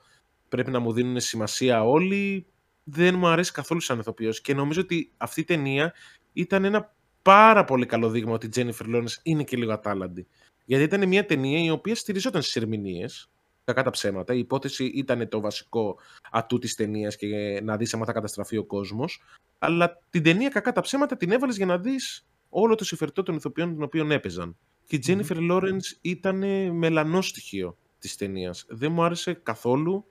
πρέπει 0.50 0.72
να 0.72 0.80
μου 0.80 0.94
δίνουν 0.94 1.20
σημασία 1.20 1.84
όλοι. 1.84 2.46
Δεν 2.84 3.16
μου 3.16 3.28
αρέσει 3.28 3.52
καθόλου 3.52 3.80
σαν 3.80 4.00
ηθοποιός 4.00 4.42
και 4.42 4.54
νομίζω 4.54 4.82
ότι 4.82 5.12
αυτή 5.18 5.42
η 5.42 5.44
ταινία 5.44 5.94
ήταν 6.34 6.64
ένα 6.66 6.96
πάρα 7.24 7.64
πολύ 7.64 7.86
καλό 7.86 8.10
δείγμα 8.10 8.34
ότι 8.34 8.46
η 8.46 8.50
Jennifer 8.56 8.96
Lawrence 8.96 9.16
είναι 9.24 9.44
και 9.44 9.58
λίγο 9.58 9.72
ατάλλαντη. 9.72 10.28
Γιατί 10.66 10.84
ήταν 10.84 11.08
μια 11.08 11.26
ταινία 11.26 11.64
η 11.64 11.70
οποία 11.70 11.96
στηριζόταν 11.96 12.42
στις 12.42 12.56
ερμηνείες. 12.56 13.28
Κακά 13.66 13.84
τα 13.84 13.90
ψέματα. 13.90 14.34
Η 14.34 14.40
υπόθεση 14.40 14.86
ήταν 14.86 15.30
το 15.30 15.40
βασικό 15.40 16.00
ατού 16.32 16.58
της 16.58 16.76
ταινίας 16.76 17.16
και 17.16 17.62
να 17.64 17.78
δεις 17.78 17.94
αν 17.94 18.06
θα 18.06 18.12
καταστραφεί 18.12 18.58
ο 18.58 18.66
κόσμος. 18.66 19.22
Αλλά 19.60 19.98
την 20.10 20.24
ταινία, 20.24 20.50
κακά 20.50 20.72
τα 20.72 20.82
ψέματα, 20.82 21.18
την 21.18 21.32
έβαλες 21.32 21.58
για 21.58 21.66
να 21.66 21.78
δεις 21.78 22.28
όλο 22.50 22.76
το 22.76 22.84
συμφερτό 22.86 23.24
των 23.24 23.36
ηθοποιών 23.36 23.74
των 23.74 23.84
οποίων 23.84 24.12
έπαιζαν. 24.12 24.58
Και 24.88 24.96
η 24.96 25.00
Τζένιφερ 25.00 25.40
Λόρεντ 25.40 25.82
ήταν 26.02 26.38
μελανό 26.76 27.22
στοιχείο 27.22 27.78
της 28.00 28.16
ταινίας. 28.16 28.66
Δεν 28.70 28.92
μου 28.92 29.04
άρεσε 29.04 29.34
καθόλου. 29.34 30.06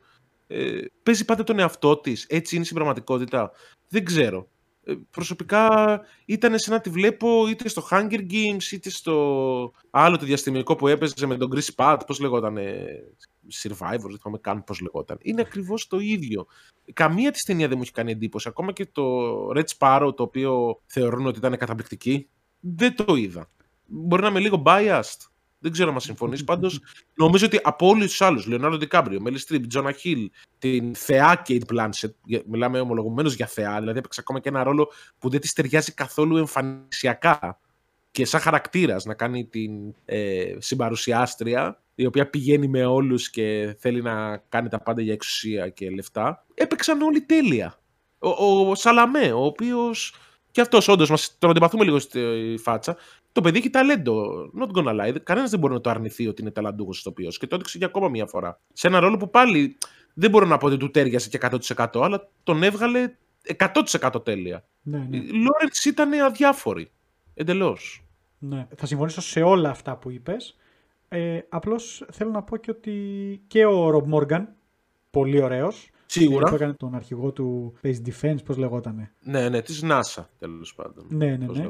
Ε, 0.47 0.81
παίζει 1.03 1.25
πάντα 1.25 1.45
τον 1.45 1.59
εαυτό 1.59 1.97
της. 1.97 2.27
Έτσι 2.29 2.55
είναι 2.55 2.65
στην 2.65 2.77
πραγματικότητα. 2.77 3.51
Δεν 3.89 4.05
ξέρω. 4.05 4.49
Ε, 4.85 4.95
προσωπικά 5.11 6.01
ήταν 6.25 6.59
σαν 6.59 6.75
να 6.75 6.81
τη 6.81 6.91
βλέπω 6.91 7.49
είτε 7.49 7.69
στο 7.69 7.87
Hunger 7.91 8.31
Games 8.31 8.73
είτε 8.73 8.91
στο 8.91 9.73
άλλο 9.91 10.17
το 10.17 10.25
διαστημικό 10.25 10.77
που 10.77 10.89
έπαιζε 10.89 11.27
με 11.27 11.37
τον 11.37 11.51
Chris 11.55 11.69
Pratt, 11.77 11.99
πώς 12.07 12.21
λεγόταν, 12.21 12.59
Survivor, 13.63 14.01
δεν 14.01 14.19
θυμάμαι 14.21 14.39
καν 14.41 14.65
πώς 14.65 14.81
λεγόταν. 14.81 15.19
Είναι 15.21 15.41
ακριβώς 15.41 15.87
το 15.87 15.99
ίδιο. 15.99 16.47
Καμία 16.93 17.31
της 17.31 17.43
ταινία 17.43 17.69
δεν 17.69 17.77
μου 17.77 17.83
έχει 17.83 17.93
κάνει 17.93 18.11
εντύπωση. 18.11 18.49
Ακόμα 18.49 18.73
και 18.73 18.87
το 18.87 19.03
Red 19.55 19.65
Sparrow, 19.79 20.13
το 20.17 20.23
οποίο 20.23 20.81
θεωρούν 20.87 21.27
ότι 21.27 21.39
ήταν 21.39 21.57
καταπληκτική, 21.57 22.29
δεν 22.61 22.95
το 22.95 23.15
είδα. 23.15 23.51
Μπορεί 23.87 24.23
να 24.23 24.29
είμαι 24.29 24.41
λίγο 24.41 24.63
biased, 24.67 25.31
δεν 25.63 25.73
ξέρω 25.73 25.93
αν 25.93 26.01
συμφωνείς. 26.01 26.45
Πάντως, 26.45 26.81
νομίζω 27.15 27.47
ότι 27.47 27.61
από 27.63 27.87
όλους 27.87 28.07
τους 28.07 28.23
άλλους, 28.23 28.47
Λεωνάρντο 28.47 28.77
Ντικάμπριο, 28.77 29.21
Μέλι 29.21 29.39
Στριπ, 29.39 29.67
Τζόνα 29.67 29.93
Χιλ, 29.93 30.31
την 30.59 30.95
θεά 30.95 31.41
Κέιτ 31.45 31.63
Μπλάνσετ, 31.67 32.15
μιλάμε 32.47 32.81
ομολογουμένως 32.81 33.35
για 33.35 33.47
θεά, 33.47 33.79
δηλαδή 33.79 33.99
έπαιξε 33.99 34.21
ακόμα 34.21 34.41
και 34.41 34.49
ένα 34.49 34.63
ρόλο 34.63 34.91
που 35.19 35.29
δεν 35.29 35.41
της 35.41 35.53
ταιριάζει 35.53 35.93
καθόλου 35.93 36.37
εμφανισιακά 36.37 37.61
και 38.11 38.25
σαν 38.25 38.41
χαρακτήρας 38.41 39.05
να 39.05 39.15
κάνει 39.15 39.45
την 39.45 39.95
ε, 40.05 40.55
συμπαρουσιάστρια, 40.59 41.83
η 41.95 42.07
οποία 42.07 42.31
πηγαίνει 42.31 42.69
με 42.69 42.85
όλους 42.85 43.31
και 43.31 43.77
θέλει 43.79 44.03
να 44.03 44.37
κάνει 44.37 44.69
τα 44.69 44.83
πάντα 44.83 45.03
για 45.03 45.13
εξουσία 45.13 45.69
και 45.69 45.91
λεφτά. 45.91 46.45
Έπαιξαν 46.55 47.03
όλοι 47.03 47.21
τέλεια. 47.21 47.79
Ο, 48.19 48.29
ο 48.69 48.75
Σαλαμέ, 48.75 49.33
ο 49.33 49.45
οποίος 49.45 50.15
και 50.51 50.61
αυτός 50.61 50.89
όντως 50.89 51.11
μα 51.11 51.17
τον 51.39 51.51
αντιπαθούμε 51.51 51.85
λίγο 51.85 51.99
στη 51.99 52.21
φάτσα. 52.63 52.97
Το 53.33 53.41
παιδί 53.41 53.59
έχει 53.59 53.71
ταλέντο. 53.71 54.25
Not 54.61 54.79
gonna 54.79 55.01
lie. 55.01 55.17
Κανένας 55.23 55.51
δεν 55.51 55.59
μπορεί 55.59 55.73
να 55.73 55.81
το 55.81 55.91
αρνηθεί 55.91 56.27
ότι 56.29 56.43
είναι 56.43 56.51
ταλαντούχος 56.51 56.99
ηθοποιός. 56.99 57.39
Και 57.39 57.47
το 57.47 57.55
έδειξε 57.55 57.79
για 57.79 57.87
ακόμα 57.87 58.09
μία 58.09 58.27
φορά. 58.27 58.61
Σε 58.73 58.87
ένα 58.87 59.01
ρόλο 59.01 59.17
που 59.17 59.31
πάλι 59.31 59.79
δεν 60.15 60.31
μπορώ 60.31 60.47
να 60.47 60.59
πω 60.59 60.67
ότι 60.67 60.77
του 60.77 60.91
τέριασε 60.91 61.29
και 61.29 61.39
100% 61.41 61.87
αλλά 62.03 62.29
τον 62.43 62.63
έβγαλε 62.63 63.13
100% 63.59 64.25
τέλεια. 64.25 64.65
Ναι, 64.83 65.07
ναι. 65.09 65.17
Η 65.17 65.21
Λόρεντ 65.21 65.73
ήταν 65.87 66.13
αδιάφορη. 66.13 66.91
Εντελώς. 67.35 68.05
Ναι. 68.39 68.67
Θα 68.77 68.87
συμφωνήσω 68.87 69.21
σε 69.21 69.43
όλα 69.43 69.71
αυτά 69.71 69.97
που 69.97 70.11
είπες. 70.11 70.57
Ε, 71.09 71.41
Απλώς 71.49 72.05
θέλω 72.13 72.31
να 72.31 72.43
πω 72.43 72.57
και 72.57 72.71
ότι 72.71 72.95
και 73.47 73.65
ο 73.65 73.91
Ρομπ 73.91 74.07
Μόργαν, 74.07 74.49
πολύ 75.11 75.43
ωραίος. 75.43 75.91
Σίγουρα. 76.07 76.49
Που 76.49 76.55
έκανε 76.55 76.73
τον 76.73 76.95
αρχηγό 76.95 77.33
του 77.33 77.75
Space 77.83 77.97
Defense, 78.07 78.45
πώς 78.45 78.57
λεγότανε. 78.57 79.13
Ναι, 79.21 79.49
ναι, 79.49 79.63
της 79.63 79.83
NASA 79.85 80.25
τέλος 80.39 80.75
πάντων. 80.75 81.07
Ναι, 81.09 81.27
ναι, 81.27 81.47
ναι. 81.47 81.69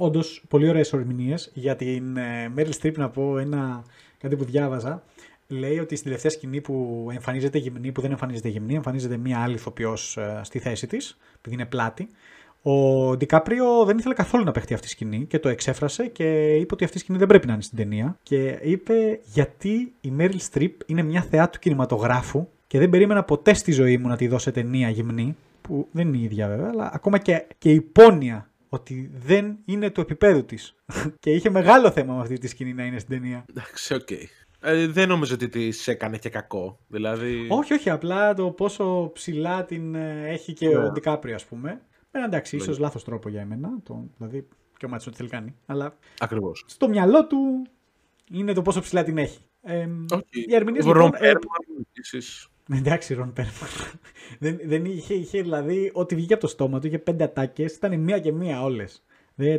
Όντως, 0.00 0.44
πολύ 0.48 0.68
ωραίες 0.68 0.92
ορμηνίες. 0.92 1.50
Για 1.54 1.76
την 1.76 2.16
ε, 2.16 2.52
Meryl 2.56 2.70
Streep 2.80 2.94
να 2.94 3.08
πω 3.08 3.38
ένα, 3.38 3.84
κάτι 4.18 4.36
που 4.36 4.44
διάβαζα. 4.44 5.02
Λέει 5.48 5.78
ότι 5.78 5.94
στην 5.94 6.06
τελευταία 6.06 6.30
σκηνή 6.30 6.60
που 6.60 7.06
εμφανίζεται 7.12 7.58
γυμνή, 7.58 7.92
που 7.92 8.00
δεν 8.00 8.10
εμφανίζεται 8.10 8.48
γυμνή, 8.48 8.74
εμφανίζεται 8.74 9.16
μία 9.16 9.38
άλλη 9.38 9.54
ηθοποιός 9.54 10.16
ε, 10.16 10.40
στη 10.44 10.58
θέση 10.58 10.86
της, 10.86 11.18
επειδή 11.36 11.54
είναι 11.54 11.64
πλάτη. 11.64 12.08
Ο 12.62 13.16
Ντικάπριο 13.16 13.84
δεν 13.84 13.98
ήθελε 13.98 14.14
καθόλου 14.14 14.44
να 14.44 14.50
παιχτεί 14.50 14.74
αυτή 14.74 14.86
η 14.86 14.90
σκηνή 14.90 15.26
και 15.26 15.38
το 15.38 15.48
εξέφρασε 15.48 16.06
και 16.06 16.54
είπε 16.54 16.74
ότι 16.74 16.84
αυτή 16.84 16.96
η 16.96 17.00
σκηνή 17.00 17.18
δεν 17.18 17.26
πρέπει 17.26 17.46
να 17.46 17.52
είναι 17.52 17.62
στην 17.62 17.78
ταινία. 17.78 18.18
Και 18.22 18.58
είπε 18.62 19.20
γιατί 19.24 19.92
η 20.00 20.12
Meryl 20.18 20.38
Streep 20.52 20.72
είναι 20.86 21.02
μια 21.02 21.22
θεά 21.22 21.50
του 21.50 21.58
κινηματογράφου 21.58 22.48
και 22.66 22.78
δεν 22.78 22.90
περίμενα 22.90 23.24
ποτέ 23.24 23.54
στη 23.54 23.72
ζωή 23.72 23.98
μου 23.98 24.08
να 24.08 24.16
τη 24.16 24.28
δώσω 24.28 24.50
ταινία 24.50 24.88
γυμνή, 24.88 25.36
που 25.60 25.88
δεν 25.90 26.06
είναι 26.06 26.16
η 26.16 26.22
ίδια 26.22 26.48
βέβαια, 26.48 26.68
αλλά 26.72 26.90
ακόμα 26.94 27.18
και, 27.18 27.46
και 27.58 27.70
η 27.70 27.80
πόνοια 27.80 28.48
ότι 28.68 29.10
δεν 29.14 29.58
είναι 29.64 29.90
του 29.90 30.00
επίπεδου 30.00 30.44
της. 30.44 30.74
και 31.20 31.30
είχε 31.30 31.50
μεγάλο 31.50 31.90
θέμα 31.90 32.14
με 32.14 32.20
αυτή 32.20 32.38
τη 32.38 32.48
σκηνή 32.48 32.74
να 32.74 32.84
είναι 32.84 32.98
στην 32.98 33.20
ταινία. 33.20 33.44
Εντάξει, 33.50 33.94
okay. 33.94 34.00
Okay. 34.10 34.24
Ε, 34.60 34.86
δεν 34.86 35.08
νομίζω 35.08 35.34
ότι 35.34 35.48
της 35.48 35.88
έκανε 35.88 36.18
και 36.18 36.28
κακό. 36.28 36.78
Δηλαδή... 36.88 37.46
Όχι, 37.50 37.72
όχι. 37.72 37.90
Απλά 37.90 38.34
το 38.34 38.50
πόσο 38.50 39.10
ψηλά 39.14 39.64
την 39.64 39.94
ε, 39.94 40.28
έχει 40.28 40.52
και 40.52 40.68
yeah. 40.68 40.84
ο 40.84 40.90
Ντικάπριο, 40.92 41.34
ας 41.34 41.44
πούμε. 41.44 41.80
Ε, 42.10 42.24
εντάξει, 42.24 42.56
ίσως 42.56 42.78
λάθος 42.78 43.04
τρόπο 43.04 43.28
για 43.28 43.40
εμένα. 43.40 43.68
Το, 43.82 44.08
δηλαδή, 44.16 44.48
και 44.76 44.86
ο 44.86 44.88
μάτσο 44.88 45.12
τι 45.12 45.18
θέλει 45.18 45.28
κάνει. 45.28 45.54
Αλλά 45.66 45.96
Ακριβώς. 46.18 46.64
στο 46.66 46.88
μυαλό 46.88 47.26
του 47.26 47.66
είναι 48.30 48.52
το 48.52 48.62
πόσο 48.62 48.80
ψηλά 48.80 49.04
την 49.04 49.18
έχει. 49.18 49.38
Ε, 49.62 49.88
okay. 50.10 50.22
Οι 50.30 50.54
ερμηνείες 50.54 50.86
λοιπόν. 50.86 51.12
Ε, 52.72 52.76
Εντάξει, 52.76 53.14
Ρον 53.14 53.32
Πέρλμαν. 53.32 53.70
δεν, 54.38 54.58
δεν 54.64 54.84
είχε, 54.84 55.14
είχε, 55.14 55.42
δηλαδή, 55.42 55.90
ό,τι 55.94 56.14
βγήκε 56.14 56.32
από 56.32 56.42
το 56.42 56.48
στόμα 56.48 56.80
του, 56.80 56.86
είχε 56.86 56.98
πέντε 56.98 57.24
ατάκες, 57.24 57.74
ήταν 57.74 58.00
μία 58.00 58.18
και 58.18 58.32
μία 58.32 58.62
όλες. 58.62 59.02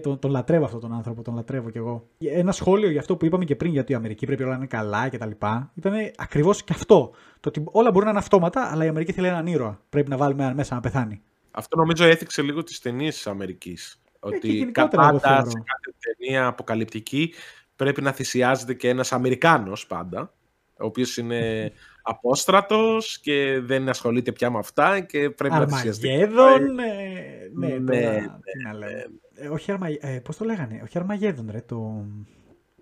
Τον, 0.01 0.19
τον 0.19 0.31
λατρεύω 0.31 0.65
αυτόν 0.65 0.79
τον 0.79 0.93
άνθρωπο, 0.93 1.21
τον 1.21 1.35
λατρεύω 1.35 1.69
κι 1.69 1.77
εγώ. 1.77 2.07
Ένα 2.19 2.51
σχόλιο 2.51 2.89
για 2.89 2.99
αυτό 2.99 3.15
που 3.17 3.25
είπαμε 3.25 3.45
και 3.45 3.55
πριν, 3.55 3.71
γιατί 3.71 3.91
η 3.91 3.95
Αμερική 3.95 4.25
πρέπει 4.25 4.43
όλα 4.43 4.51
να 4.51 4.57
είναι 4.57 4.67
καλά 4.67 5.09
κτλ. 5.09 5.29
Ήταν 5.73 5.93
ακριβώς 6.15 6.63
και 6.63 6.73
αυτό. 6.73 7.11
Το 7.39 7.49
ότι 7.49 7.63
όλα 7.65 7.91
μπορούν 7.91 8.03
να 8.03 8.09
είναι 8.09 8.19
αυτόματα, 8.19 8.71
αλλά 8.71 8.85
η 8.85 8.87
Αμερική 8.87 9.11
θέλει 9.11 9.27
έναν 9.27 9.47
ήρωα. 9.47 9.81
Πρέπει 9.89 10.09
να 10.09 10.17
βάλουμε 10.17 10.53
μέσα 10.53 10.75
να 10.75 10.81
πεθάνει. 10.81 11.21
Αυτό 11.51 11.77
νομίζω 11.77 12.03
έθιξε 12.05 12.41
λίγο 12.41 12.63
τις 12.63 12.79
ταινίες 12.79 13.15
της 13.15 13.27
Αμερικής. 13.27 14.01
Ε, 14.13 14.27
ότι 14.27 14.71
πάντα 14.73 15.19
σε 15.49 15.63
κάθε 15.65 15.95
ταινία 15.99 16.47
αποκαλυπτική 16.47 17.33
πρέπει 17.75 18.01
να 18.01 18.11
θυσιάζεται 18.11 18.73
και 18.73 18.89
ένας 18.89 19.11
Αμερικάνος 19.11 19.87
πάντα, 19.87 20.33
ο 20.79 20.85
οποίος 20.85 21.17
είναι 21.17 21.71
απόστρατος 22.01 23.19
και 23.19 23.59
δεν 23.59 23.89
ασχολείται 23.89 24.31
πια 24.31 24.49
με 24.49 24.57
αυτά 24.57 24.99
και 24.99 25.29
πρέπει 25.29 25.55
να 25.55 25.67
θυσιάζεται. 25.67 26.09
Αρμαγέδων, 26.09 26.79
ε, 26.79 27.49
ναι, 27.53 27.67
ναι, 27.67 27.77
ναι, 27.77 28.21
τι 28.21 28.63
να 28.63 28.73
λέμε. 28.73 29.05
Ε, 29.35 29.47
όχι 29.47 29.71
Αρμα... 29.71 29.87
ε, 29.99 30.19
πώς 30.23 30.37
το 30.37 30.45
λέγανε, 30.45 30.81
όχι 30.83 30.97
Αρμαγέδων 30.97 31.49
ρε, 31.51 31.61
το... 31.61 32.05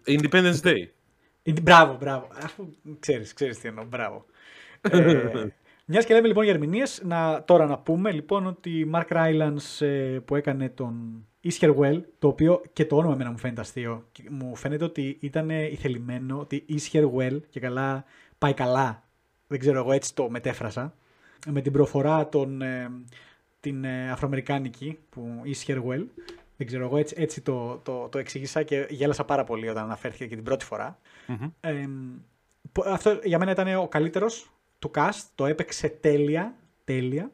Independence 0.05 0.61
Day. 0.61 0.87
Μπράβο, 1.61 1.97
μπράβο. 1.99 2.27
Αφού 2.43 2.67
ξέρεις, 2.99 3.33
ξέρεις 3.33 3.59
τι 3.59 3.67
εννοώ, 3.67 3.85
μπράβο. 3.85 4.25
ε, 4.81 5.47
μιας 5.85 6.05
και 6.05 6.13
λέμε 6.13 6.27
λοιπόν 6.27 6.43
για 6.43 6.53
ερμηνείες, 6.53 7.01
να, 7.05 7.43
τώρα 7.43 7.65
να 7.65 7.77
πούμε 7.77 8.11
λοιπόν 8.11 8.47
ότι 8.47 8.89
Mark 8.93 9.07
Rylance 9.09 9.85
ε, 9.85 10.19
που 10.25 10.35
έκανε 10.35 10.69
τον 10.69 11.25
Isherwell, 11.43 12.01
το 12.19 12.27
οποίο 12.27 12.61
και 12.73 12.85
το 12.85 12.97
όνομα 12.97 13.13
εμένα 13.13 13.31
μου 13.31 13.37
φαίνεται 13.37 13.61
αστείο. 13.61 14.07
Μου 14.29 14.55
φαίνεται 14.55 14.83
ότι 14.83 15.17
ήταν 15.21 15.49
ηθελημένο, 15.49 16.39
ότι 16.39 16.65
Isherwell 16.69 17.39
και 17.49 17.59
καλά 17.59 18.05
πάει 18.37 18.53
καλά. 18.53 19.06
Δεν 19.47 19.59
ξέρω, 19.59 19.79
εγώ 19.79 19.91
έτσι 19.91 20.15
το 20.15 20.29
μετέφρασα. 20.29 20.93
Με 21.47 21.61
την 21.61 21.71
προφορά 21.71 22.29
των, 22.29 22.61
ε, 22.61 22.91
την 23.59 23.83
ε, 23.83 24.11
Αφροαμερικάνικη 24.11 24.99
που 25.09 25.41
Isherwell. 25.45 26.05
Δεν 26.57 26.67
ξέρω, 26.67 26.83
εγώ 26.83 26.97
έτσι, 26.97 27.15
έτσι 27.17 27.41
το, 27.41 27.79
το, 27.83 28.07
το 28.09 28.17
εξήγησα 28.17 28.63
και 28.63 28.87
γέλασα 28.89 29.25
πάρα 29.25 29.43
πολύ 29.43 29.69
όταν 29.69 29.83
αναφέρθηκε 29.83 30.25
και 30.25 30.35
την 30.35 30.43
πρώτη 30.43 30.65
φορά. 30.65 30.99
Ε, 31.59 31.87
αυτό 32.85 33.19
για 33.23 33.39
μένα 33.39 33.51
ήταν 33.51 33.75
ο 33.75 33.87
καλύτερος 33.87 34.51
του 34.79 34.91
cast, 34.95 35.21
το 35.35 35.45
έπαιξε 35.45 35.89
τέλεια, 35.89 36.55
τέλεια. 36.83 37.31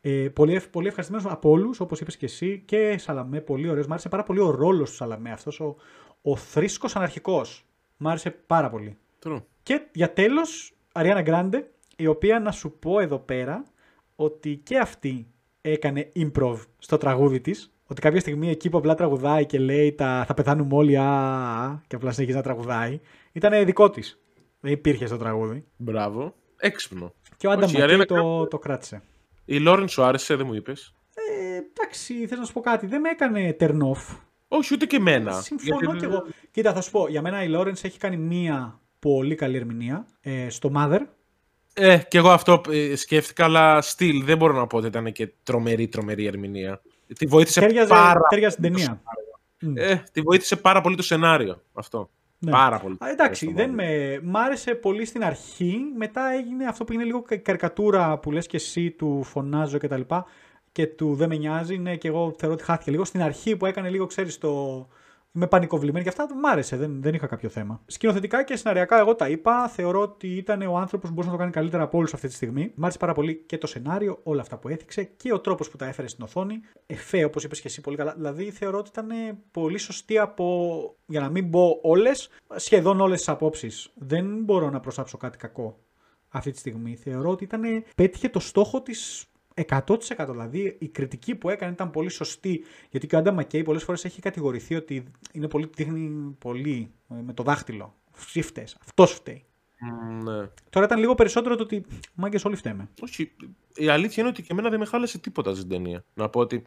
Ε, 0.00 0.28
πολύ, 0.28 0.60
πολύ 0.70 0.86
ευχαριστημένος 0.86 1.32
από 1.32 1.50
όλους, 1.50 1.80
όπως 1.80 2.00
είπες 2.00 2.16
και 2.16 2.26
εσύ, 2.26 2.62
και 2.64 2.98
Σαλαμέ, 2.98 3.40
πολύ 3.40 3.68
ωραίος. 3.68 3.86
Μ' 3.86 3.92
άρεσε 3.92 4.08
πάρα 4.08 4.22
πολύ 4.22 4.40
ο 4.40 4.50
ρόλος 4.50 4.90
του 4.90 4.96
Σαλαμέ, 4.96 5.30
αυτός 5.30 5.60
ο, 5.60 5.76
ο 6.22 6.36
θρήσκος 6.36 6.96
αναρχικός. 6.96 7.64
Μ' 7.96 8.08
άρεσε 8.08 8.30
πάρα 8.30 8.70
πολύ. 8.70 8.98
True. 9.22 9.42
Και 9.62 9.86
για 9.92 10.12
τέλος, 10.12 10.75
Αριάννα 10.96 11.22
Γκράντε, 11.22 11.70
η 11.96 12.06
οποία 12.06 12.40
να 12.40 12.50
σου 12.50 12.78
πω 12.78 13.00
εδώ 13.00 13.18
πέρα 13.18 13.64
ότι 14.16 14.56
και 14.56 14.78
αυτή 14.78 15.26
έκανε 15.60 16.12
improv 16.16 16.56
στο 16.78 16.96
τραγούδι 16.96 17.40
της, 17.40 17.74
ότι 17.86 18.00
κάποια 18.00 18.20
στιγμή 18.20 18.50
εκεί 18.50 18.68
που 18.68 18.78
απλά 18.78 18.94
τραγουδάει 18.94 19.46
και 19.46 19.58
λέει 19.58 19.92
τα, 19.92 20.24
θα 20.26 20.34
πεθάνουμε 20.34 20.74
όλοι 20.74 20.96
α, 20.96 21.04
α, 21.04 21.80
και 21.86 21.96
απλά 21.96 22.10
συνεχίζει 22.10 22.36
να 22.36 22.42
τραγουδάει, 22.42 23.00
ήταν 23.32 23.64
δικό 23.64 23.90
της. 23.90 24.20
Δεν 24.60 24.72
υπήρχε 24.72 25.06
στο 25.06 25.16
τραγούδι. 25.16 25.64
Μπράβο. 25.76 26.34
Έξυπνο. 26.56 27.14
Και 27.36 27.46
ο 27.46 27.50
Άντα 27.50 27.70
Μακέι 27.70 28.04
το, 28.04 28.46
το 28.46 28.58
κράτησε. 28.58 29.02
Η 29.44 29.58
Λόρεν 29.58 29.88
σου 29.88 30.02
άρεσε, 30.02 30.34
δεν 30.34 30.46
μου 30.46 30.54
είπες; 30.54 30.94
Ε, 31.14 31.56
εντάξει, 31.56 32.26
θέλω 32.26 32.40
να 32.40 32.46
σου 32.46 32.52
πω 32.52 32.60
κάτι. 32.60 32.86
Δεν 32.86 33.00
με 33.00 33.08
έκανε 33.08 33.56
turn 33.60 33.78
off. 33.78 34.16
Όχι, 34.48 34.74
ούτε 34.74 34.86
και 34.86 34.96
εμένα. 34.96 35.32
Συμφωνώ 35.32 35.78
Γιατί... 35.80 35.98
κι 35.98 36.04
εγώ. 36.04 36.24
Κοίτα, 36.50 36.72
θα 36.72 36.80
σου 36.80 36.90
πω. 36.90 37.08
Για 37.08 37.22
μένα 37.22 37.42
η 37.42 37.48
Λόρενς 37.48 37.84
έχει 37.84 37.98
κάνει 37.98 38.16
μία 38.16 38.80
πολύ 39.06 39.34
καλή 39.34 39.56
ερμηνεία 39.56 40.06
ε, 40.20 40.48
στο 40.48 40.72
Mother. 40.76 41.00
Ε, 41.74 41.98
και 42.08 42.18
εγώ 42.18 42.30
αυτό 42.30 42.60
ε, 42.70 42.96
σκέφτηκα, 42.96 43.44
αλλά 43.44 43.82
still 43.82 44.20
δεν 44.24 44.36
μπορώ 44.36 44.52
να 44.52 44.66
πω 44.66 44.76
ότι 44.76 44.86
ήταν 44.86 45.12
και 45.12 45.32
τρομερή, 45.42 45.88
τρομερή 45.88 46.26
ερμηνεία. 46.26 46.80
Τη 47.18 47.26
βοήθησε 47.26 47.60
τέριαζε, 47.60 47.88
πάρα 47.88 48.20
τέριαζε 48.28 48.54
την 48.60 48.72
ταινία. 48.72 49.02
Ε, 49.74 49.96
τη 50.12 50.20
βοήθησε 50.20 50.56
πάρα 50.56 50.80
πολύ 50.80 50.96
το 50.96 51.02
σενάριο 51.02 51.62
αυτό. 51.72 52.10
Ναι. 52.38 52.50
Πάρα 52.50 52.78
πολύ. 52.78 52.96
Α, 53.04 53.08
εντάξει, 53.10 53.52
δεν 53.52 53.70
με... 53.70 54.20
Μ' 54.22 54.36
άρεσε 54.36 54.74
πολύ 54.74 55.04
στην 55.04 55.24
αρχή. 55.24 55.78
Μετά 55.96 56.32
έγινε 56.32 56.64
αυτό 56.64 56.84
που 56.84 56.92
είναι 56.92 57.04
λίγο 57.04 57.24
καρικατούρα 57.42 58.18
που 58.18 58.32
λες 58.32 58.46
και 58.46 58.56
εσύ 58.56 58.90
του 58.90 59.22
φωνάζω 59.22 59.78
κτλ. 59.78 60.00
Και, 60.00 60.22
και 60.72 60.86
του 60.86 61.14
δεν 61.14 61.28
με 61.28 61.36
νοιάζει. 61.36 61.78
Ναι, 61.78 61.96
και 61.96 62.08
εγώ 62.08 62.34
θεωρώ 62.38 62.54
ότι 62.54 62.64
χάθηκε 62.64 62.90
λίγο. 62.90 63.04
Στην 63.04 63.22
αρχή 63.22 63.56
που 63.56 63.66
έκανε 63.66 63.90
λίγο, 63.90 64.06
ξέρεις, 64.06 64.38
το 64.38 64.86
με 65.38 65.46
πανικοβλημένη 65.46 66.04
και 66.04 66.10
αυτά 66.10 66.26
μου 66.34 66.48
άρεσε, 66.48 66.76
δεν, 66.76 67.02
δεν 67.02 67.14
είχα 67.14 67.26
κάποιο 67.26 67.48
θέμα. 67.48 67.82
Σκηνοθετικά 67.86 68.44
και 68.44 68.56
σεναριακά, 68.56 68.98
εγώ 68.98 69.14
τα 69.14 69.28
είπα. 69.28 69.68
Θεωρώ 69.68 70.00
ότι 70.00 70.28
ήταν 70.28 70.62
ο 70.62 70.76
άνθρωπος 70.76 71.08
που 71.08 71.14
μπορούσε 71.14 71.30
να 71.30 71.36
το 71.36 71.38
κάνει 71.38 71.50
καλύτερα 71.52 71.82
από 71.82 71.98
όλους 71.98 72.14
αυτή 72.14 72.28
τη 72.28 72.34
στιγμή. 72.34 72.72
Μ' 72.74 72.82
άρεσε 72.82 72.98
πάρα 72.98 73.12
πολύ 73.12 73.34
και 73.46 73.58
το 73.58 73.66
σενάριο, 73.66 74.20
όλα 74.22 74.40
αυτά 74.40 74.56
που 74.58 74.68
έθιξε 74.68 75.04
και 75.04 75.32
ο 75.32 75.40
τρόπος 75.40 75.70
που 75.70 75.76
τα 75.76 75.86
έφερε 75.86 76.08
στην 76.08 76.24
οθόνη. 76.24 76.60
Εφέ, 76.86 77.24
όπως 77.24 77.44
είπες 77.44 77.60
και 77.60 77.68
εσύ 77.68 77.80
πολύ 77.80 77.96
καλά. 77.96 78.14
Δηλαδή, 78.16 78.50
θεωρώ 78.50 78.78
ότι 78.78 78.88
ήταν 78.88 79.08
πολύ 79.50 79.78
σωστή 79.78 80.18
από, 80.18 80.96
για 81.06 81.20
να 81.20 81.30
μην 81.30 81.50
πω 81.50 81.78
όλες, 81.82 82.28
σχεδόν 82.56 83.00
όλες 83.00 83.18
τις 83.18 83.28
απόψεις. 83.28 83.90
Δεν 83.94 84.42
μπορώ 84.44 84.70
να 84.70 84.80
προσάψω 84.80 85.16
κάτι 85.16 85.36
κακό 85.38 85.78
αυτή 86.28 86.50
τη 86.50 86.58
στιγμή. 86.58 86.96
Θεωρώ 86.96 87.30
ότι 87.30 87.44
ήταν, 87.44 87.62
πέτυχε 87.94 88.28
το 88.28 88.40
στόχο 88.40 88.82
της 88.82 89.26
100% 89.64 89.96
δηλαδή 90.30 90.76
η 90.78 90.88
κριτική 90.88 91.34
που 91.34 91.50
έκανε 91.50 91.72
ήταν 91.72 91.90
πολύ 91.90 92.08
σωστή. 92.08 92.64
Γιατί 92.90 93.06
και 93.06 93.14
ο 93.14 93.18
Άντα 93.18 93.32
Μακέι 93.32 93.62
πολλές 93.62 93.82
φορές 93.84 94.04
έχει 94.04 94.20
κατηγορηθεί 94.20 94.74
ότι 94.74 95.04
είναι 95.32 95.48
πολύ, 95.48 95.70
δείχνει 95.76 96.34
πολύ 96.38 96.90
ε, 97.10 97.14
με 97.22 97.32
το 97.32 97.42
δάχτυλο. 97.42 97.94
Εσύ 98.18 98.42
φταίει. 98.42 98.66
Αυτός 98.80 99.12
φταίει. 99.12 99.44
ναι. 100.22 100.48
Τώρα 100.70 100.86
ήταν 100.86 100.98
λίγο 100.98 101.14
περισσότερο 101.14 101.56
το 101.56 101.62
ότι 101.62 101.84
μάγκες 102.14 102.44
όλοι 102.44 102.56
φταίμε. 102.56 102.88
Όχι. 103.02 103.32
Η 103.74 103.88
αλήθεια 103.88 104.22
είναι 104.22 104.28
ότι 104.28 104.42
και 104.42 104.48
εμένα 104.50 104.70
δεν 104.70 104.78
με 104.78 104.86
χάλασε 104.86 105.18
τίποτα 105.18 105.54
στην 105.54 105.68
ταινία. 105.68 106.04
Να 106.14 106.28
πω 106.28 106.40
ότι. 106.40 106.64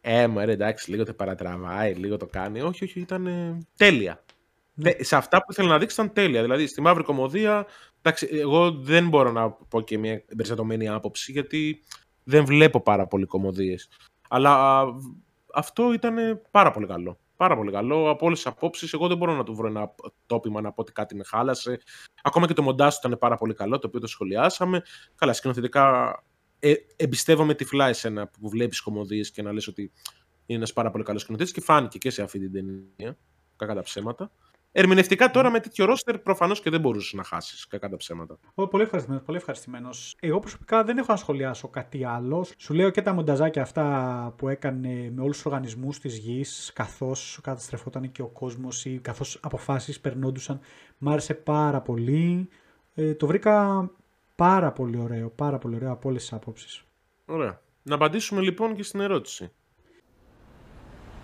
Ε, 0.00 0.26
ρε, 0.44 0.52
εντάξει, 0.52 0.90
λίγο 0.90 1.04
το 1.04 1.12
παρατραβάει, 1.12 1.94
λίγο 1.94 2.16
το 2.16 2.26
κάνει. 2.26 2.60
Όχι, 2.60 2.84
όχι, 2.84 3.00
ήταν 3.00 3.26
ε, 3.26 3.58
τέλεια. 3.76 4.24
Ναι. 4.74 4.90
Σε 5.00 5.16
αυτά 5.16 5.38
που 5.38 5.52
ήθελα 5.52 5.68
να 5.68 5.78
δείξει 5.78 6.00
ήταν 6.00 6.12
τέλεια. 6.14 6.42
Δηλαδή, 6.42 6.66
στη 6.66 6.80
μαύρη 6.80 7.02
κομμωδία, 7.02 7.66
εντάξει, 8.02 8.28
εγώ 8.30 8.70
δεν 8.70 9.08
μπορώ 9.08 9.32
να 9.32 9.50
πω 9.50 9.80
και 9.80 9.98
μια 9.98 10.22
εμπεριστατωμένη 10.26 10.88
άποψη, 10.88 11.32
γιατί 11.32 11.80
δεν 12.26 12.44
βλέπω 12.44 12.80
πάρα 12.80 13.06
πολύ 13.06 13.24
κομμωδίες. 13.24 13.88
Αλλά 14.28 14.84
αυτό 15.54 15.92
ήταν 15.92 16.40
πάρα 16.50 16.70
πολύ 16.70 16.86
καλό. 16.86 17.18
Πάρα 17.36 17.56
πολύ 17.56 17.72
καλό. 17.72 18.10
Από 18.10 18.26
όλες 18.26 18.42
τις 18.42 18.46
απόψεις, 18.46 18.92
εγώ 18.92 19.08
δεν 19.08 19.16
μπορώ 19.16 19.34
να 19.34 19.44
του 19.44 19.54
βρω 19.54 19.66
ένα 19.66 19.94
τόπιμα 20.26 20.60
να 20.60 20.72
πω 20.72 20.80
ότι 20.80 20.92
κάτι 20.92 21.14
με 21.14 21.24
χάλασε. 21.24 21.80
Ακόμα 22.22 22.46
και 22.46 22.52
το 22.52 22.62
μοντάζ 22.62 22.94
του 22.94 23.00
ήταν 23.06 23.18
πάρα 23.18 23.36
πολύ 23.36 23.54
καλό, 23.54 23.78
το 23.78 23.86
οποίο 23.86 24.00
το 24.00 24.06
σχολιάσαμε. 24.06 24.82
Καλά, 25.14 25.32
σκηνοθετικά 25.32 26.14
ε, 26.58 26.74
εμπιστεύομαι 26.96 27.54
τυφλά 27.54 27.88
εσένα 27.88 28.28
που 28.28 28.48
βλέπεις 28.48 28.80
κομμωδίες 28.80 29.30
και 29.30 29.42
να 29.42 29.52
λες 29.52 29.66
ότι 29.66 29.92
είναι 30.46 30.58
ένας 30.58 30.72
πάρα 30.72 30.90
πολύ 30.90 31.04
καλός 31.04 31.22
σκηνοθέτης 31.22 31.52
και 31.52 31.60
φάνηκε 31.60 31.98
και 31.98 32.10
σε 32.10 32.22
αυτή 32.22 32.38
την 32.38 32.52
ταινία. 32.52 33.16
Κακά 33.56 33.74
τα 33.74 33.82
ψέματα. 33.82 34.30
Ερμηνευτικά 34.78 35.30
τώρα 35.30 35.50
με 35.50 35.60
τέτοιο 35.60 35.84
ρόστερ 35.84 36.18
προφανώς 36.18 36.60
και 36.60 36.70
δεν 36.70 36.80
μπορούσες 36.80 37.12
να 37.12 37.22
χάσεις 37.24 37.66
κακά 37.66 37.88
τα 37.88 37.96
ψέματα. 37.96 38.38
Ο, 38.54 38.68
πολύ 38.68 38.82
ευχαριστημένος. 38.82 39.24
Πολύ 39.26 39.38
ευχαριστημένος. 39.38 40.16
Εγώ 40.20 40.38
προσωπικά 40.38 40.84
δεν 40.84 40.98
έχω 40.98 41.12
να 41.12 41.16
σχολιάσω 41.16 41.68
κάτι 41.68 42.04
άλλο. 42.04 42.46
Σου 42.56 42.74
λέω 42.74 42.90
και 42.90 43.02
τα 43.02 43.12
μονταζάκια 43.12 43.62
αυτά 43.62 44.34
που 44.36 44.48
έκανε 44.48 45.10
με 45.14 45.22
όλους 45.22 45.36
τους 45.36 45.46
οργανισμούς 45.46 45.98
της 45.98 46.18
γης, 46.18 46.70
καθώς 46.74 47.38
καταστρεφόταν 47.42 48.12
και 48.12 48.22
ο 48.22 48.26
κόσμος 48.26 48.84
ή 48.84 48.98
καθώς 49.02 49.38
αποφάσεις 49.42 50.00
περνόντουσαν. 50.00 50.60
Μ' 50.98 51.08
άρεσε 51.08 51.34
πάρα 51.34 51.80
πολύ. 51.80 52.48
Ε, 52.94 53.14
το 53.14 53.26
βρήκα 53.26 53.90
πάρα 54.36 54.72
πολύ 54.72 54.98
ωραίο. 54.98 55.28
Πάρα 55.28 55.58
πολύ 55.58 55.74
ωραίο 55.74 55.90
από 55.90 56.08
όλες 56.08 56.20
τις 56.20 56.32
απόψεις. 56.32 56.84
Ωραία. 57.26 57.60
Να 57.82 57.94
απαντήσουμε 57.94 58.40
λοιπόν 58.40 58.74
και 58.74 58.82
στην 58.82 59.00
ερώτηση. 59.00 59.52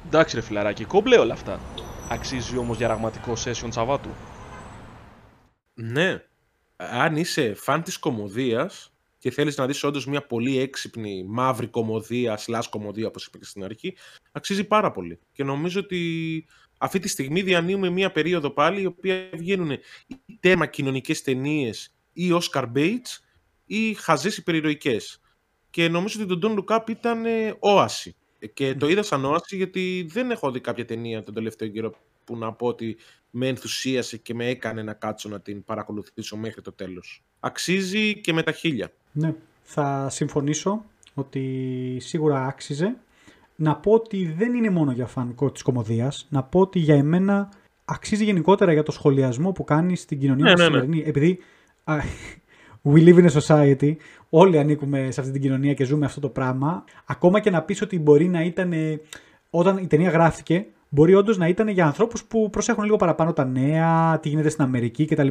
Εντάξει 0.07 0.37
ρε 0.37 0.43
φιλαράκι, 0.43 0.85
κόμπλε 0.85 1.19
όλα 1.19 1.33
αυτά. 1.33 1.61
Αξίζει 2.09 2.57
όμως 2.57 2.77
διαραγματικό 2.77 3.33
session 3.45 3.69
Σαββάτου. 3.69 4.11
Ναι. 5.75 6.25
Αν 6.77 7.17
είσαι 7.17 7.55
φαν 7.55 7.83
της 7.83 7.99
κομμωδίας 7.99 8.93
και 9.19 9.31
θέλεις 9.31 9.57
να 9.57 9.67
δεις 9.67 9.85
όντως 9.85 10.07
μια 10.07 10.27
πολύ 10.27 10.59
έξυπνη 10.59 11.25
μαύρη 11.25 11.67
κομμωδία, 11.67 12.39
slash 12.47 12.65
κομμωδία 12.71 13.07
όπως 13.07 13.27
είπα 13.27 13.39
και 13.39 13.45
στην 13.45 13.65
αρχή, 13.65 13.97
αξίζει 14.33 14.65
πάρα 14.65 14.91
πολύ. 14.91 15.19
Και 15.33 15.45
νομίζω 15.45 15.81
ότι 15.81 16.45
αυτή 16.79 16.99
τη 16.99 17.09
στιγμή 17.09 17.43
διανύουμε 17.43 17.91
μια 17.91 18.13
περίοδο 18.13 18.51
πάλι 18.51 18.81
η 18.81 18.87
οποία 18.87 19.31
βγαίνουν 19.33 19.71
ή 19.71 20.39
τέμα 20.41 20.67
κοινωνικές 20.67 21.23
ταινίες 21.23 21.95
ή 22.13 22.31
Oscar 22.33 22.73
Bates 22.75 23.21
ή 23.65 23.95
χαζές 23.95 24.37
υπερηρωικές. 24.37 25.21
Και 25.71 25.89
νομίζω 25.89 26.23
ότι 26.23 26.39
το 26.39 26.49
Don 26.49 26.59
Look 26.59 26.79
Up 26.79 26.91
ήταν 26.91 27.25
όαση 27.59 28.17
και 28.47 28.75
το 28.75 28.89
είδα 28.89 29.03
σαν 29.03 29.25
όαση 29.25 29.57
γιατί 29.57 30.07
δεν 30.11 30.31
έχω 30.31 30.51
δει 30.51 30.61
κάποια 30.61 30.85
ταινία 30.85 31.23
τον 31.23 31.35
τελευταίο 31.35 31.69
καιρό 31.69 31.95
που 32.25 32.37
να 32.37 32.53
πω 32.53 32.67
ότι 32.67 32.97
με 33.31 33.49
ενθουσίασε 33.49 34.17
και 34.17 34.35
με 34.35 34.47
έκανε 34.47 34.83
να 34.83 34.93
κάτσω 34.93 35.29
να 35.29 35.41
την 35.41 35.65
παρακολουθήσω 35.65 36.37
μέχρι 36.37 36.63
το 36.63 36.73
τέλος. 36.73 37.23
Αξίζει 37.41 38.21
και 38.21 38.33
με 38.33 38.43
τα 38.43 38.53
χίλια. 38.53 38.93
Ναι, 39.13 39.35
θα 39.63 40.09
συμφωνήσω 40.11 40.85
ότι 41.15 41.97
σίγουρα 42.01 42.47
άξιζε. 42.47 42.97
Να 43.57 43.77
πω 43.77 43.93
ότι 43.93 44.35
δεν 44.37 44.55
είναι 44.55 44.71
μόνο 44.71 44.93
για 44.93 45.07
φανικό 45.07 45.51
της 45.51 45.63
κομμωδίας. 45.63 46.27
Να 46.31 46.43
πω 46.43 46.61
ότι 46.61 46.79
για 46.79 46.95
εμένα 46.95 47.53
αξίζει 47.85 48.25
γενικότερα 48.25 48.73
για 48.73 48.83
το 48.83 48.93
σχολιασμό 48.93 49.53
που 49.53 49.65
κάνει 49.65 49.97
στην 49.97 50.19
κοινωνία 50.19 50.45
ναι, 50.45 50.71
μας 50.71 50.71
ναι, 50.71 50.97
ναι. 50.97 51.03
Επειδή 51.03 51.39
We 52.85 53.01
live 53.05 53.19
in 53.19 53.27
a 53.27 53.41
society. 53.41 53.97
Όλοι 54.29 54.59
ανήκουμε 54.59 55.11
σε 55.11 55.21
αυτή 55.21 55.33
την 55.33 55.41
κοινωνία 55.41 55.75
και 55.75 55.85
ζούμε 55.85 56.07
αυτό 56.07 56.21
το 56.21 56.29
πράγμα. 56.29 56.85
Ακόμα 57.07 57.41
και 57.41 57.51
να 57.51 57.63
πεις 57.63 57.83
ότι 57.83 57.99
μπορεί 57.99 58.29
να 58.29 58.43
ήταν. 58.43 58.73
Όταν 59.51 59.77
η 59.77 59.87
ταινία 59.87 60.11
γράφτηκε, 60.11 60.67
μπορεί 60.89 61.15
όντως 61.15 61.39
να 61.39 61.49
ήταν 61.49 61.69
για 61.69 61.87
ανθρώπους 61.87 62.25
που 62.25 62.51
προσέχουν 62.51 62.85
λίγο 62.85 62.97
παραπάνω 62.97 63.33
τα 63.33 63.45
νέα, 63.45 64.19
τι 64.21 64.29
γίνεται 64.29 64.49
στην 64.49 64.65
Αμερική 64.65 65.05
κτλ. 65.05 65.29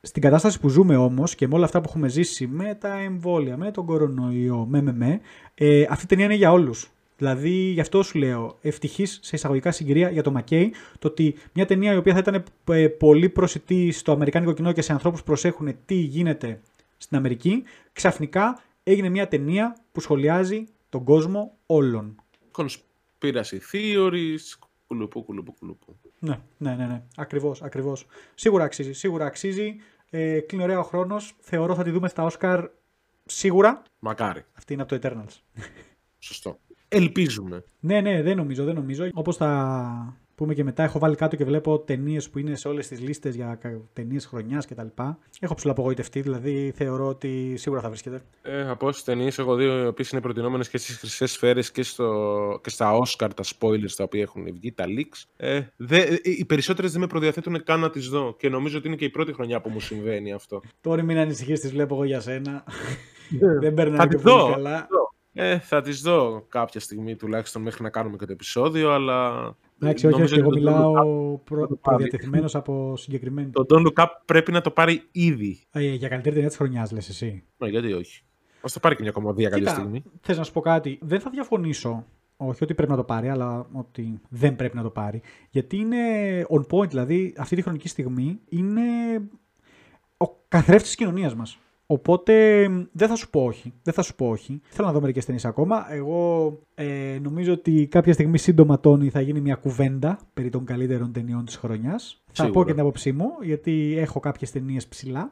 Στην 0.00 0.22
κατάσταση 0.22 0.60
που 0.60 0.68
ζούμε 0.68 0.96
όμως 0.96 1.34
και 1.34 1.48
με 1.48 1.54
όλα 1.54 1.64
αυτά 1.64 1.80
που 1.80 1.88
έχουμε 1.88 2.08
ζήσει, 2.08 2.46
με 2.46 2.74
τα 2.80 2.98
εμβόλια, 2.98 3.56
με 3.56 3.70
τον 3.70 3.86
κορονοϊό, 3.86 4.66
με 4.68 4.82
με 4.82 4.92
με, 4.92 5.20
ε, 5.54 5.84
αυτή 5.88 6.04
η 6.04 6.06
ταινία 6.08 6.24
είναι 6.24 6.34
για 6.34 6.52
όλους. 6.52 6.90
Δηλαδή, 7.16 7.50
γι' 7.50 7.80
αυτό 7.80 8.02
σου 8.02 8.18
λέω, 8.18 8.58
ευτυχής 8.60 9.18
σε 9.22 9.36
εισαγωγικά 9.36 9.70
συγκυρία 9.70 10.10
για 10.10 10.22
το 10.22 10.30
Μακέι, 10.30 10.72
το 10.98 11.08
ότι 11.08 11.34
μια 11.52 11.66
ταινία 11.66 11.92
η 11.92 11.96
οποία 11.96 12.12
θα 12.12 12.18
ήταν 12.18 12.44
ε, 12.64 12.88
πολύ 12.88 13.28
προσιτή 13.28 13.90
στο 13.90 14.12
αμερικάνικο 14.12 14.52
κοινό 14.52 14.72
και 14.72 14.82
σε 14.82 14.92
ανθρώπους 14.92 15.20
που 15.20 15.26
προσέχουν 15.26 15.74
τι 15.84 15.94
γίνεται 15.94 16.60
στην 16.98 17.16
Αμερική, 17.16 17.62
ξαφνικά 17.92 18.62
έγινε 18.82 19.08
μια 19.08 19.28
ταινία 19.28 19.76
που 19.92 20.00
σχολιάζει 20.00 20.64
τον 20.88 21.04
κόσμο 21.04 21.56
όλων. 21.66 22.22
Conspiracy 22.56 23.58
theories, 23.72 24.38
κουλουπού, 24.86 25.24
κουλουπού, 25.24 25.54
κουλουπού. 25.58 25.96
Ναι, 26.18 26.40
ναι, 26.56 26.74
ναι, 26.74 26.86
ναι. 26.86 27.02
Ακριβώς, 27.16 27.62
ακριβώς. 27.62 28.06
Σίγουρα 28.34 28.64
αξίζει, 28.64 28.92
σίγουρα 28.92 29.26
αξίζει. 29.26 29.76
Ε, 30.10 30.40
κλείνει 30.40 30.62
ωραία 30.62 30.78
ο 30.78 30.82
χρόνος. 30.82 31.34
Θεωρώ 31.40 31.74
θα 31.74 31.82
τη 31.82 31.90
δούμε 31.90 32.08
στα 32.08 32.24
Όσκαρ 32.24 32.68
σίγουρα. 33.24 33.82
Μακάρι. 33.98 34.44
Αυτή 34.52 34.72
είναι 34.72 34.82
από 34.82 34.98
το 34.98 35.08
Eternals. 35.08 35.62
Σωστό. 36.18 36.58
Ελπίζουμε. 36.88 37.64
Ναι, 37.80 38.00
ναι, 38.00 38.22
δεν 38.22 38.36
νομίζω, 38.36 38.64
δεν 38.64 38.74
νομίζω. 38.74 39.08
Όπως 39.12 39.36
θα 39.36 40.20
πούμε 40.38 40.54
και 40.54 40.64
μετά, 40.64 40.82
έχω 40.82 40.98
βάλει 40.98 41.14
κάτω 41.14 41.36
και 41.36 41.44
βλέπω 41.44 41.78
ταινίες 41.78 42.30
που 42.30 42.38
είναι 42.38 42.56
σε 42.56 42.68
όλες 42.68 42.88
τις 42.88 43.00
λίστες 43.00 43.34
για 43.34 43.58
ταινίες 43.92 44.26
χρονιάς 44.26 44.66
κτλ. 44.66 44.86
Έχω 45.40 45.54
ψηλοαπογοητευτεί, 45.54 46.20
δηλαδή 46.20 46.72
θεωρώ 46.74 47.06
ότι 47.08 47.56
σίγουρα 47.56 47.80
θα 47.80 47.88
βρίσκεται. 47.88 48.22
Ε, 48.42 48.68
από 48.68 48.86
όσες 48.86 49.04
ταινίες 49.04 49.38
έχω 49.38 49.54
δει, 49.54 49.64
οι 49.64 49.86
οποίες 49.86 50.10
είναι 50.10 50.20
προτινόμενες 50.20 50.68
και 50.68 50.78
στις 50.78 50.96
χρυσές 50.96 51.32
σφαίρες 51.32 51.70
και, 51.70 51.82
στο, 51.82 52.60
και 52.62 52.70
στα 52.70 52.98
Oscar, 52.98 53.28
τα 53.34 53.42
spoilers 53.58 53.92
τα 53.96 54.04
οποία 54.04 54.22
έχουν 54.22 54.44
βγει, 54.52 54.72
τα 54.72 54.84
leaks. 54.86 55.22
Ε, 55.36 55.60
δε, 55.76 55.98
ε, 55.98 56.18
οι 56.22 56.44
περισσότερες 56.44 56.92
δεν 56.92 57.00
με 57.00 57.06
προδιαθέτουν 57.06 57.62
καν 57.64 57.80
να 57.80 57.90
τις 57.90 58.08
δω. 58.08 58.34
Και 58.38 58.48
νομίζω 58.48 58.78
ότι 58.78 58.86
είναι 58.86 58.96
και 58.96 59.04
η 59.04 59.10
πρώτη 59.10 59.32
χρονιά 59.32 59.60
που 59.60 59.68
μου 59.68 59.80
συμβαίνει 59.80 60.32
αυτό. 60.32 60.60
Τώρα 60.80 61.02
μην 61.02 61.18
ανησυχείς, 61.18 61.60
τις 61.60 61.70
βλέπω 61.70 61.94
εγώ 61.94 62.04
για 62.04 62.20
σένα. 62.20 62.64
δεν 63.60 63.74
περνάει 63.74 64.08
και 64.08 64.16
πολύ 64.16 64.52
καλά. 64.52 64.88
Ε, 65.32 65.58
θα 65.58 65.80
τις 65.80 66.00
δω 66.00 66.44
κάποια 66.48 66.80
στιγμή 66.80 67.16
τουλάχιστον 67.16 67.62
μέχρι 67.62 67.82
να 67.82 67.90
κάνουμε 67.90 68.16
και 68.16 68.26
το 68.26 68.32
επεισόδιο, 68.32 68.90
αλλά... 68.90 69.56
Εντάξει, 69.82 70.06
όχι, 70.06 70.22
όχι, 70.22 70.38
εγώ 70.38 70.50
μιλάω 70.50 70.92
προ, 71.38 71.78
προδιατεθειμένος 71.82 72.54
από 72.54 72.96
συγκεκριμένη. 72.96 73.50
Το 73.50 73.66
Don't 73.68 73.86
Look 73.86 74.04
Up 74.04 74.06
πρέπει 74.24 74.52
να 74.52 74.60
το 74.60 74.70
πάρει 74.70 75.02
ήδη. 75.12 75.58
Ε, 75.70 75.80
για 75.80 76.08
καλύτερη 76.08 76.34
ταινία 76.34 76.48
της 76.48 76.56
χρονιάς, 76.56 76.92
λες 76.92 77.08
εσύ. 77.08 77.44
Ναι, 77.56 77.68
γιατί 77.68 77.92
όχι. 77.92 78.22
Ας 78.60 78.72
το 78.72 78.80
πάρει 78.80 78.96
και 78.96 79.02
μια 79.02 79.10
κομμωδία 79.10 79.48
κάποια 79.48 79.68
στιγμή. 79.68 80.02
Θες 80.20 80.38
να 80.38 80.44
σου 80.44 80.52
πω 80.52 80.60
κάτι. 80.60 80.98
Δεν 81.02 81.20
θα 81.20 81.30
διαφωνήσω 81.30 82.04
όχι 82.40 82.64
ότι 82.64 82.74
πρέπει 82.74 82.90
να 82.90 82.96
το 82.96 83.04
πάρει, 83.04 83.28
αλλά 83.28 83.66
ότι 83.72 84.20
δεν 84.28 84.56
πρέπει 84.56 84.76
να 84.76 84.82
το 84.82 84.90
πάρει. 84.90 85.22
Γιατί 85.50 85.76
είναι 85.76 85.96
on 86.50 86.66
point, 86.70 86.88
δηλαδή 86.88 87.34
αυτή 87.38 87.56
τη 87.56 87.62
χρονική 87.62 87.88
στιγμή 87.88 88.40
είναι 88.48 88.82
ο 90.16 90.26
καθρέφτης 90.48 90.86
της 90.86 90.94
κοινωνίας 90.94 91.34
μας. 91.34 91.58
Οπότε 91.90 92.62
δεν 92.92 93.08
θα 93.08 93.14
σου 93.14 93.30
πω 93.30 93.44
όχι. 93.44 93.72
Δεν 93.82 93.94
θα 93.94 94.02
σου 94.02 94.14
πω 94.14 94.28
όχι. 94.28 94.60
Θέλω 94.68 94.86
να 94.86 94.92
δω 94.92 95.00
μερικές 95.00 95.24
ταινίες 95.24 95.44
ακόμα. 95.44 95.86
Εγώ 95.92 96.52
ε, 96.74 97.18
νομίζω 97.22 97.52
ότι 97.52 97.86
κάποια 97.90 98.12
στιγμή 98.12 98.38
σύντομα 98.38 98.80
Τόνι 98.80 99.10
θα 99.10 99.20
γίνει 99.20 99.40
μια 99.40 99.54
κουβέντα 99.54 100.18
περί 100.34 100.48
των 100.50 100.64
καλύτερων 100.64 101.12
ταινιών 101.12 101.44
της 101.44 101.56
χρονιάς. 101.56 102.22
Θα 102.32 102.50
πω 102.50 102.64
και 102.64 102.70
την 102.70 102.80
άποψή 102.80 103.12
μου, 103.12 103.30
γιατί 103.42 103.94
έχω 103.98 104.20
κάποιες 104.20 104.50
ταινίες 104.50 104.86
ψηλά. 104.86 105.30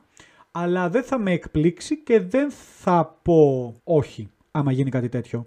Αλλά 0.51 0.89
δεν 0.89 1.03
θα 1.03 1.19
με 1.19 1.33
εκπλήξει 1.33 2.03
και 2.03 2.21
δεν 2.21 2.51
θα 2.51 3.19
πω 3.23 3.75
όχι 3.85 4.29
άμα 4.51 4.73
γίνει 4.73 4.91
κάτι 4.91 5.09
τέτοιο. 5.09 5.47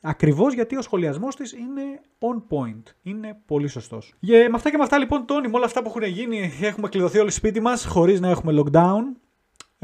Ακριβώς 0.00 0.54
γιατί 0.54 0.76
ο 0.76 0.82
σχολιασμός 0.82 1.36
της 1.36 1.52
είναι 1.52 1.82
on 2.18 2.36
point. 2.36 2.82
Είναι 3.02 3.38
πολύ 3.46 3.68
σωστός. 3.68 4.14
με 4.20 4.50
αυτά 4.54 4.70
και 4.70 4.76
με 4.76 4.82
αυτά 4.82 4.98
λοιπόν, 4.98 5.26
Τόνι, 5.26 5.48
με 5.48 5.56
όλα 5.56 5.64
αυτά 5.64 5.82
που 5.82 5.88
έχουν 5.88 6.02
γίνει, 6.02 6.52
έχουμε 6.60 6.88
κλειδωθεί 6.88 7.18
όλοι 7.18 7.30
σπίτι 7.30 7.60
μας 7.60 7.84
χωρίς 7.84 8.20
να 8.20 8.28
έχουμε 8.28 8.62
lockdown. 8.62 9.02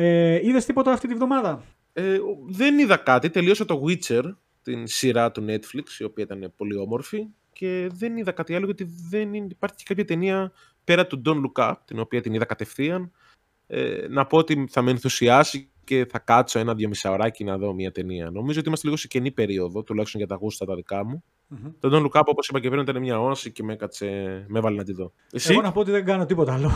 Ε, 0.03 0.47
Είδες 0.47 0.65
τίποτα 0.65 0.93
αυτή 0.93 1.09
τη 1.09 1.15
βδομάδα; 1.15 1.65
Ε, 1.93 2.19
δεν 2.49 2.79
είδα 2.79 2.97
κάτι. 2.97 3.31
Τελείωσα 3.31 3.65
το 3.65 3.83
Witcher, 3.87 4.23
την 4.63 4.87
σειρά 4.87 5.31
του 5.33 5.45
Netflix, 5.49 5.99
η 5.99 6.05
οποία 6.05 6.25
ήταν 6.25 6.53
πολύ 6.57 6.77
όμορφη. 6.77 7.27
Και 7.53 7.89
δεν 7.93 8.17
είδα 8.17 8.33
κάτι 8.33 8.55
άλλο, 8.55 8.65
γιατί 8.65 8.89
δεν 9.11 9.35
υπάρχει 9.35 9.77
και 9.77 9.85
κάποια 9.87 10.05
ταινία 10.05 10.53
πέρα 10.85 11.07
του 11.07 11.23
Don't 11.27 11.41
Look 11.41 11.71
Up, 11.71 11.75
την 11.85 11.99
οποία 11.99 12.21
την 12.21 12.35
είδα 12.35 12.45
κατευθείαν. 12.45 13.13
Ε, 13.67 14.07
να 14.09 14.27
πω 14.27 14.39
ότι 14.39 14.67
θα 14.71 14.83
με 14.83 14.91
ενθουσιάσει 14.91 15.71
και 15.85 16.07
θα 16.11 16.19
κάτσω 16.19 16.59
ένα-δυο 16.59 16.89
μισάωράκι 16.89 17.45
να 17.45 17.59
δω 17.59 17.73
μια 17.75 17.93
ταινία. 17.93 18.31
Νομίζω 18.31 18.59
ότι 18.59 18.69
είμαστε 18.69 18.87
λίγο 18.87 18.99
σε 18.99 19.09
κενή 19.09 19.31
περίοδο, 19.31 19.83
τουλάχιστον 19.83 20.21
για 20.21 20.29
τα 20.29 20.37
γούστα 20.41 20.65
τα 20.65 20.75
δικά 20.75 21.05
μου. 21.05 21.25
Mm-hmm. 21.51 21.73
Το 21.81 21.89
Don't 21.93 22.03
Look 22.03 22.21
Up, 22.21 22.25
όπως 22.27 22.49
είπα 22.49 22.61
και 22.61 22.69
πριν, 22.69 22.83
ήταν 22.83 22.99
μια 23.01 23.21
όναση 23.21 23.53
και 23.53 23.63
με, 23.63 23.73
έκατσε, 23.73 24.07
με 24.49 24.59
έβαλε 24.59 24.77
να 24.77 24.85
τη 24.85 24.93
δω. 24.93 25.13
Εσύ; 25.33 25.53
Εγώ 25.53 25.63
να 25.63 25.73
πω 25.73 25.81
ότι 25.81 25.91
δεν 25.91 26.05
κάνω 26.05 26.27
τίποτα 26.27 26.55
άλλο. 26.55 26.71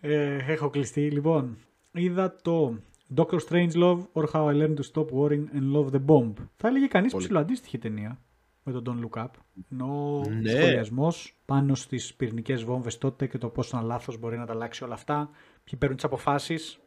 Ε, 0.00 0.36
έχω 0.52 0.70
κλειστεί. 0.70 1.10
Λοιπόν, 1.10 1.56
είδα 1.92 2.36
το 2.42 2.78
Doctor 3.14 3.38
Strange 3.48 3.72
Love 3.72 4.00
or 4.12 4.24
How 4.32 4.44
I 4.46 4.54
Learned 4.54 4.74
to 4.74 4.82
Stop 4.92 5.06
Worrying 5.12 5.44
and 5.54 5.74
Love 5.74 5.90
the 5.90 6.04
Bomb. 6.06 6.32
Θα 6.56 6.68
έλεγε 6.68 6.86
κανείς 6.86 7.12
Πολύ... 7.12 7.28
αντίστοιχη 7.32 7.78
ταινία 7.78 8.18
με 8.62 8.72
τον 8.72 8.82
Don't 8.86 9.04
Look 9.04 9.22
Up. 9.22 9.28
Ενώ 9.70 10.22
ναι. 10.40 10.50
σχολιασμός 10.50 11.40
πάνω 11.44 11.74
στις 11.74 12.14
πυρηνικές 12.14 12.64
βόμβες 12.64 12.98
τότε 12.98 13.26
και 13.26 13.38
το 13.38 13.48
πόσο 13.48 13.76
ένα 13.76 13.86
λάθος 13.86 14.18
μπορεί 14.18 14.38
να 14.38 14.46
τα 14.46 14.52
αλλάξει 14.52 14.84
όλα 14.84 14.94
αυτά, 14.94 15.30
ποιοι 15.64 15.78
παίρνουν 15.78 15.96
τις 15.96 16.04
αποφάσεις. 16.04 16.80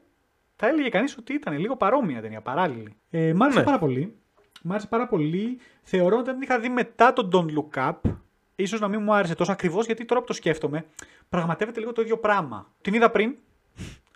Θα 0.56 0.68
έλεγε 0.68 0.90
κανείς 0.90 1.18
ότι 1.18 1.34
ήταν 1.34 1.58
λίγο 1.58 1.78
παρόμοια 1.78 2.22
ταινία, 2.22 2.42
παράλληλη. 2.42 2.96
Ε, 3.10 3.34
μ' 3.34 3.44
άρεσε 3.44 3.60
ναι. 3.60 3.66
πάρα 3.66 3.80
πολύ. 3.80 4.16
Μ' 4.62 4.72
άρεσε 4.72 4.88
πάρα 4.88 5.08
πολύ. 5.08 5.58
Θεωρώ 5.82 6.18
ότι 6.18 6.30
αν 6.30 6.36
την 6.36 6.44
είχα 6.44 6.60
δει 6.60 6.70
μετά 6.70 7.14
τον 7.14 7.30
Don't 7.34 7.58
Look 7.58 7.90
Up, 7.90 8.12
ίσως 8.56 8.80
να 8.80 8.88
μην 8.88 9.02
μου 9.04 9.14
άρεσε 9.14 9.36
τόσο 9.36 9.52
ακριβώς 9.52 9.86
γιατί 9.86 10.06
τώρα 10.06 10.22
που 10.22 10.28
το 10.28 10.34
σκέφτομαι, 10.34 10.86
πραγματεύεται 11.30 11.80
λίγο 11.80 11.92
το 11.92 12.02
ίδιο 12.02 12.18
πράγμα. 12.18 12.72
Την 12.82 12.94
είδα 12.94 13.12
πριν. 13.12 13.36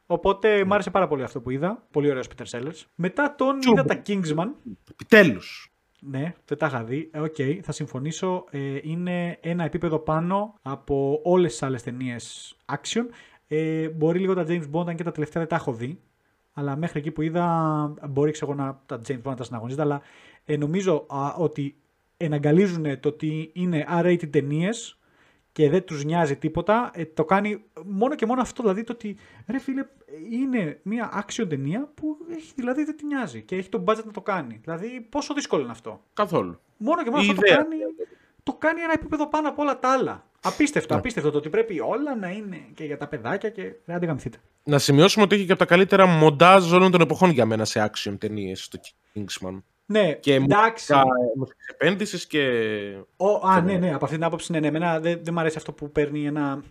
Οπότε 0.05 0.65
μου 0.65 0.73
άρεσε 0.73 0.89
πάρα 0.89 1.07
πολύ 1.07 1.23
αυτό 1.23 1.41
που 1.41 1.49
είδα. 1.49 1.83
Πολύ 1.91 2.09
ωραίος 2.09 2.27
Peter 2.27 2.57
Sellers. 2.57 2.83
Μετά 2.95 3.35
τον 3.35 3.59
είδα 3.71 3.83
τα 3.83 4.01
Kingsman. 4.05 4.47
Επιτέλους. 4.91 5.71
Ναι, 5.99 6.33
δεν 6.45 6.57
τα 6.57 6.65
είχα 6.65 6.83
δει. 6.83 7.09
Ε, 7.13 7.19
okay, 7.19 7.35
okay, 7.37 7.59
θα 7.63 7.71
συμφωνήσω. 7.71 8.45
Ε, 8.49 8.79
είναι 8.81 9.37
ένα 9.41 9.63
επίπεδο 9.63 9.99
πάνω 9.99 10.53
από 10.61 11.19
όλες 11.23 11.51
τις 11.51 11.63
άλλες 11.63 11.83
ταινίες 11.83 12.55
action. 12.65 13.05
Ε, 13.47 13.89
μπορεί 13.89 14.19
λίγο 14.19 14.33
τα 14.33 14.45
James 14.47 14.69
Bond, 14.71 14.87
αν 14.87 14.95
και 14.95 15.03
τα 15.03 15.11
τελευταία 15.11 15.41
δεν 15.41 15.47
τα 15.47 15.55
έχω 15.55 15.73
δει. 15.73 15.99
Αλλά 16.53 16.75
μέχρι 16.75 16.99
εκεί 16.99 17.11
που 17.11 17.21
είδα, 17.21 17.93
μπορεί 18.09 18.31
ξέρω, 18.31 18.53
να, 18.53 18.81
τα 18.85 19.01
James 19.07 19.17
Bond 19.17 19.23
να 19.23 19.35
τα 19.35 19.43
συναγωνίζεται. 19.43 19.81
Αλλά 19.81 20.01
ε, 20.45 20.57
νομίζω 20.57 21.05
α, 21.07 21.33
ότι 21.37 21.75
εναγκαλίζουν 22.17 22.99
το 22.99 23.09
ότι 23.09 23.51
είναι 23.53 23.85
R-rated 23.89 24.29
ταινίες 24.29 24.99
και 25.51 25.69
δεν 25.69 25.83
τους 25.83 26.03
νοιάζει 26.03 26.35
τίποτα, 26.35 26.91
ε, 26.93 27.05
το 27.05 27.25
κάνει 27.25 27.63
μόνο 27.85 28.15
και 28.15 28.25
μόνο 28.25 28.41
αυτό, 28.41 28.61
δηλαδή 28.61 28.83
το 28.83 28.91
ότι 28.91 29.17
ρε 29.47 29.59
φίλε 29.59 29.85
είναι 30.31 30.79
μια 30.83 31.25
action 31.25 31.49
ταινία 31.49 31.91
που 31.93 32.17
έχει, 32.37 32.51
δηλαδή 32.55 32.83
δεν 32.83 32.97
τη 32.97 33.05
νοιάζει 33.05 33.41
και 33.41 33.55
έχει 33.55 33.69
το 33.69 33.83
budget 33.87 34.03
να 34.05 34.11
το 34.11 34.21
κάνει. 34.21 34.59
Δηλαδή 34.63 35.07
πόσο 35.09 35.33
δύσκολο 35.33 35.61
είναι 35.61 35.71
αυτό. 35.71 36.01
Καθόλου. 36.13 36.59
Μόνο 36.77 37.03
και 37.03 37.09
μόνο 37.09 37.21
αυτό 37.21 37.33
το 37.33 37.41
κάνει, 37.41 37.75
το 38.43 38.53
κάνει 38.53 38.81
ένα 38.81 38.93
επίπεδο 38.93 39.27
πάνω 39.27 39.49
από 39.49 39.61
όλα 39.61 39.79
τα 39.79 39.91
άλλα. 39.91 40.25
Απίστευτο, 40.41 40.93
ναι. 40.93 40.99
απίστευτο 40.99 41.31
το 41.31 41.37
ότι 41.37 41.49
πρέπει 41.49 41.79
όλα 41.79 42.15
να 42.15 42.29
είναι 42.29 42.65
και 42.73 42.83
για 42.83 42.97
τα 42.97 43.07
παιδάκια 43.07 43.49
και 43.49 43.73
δεν 43.85 43.95
αντιγαμηθείτε. 43.95 44.37
Να 44.63 44.79
σημειώσουμε 44.79 45.23
ότι 45.23 45.35
έχει 45.35 45.45
και 45.45 45.51
από 45.51 45.59
τα 45.59 45.65
καλύτερα 45.65 46.05
μοντάζ 46.05 46.71
όλων 46.73 46.91
των 46.91 47.01
εποχών 47.01 47.29
για 47.29 47.45
μένα 47.45 47.65
σε 47.65 47.91
action 47.91 48.15
ταινίες 48.17 48.67
το 48.67 48.79
Kingsman. 49.13 49.61
Ναι, 49.89 50.13
και 50.13 50.33
εντάξει. 50.33 50.93
Μουσική 51.35 51.59
επένδυσης 51.69 52.27
και. 52.27 52.43
Ο, 53.17 53.47
α, 53.47 53.61
ναι, 53.61 53.73
ναι, 53.73 53.93
από 53.93 54.05
αυτή 54.05 54.17
την 54.17 54.25
άποψη 54.25 54.51
ναι, 54.51 54.59
ναι. 54.59 54.67
Εμένα 54.67 54.99
δεν, 54.99 55.19
δεν 55.23 55.33
μου 55.33 55.39
αρέσει 55.39 55.57
αυτό 55.57 55.71
που 55.71 55.91
παίρνει 55.91 56.25
ένα. 56.25 56.63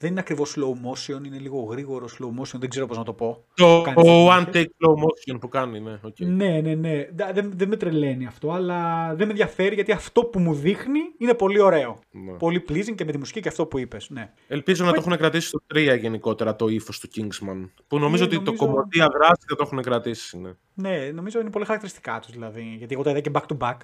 Δεν 0.00 0.10
είναι 0.10 0.20
ακριβώς 0.20 0.56
slow 0.56 0.88
motion, 0.88 1.24
είναι 1.26 1.38
λίγο 1.38 1.60
γρήγορο 1.60 2.08
slow 2.18 2.40
motion, 2.40 2.58
δεν 2.58 2.68
ξέρω 2.68 2.86
πώς 2.86 2.96
να 2.96 3.02
το 3.02 3.12
πω. 3.12 3.44
Το, 3.54 3.82
το 3.82 4.28
one 4.28 4.44
take 4.54 4.64
slow 4.64 4.92
motion 4.92 5.40
που 5.40 5.48
κάνει, 5.48 5.80
ναι. 5.80 6.00
Okay. 6.06 6.26
Ναι, 6.26 6.60
ναι, 6.60 6.74
ναι. 6.74 7.08
Δεν, 7.32 7.52
δεν 7.54 7.68
με 7.68 7.76
τρελαίνει 7.76 8.26
αυτό, 8.26 8.50
αλλά 8.50 9.08
δεν 9.14 9.26
με 9.26 9.32
ενδιαφέρει 9.32 9.74
γιατί 9.74 9.92
αυτό 9.92 10.24
που 10.24 10.38
μου 10.38 10.54
δείχνει 10.54 11.00
είναι 11.18 11.34
πολύ 11.34 11.60
ωραίο. 11.60 11.98
Ναι. 12.10 12.32
Πολύ 12.32 12.64
pleasing 12.68 12.94
και 12.94 13.04
με 13.04 13.12
τη 13.12 13.18
μουσική 13.18 13.40
και 13.40 13.48
αυτό 13.48 13.66
που 13.66 13.78
είπες. 13.78 14.10
Ναι. 14.10 14.32
Ελπίζω 14.48 14.84
να 14.84 14.92
το 14.92 15.00
έχουν 15.00 15.16
κρατήσει 15.16 15.48
στο 15.48 15.60
3 15.74 15.98
γενικότερα 16.00 16.56
το 16.56 16.68
ύφος 16.68 17.00
του 17.00 17.08
Kingsman. 17.14 17.68
Που 17.88 17.98
νομίζω 17.98 18.24
ναι, 18.24 18.28
ότι 18.28 18.36
νομίζω... 18.36 18.64
το 18.64 18.66
κομμωτία 18.66 19.08
δράση 19.08 19.44
θα 19.48 19.56
το 19.56 19.62
έχουν 19.66 19.82
κρατήσει. 19.82 20.38
Ναι. 20.38 20.50
Ναι, 20.80 21.10
νομίζω 21.10 21.40
είναι 21.40 21.50
πολύ 21.50 21.64
χαρακτηριστικά 21.64 22.18
τους 22.20 22.30
δηλαδή. 22.30 22.62
Γιατί 22.62 22.94
εγώ 22.94 23.02
τα 23.02 23.10
είδα 23.10 23.20
και 23.20 23.30
back 23.34 23.42
to 23.42 23.56
back. 23.58 23.76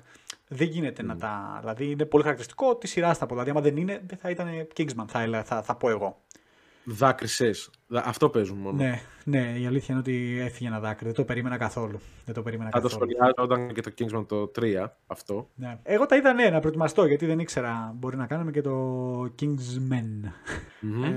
Δεν 0.49 0.69
γίνεται 0.69 1.03
mm. 1.03 1.07
να 1.07 1.17
τα. 1.17 1.57
Δηλαδή 1.61 1.91
είναι 1.91 2.05
πολύ 2.05 2.23
χαρακτηριστικό 2.23 2.77
τη 2.77 2.87
σειράς 2.87 3.19
τα 3.19 3.27
πω. 3.27 3.33
Δηλαδή, 3.33 3.51
άμα 3.51 3.61
δεν 3.61 3.77
είναι, 3.77 4.03
δεν 4.07 4.19
θα 4.19 4.31
ήταν 4.31 4.67
Kingsman, 4.77 5.05
θα, 5.07 5.43
θα, 5.45 5.63
θα 5.63 5.75
πω 5.77 5.89
εγώ. 5.91 6.21
Δάκρυσες. 6.85 7.71
Αυτό 8.05 8.29
παίζουν 8.29 8.59
μόνο. 8.59 8.77
Ναι, 8.77 9.01
ναι, 9.25 9.55
η 9.61 9.67
αλήθεια 9.67 9.87
είναι 9.89 9.99
ότι 9.99 10.41
έφυγε 10.41 10.69
ένα 10.69 10.81
δάκρυ. 10.81 11.05
Δεν 11.05 11.15
το 11.15 11.25
περίμενα 11.25 11.57
καθόλου. 11.57 12.01
Δεν 12.25 12.35
το 12.35 12.43
περίμενα 12.43 12.71
θα 12.71 12.81
καθόλου. 12.81 13.01
το 13.01 13.07
σχολιάζω 13.07 13.35
όταν 13.37 13.73
και 13.73 13.81
το 13.81 13.91
Kingsman 13.99 14.27
το 14.29 14.51
3 14.61 14.87
αυτό. 15.07 15.49
Ναι. 15.55 15.79
Εγώ 15.83 16.07
τα 16.07 16.17
είδα 16.17 16.33
ναι, 16.33 16.49
να 16.51 16.59
προετοιμαστώ 16.59 17.07
γιατί 17.07 17.27
δεν 17.27 17.39
ήξερα. 17.39 17.95
Μπορεί 17.97 18.17
να 18.17 18.27
κάνουμε 18.27 18.51
και 18.51 18.61
το 18.61 19.23
Kingsman. 19.23 20.29
Mm-hmm. 20.83 21.13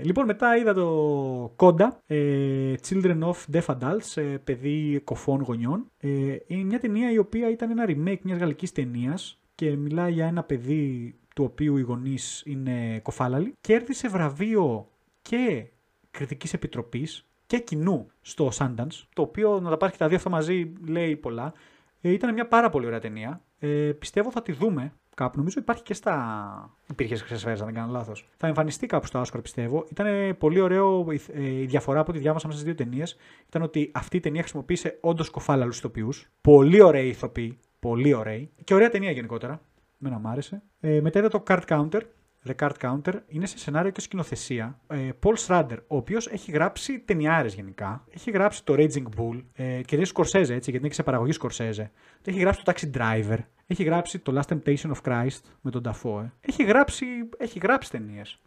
Ε, 0.00 0.04
λοιπόν, 0.04 0.24
μετά 0.24 0.56
είδα 0.56 0.74
το 0.74 1.54
Conda, 1.56 1.88
ε, 2.06 2.74
Children 2.88 3.18
of 3.20 3.36
Deaf 3.52 3.76
Adults, 3.78 4.14
ε, 4.14 4.22
παιδί 4.22 5.00
κοφών 5.04 5.42
γονιών. 5.42 5.90
Ε, 5.98 6.08
είναι 6.46 6.64
μια 6.64 6.78
ταινία 6.80 7.10
η 7.12 7.18
οποία 7.18 7.50
ήταν 7.50 7.70
ένα 7.70 7.84
remake 7.88 8.20
μιας 8.22 8.38
γαλλικής 8.38 8.72
ταινίας 8.72 9.40
και 9.54 9.76
μιλάει 9.76 10.12
για 10.12 10.26
ένα 10.26 10.42
παιδί 10.42 11.14
του 11.34 11.44
οποίου 11.44 11.76
οι 11.76 11.82
γονείς 11.82 12.42
είναι 12.46 13.00
κοφάλαλοι. 13.02 13.54
Κέρδισε 13.60 14.08
βραβείο 14.08 14.88
και 15.22 15.66
κριτικής 16.10 16.52
επιτροπής 16.52 17.26
και 17.46 17.58
κοινού 17.58 18.10
στο 18.20 18.50
Sundance, 18.58 19.04
το 19.14 19.22
οποίο 19.22 19.60
να 19.60 19.70
τα 19.70 19.76
πάρει 19.76 19.92
και 19.92 19.98
τα 19.98 20.08
δύο 20.08 20.16
αυτά 20.16 20.30
μαζί 20.30 20.72
λέει 20.86 21.16
πολλά. 21.16 21.52
Ε, 22.00 22.10
ήταν 22.10 22.32
μια 22.32 22.48
πάρα 22.48 22.70
πολύ 22.70 22.86
ωραία 22.86 22.98
ταινία. 22.98 23.42
Ε, 23.58 23.68
πιστεύω 23.98 24.30
θα 24.30 24.42
τη 24.42 24.52
δούμε 24.52 24.92
κάπου. 25.14 25.38
Νομίζω 25.38 25.60
υπάρχει 25.60 25.82
και 25.82 25.94
στα. 25.94 26.76
Υπήρχε 26.90 27.16
στι 27.16 27.26
χρυσές 27.26 27.60
αν 27.60 27.66
δεν 27.66 27.74
κάνω 27.74 27.92
λάθος. 27.92 28.28
Θα 28.36 28.46
εμφανιστεί 28.46 28.86
κάπου 28.86 29.06
στο 29.06 29.22
Oscar, 29.22 29.42
πιστεύω. 29.42 29.86
Ήταν 29.90 30.36
πολύ 30.38 30.60
ωραίο 30.60 31.06
ε, 31.32 31.50
η 31.50 31.66
διαφορά 31.66 32.00
από 32.00 32.10
ό,τι 32.10 32.20
διάβασα 32.20 32.46
μέσα 32.46 32.60
στις 32.60 32.74
δύο 32.74 32.84
ταινίες. 32.84 33.16
Ήταν 33.46 33.62
ότι 33.62 33.90
αυτή 33.94 34.16
η 34.16 34.20
ταινία 34.20 34.40
χρησιμοποίησε 34.40 34.98
όντως 35.00 35.30
κοφάλαλους 35.30 35.78
ηθοποιούς. 35.78 36.30
Πολύ 36.40 36.82
ωραίοι 36.82 37.08
ηθοποιοί. 37.08 37.58
Πολύ 37.80 38.14
ωραίοι. 38.14 38.50
Και 38.64 38.74
ωραία 38.74 38.88
ταινία 38.88 39.10
γενικότερα. 39.10 39.60
Μένα 39.98 40.18
μου 40.18 40.28
άρεσε. 40.28 40.62
Ε, 40.80 41.00
μετά 41.00 41.18
είδα 41.18 41.28
το 41.28 41.42
Card 41.46 41.62
Counter. 41.68 42.00
The 42.46 42.54
Card 42.60 42.72
Counter 42.80 43.14
είναι 43.26 43.46
σε 43.46 43.58
σενάριο 43.58 43.90
και 43.90 44.00
σκηνοθεσία. 44.00 44.80
Ε, 44.86 45.08
Paul 45.22 45.34
Schrader, 45.46 45.76
ο 45.86 45.96
οποίος 45.96 46.26
έχει 46.26 46.50
γράψει 46.50 46.98
ταινιάρες 46.98 47.54
γενικά. 47.54 48.04
Έχει 48.10 48.30
γράψει 48.30 48.64
το 48.64 48.74
Raging 48.76 49.06
Bull 49.16 49.42
ε, 49.52 49.80
και 49.82 49.96
είναι 49.96 50.04
Σκορσέζε, 50.04 50.54
έτσι, 50.54 50.70
γιατί 50.70 50.86
είναι 50.86 50.94
σε 50.94 51.02
παραγωγή 51.02 51.32
Σκορσέζε. 51.32 51.90
Έχει 52.24 52.38
γράψει 52.38 52.64
το 52.64 52.72
Taxi 52.74 52.96
Driver. 52.96 53.38
Έχει 53.66 53.82
γράψει 53.82 54.18
το 54.18 54.40
Last 54.40 54.54
Temptation 54.54 54.90
of 54.90 55.00
Christ 55.04 55.40
με 55.60 55.70
τον 55.70 55.82
Dafoe. 55.84 56.30
Έχει 56.40 56.64
γράψει, 56.64 57.06
έχει 57.36 57.58
γράψει 57.58 57.90
ταινίες. 57.90 58.38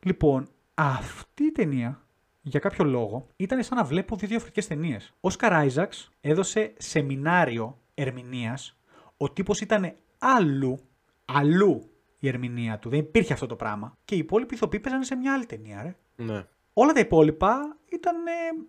Λοιπόν, 0.00 0.48
αυτή 0.74 1.44
η 1.44 1.52
ταινία 1.52 2.02
για 2.42 2.60
κάποιο 2.60 2.84
λόγο 2.84 3.26
ήταν 3.36 3.62
σαν 3.62 3.76
να 3.78 3.84
βλέπω 3.84 4.16
δύο 4.16 4.28
διαφορετικές 4.28 4.66
ταινίες. 4.66 5.12
Ο 5.20 5.30
Σκαρ 5.30 5.66
έδωσε 6.20 6.72
σεμινάριο 6.78 7.78
ερμηνείας. 7.94 8.76
Ο 9.16 9.30
τύπος 9.30 9.60
ήταν 9.60 9.94
αλλού, 10.18 10.78
αλλού 11.24 11.91
η 12.22 12.28
ερμηνεία 12.28 12.78
του. 12.78 12.88
Δεν 12.88 12.98
υπήρχε 12.98 13.32
αυτό 13.32 13.46
το 13.46 13.56
πράγμα. 13.56 13.96
Και 14.04 14.14
οι 14.14 14.18
υπόλοιποι 14.18 14.54
ηθοποιοί 14.54 14.80
παίζανε 14.80 15.04
σε 15.04 15.14
μια 15.14 15.32
άλλη 15.32 15.46
ταινία, 15.46 15.82
ρε. 15.82 15.96
Ναι. 16.24 16.46
Όλα 16.72 16.92
τα 16.92 17.00
υπόλοιπα 17.00 17.76
ήταν 17.92 18.16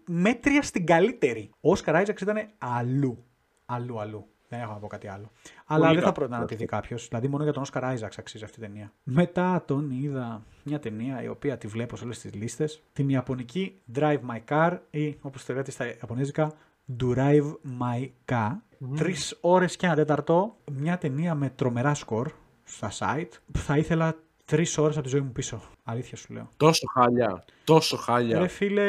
μέτρια 0.05 0.61
στην 0.61 0.85
καλύτερη. 0.85 1.49
Ο 1.59 1.71
Όσκαρ 1.71 1.95
Άιζαξ 1.95 2.21
ήταν 2.21 2.37
αλλού. 2.57 3.25
Αλλού, 3.65 3.99
αλλού. 3.99 4.27
Δεν 4.47 4.59
έχω 4.59 4.73
να 4.73 4.79
πω 4.79 4.87
κάτι 4.87 5.07
άλλο. 5.07 5.31
Αλλά 5.65 5.93
δεν 5.93 6.01
θα 6.01 6.11
πρότεινα 6.11 6.39
να 6.39 6.45
τη 6.45 6.55
δει 6.55 6.65
κάποιος. 6.65 7.07
Δηλαδή, 7.07 7.27
μόνο 7.27 7.43
για 7.43 7.53
τον 7.53 7.61
Όσκαρ 7.61 7.83
Άιζαξ 7.83 8.17
αξίζει 8.17 8.43
αυτή 8.43 8.59
η 8.59 8.63
ταινία. 8.63 8.93
Μετά 9.03 9.63
τον 9.67 9.91
είδα 9.91 10.43
μια 10.63 10.79
ταινία 10.79 11.23
η 11.23 11.27
οποία 11.27 11.57
τη 11.57 11.67
βλέπω 11.67 11.95
σε 11.95 12.03
όλες 12.03 12.19
τις 12.19 12.33
λίστες. 12.33 12.83
Την 12.93 13.09
Ιαπωνική 13.09 13.81
Drive 13.95 14.19
My 14.31 14.39
Car 14.49 14.77
ή 14.89 15.17
όπως 15.21 15.45
το 15.45 15.53
λέτε 15.53 15.71
στα 15.71 15.85
Ιαπωνέζικα 15.85 16.51
Drive 16.99 17.53
My 17.81 18.09
Car. 18.31 18.51
Mm. 18.51 18.97
Τρεις 18.97 19.37
ώρες 19.41 19.75
και 19.75 19.85
ένα 19.85 19.95
τέταρτο. 19.95 20.57
Μια 20.71 20.97
ταινία 20.97 21.35
με 21.35 21.49
τρομερά 21.49 21.93
σκορ 21.93 22.31
στα 22.63 22.91
site. 22.99 23.37
Θα 23.57 23.77
ήθελα 23.77 24.15
τρεις 24.45 24.77
ώρες 24.77 24.95
από 24.95 25.03
τη 25.03 25.09
ζωή 25.09 25.21
μου 25.21 25.31
πίσω. 25.31 25.61
Αλήθεια 25.83 26.17
σου 26.17 26.33
λέω. 26.33 26.49
Τόσο 26.57 26.87
χάλια. 26.93 27.43
Τόσο 27.63 27.97
χάλια. 27.97 28.39
Ρε 28.39 28.47
φίλε, 28.47 28.83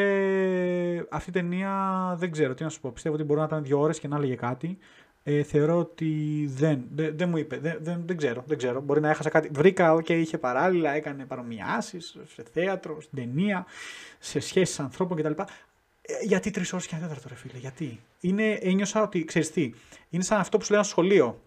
αυτή 1.10 1.30
η 1.30 1.32
ταινία 1.32 1.72
δεν 2.18 2.30
ξέρω 2.30 2.54
τι 2.54 2.62
να 2.62 2.68
σου 2.68 2.80
πω. 2.80 2.90
Πιστεύω 2.90 3.14
ότι 3.14 3.24
μπορεί 3.24 3.40
να 3.40 3.46
ήταν 3.46 3.62
δύο 3.64 3.80
ώρες 3.80 3.98
και 3.98 4.08
να 4.08 4.16
έλεγε 4.16 4.34
κάτι. 4.34 4.78
Ε, 5.26 5.42
θεωρώ 5.42 5.78
ότι 5.78 6.44
δεν, 6.54 6.84
δεν, 6.94 7.16
δεν 7.16 7.28
μου 7.28 7.36
είπε. 7.36 7.58
Δεν, 7.58 7.78
δεν, 7.80 8.02
δεν, 8.06 8.16
ξέρω, 8.16 8.44
δεν 8.46 8.58
ξέρω. 8.58 8.80
Μπορεί 8.80 9.00
να 9.00 9.10
έχασα 9.10 9.28
κάτι. 9.30 9.48
Βρήκα, 9.52 9.92
okay, 9.92 10.04
okay, 10.08 10.12
είχε 10.12 10.38
παράλληλα, 10.38 10.90
έκανε 10.90 11.24
παρομοιάσεις 11.24 12.16
σε 12.34 12.42
θέατρο, 12.52 13.00
στην 13.00 13.18
ταινία, 13.18 13.66
σε 14.18 14.40
σχέσεις 14.40 14.80
ανθρώπων 14.80 15.16
κτλ. 15.16 15.42
Ε, 16.02 16.14
γιατί 16.22 16.50
τρεις 16.50 16.72
ώρες 16.72 16.86
και 16.86 16.94
ένα 16.96 17.06
τέταρτο, 17.06 17.28
ρε 17.28 17.34
φίλε, 17.34 17.58
γιατί; 17.58 18.00
Είναι, 18.20 18.50
ένιωσα 18.50 19.02
ότι, 19.02 19.24
ξέρεις 19.24 19.50
τι, 19.50 19.72
είναι 20.10 20.22
σαν 20.22 20.40
αυτό 20.40 20.58
που 20.58 20.64
σου 20.64 20.72
λέω 20.72 20.82
στο 20.82 20.90
σχολείο, 20.90 21.40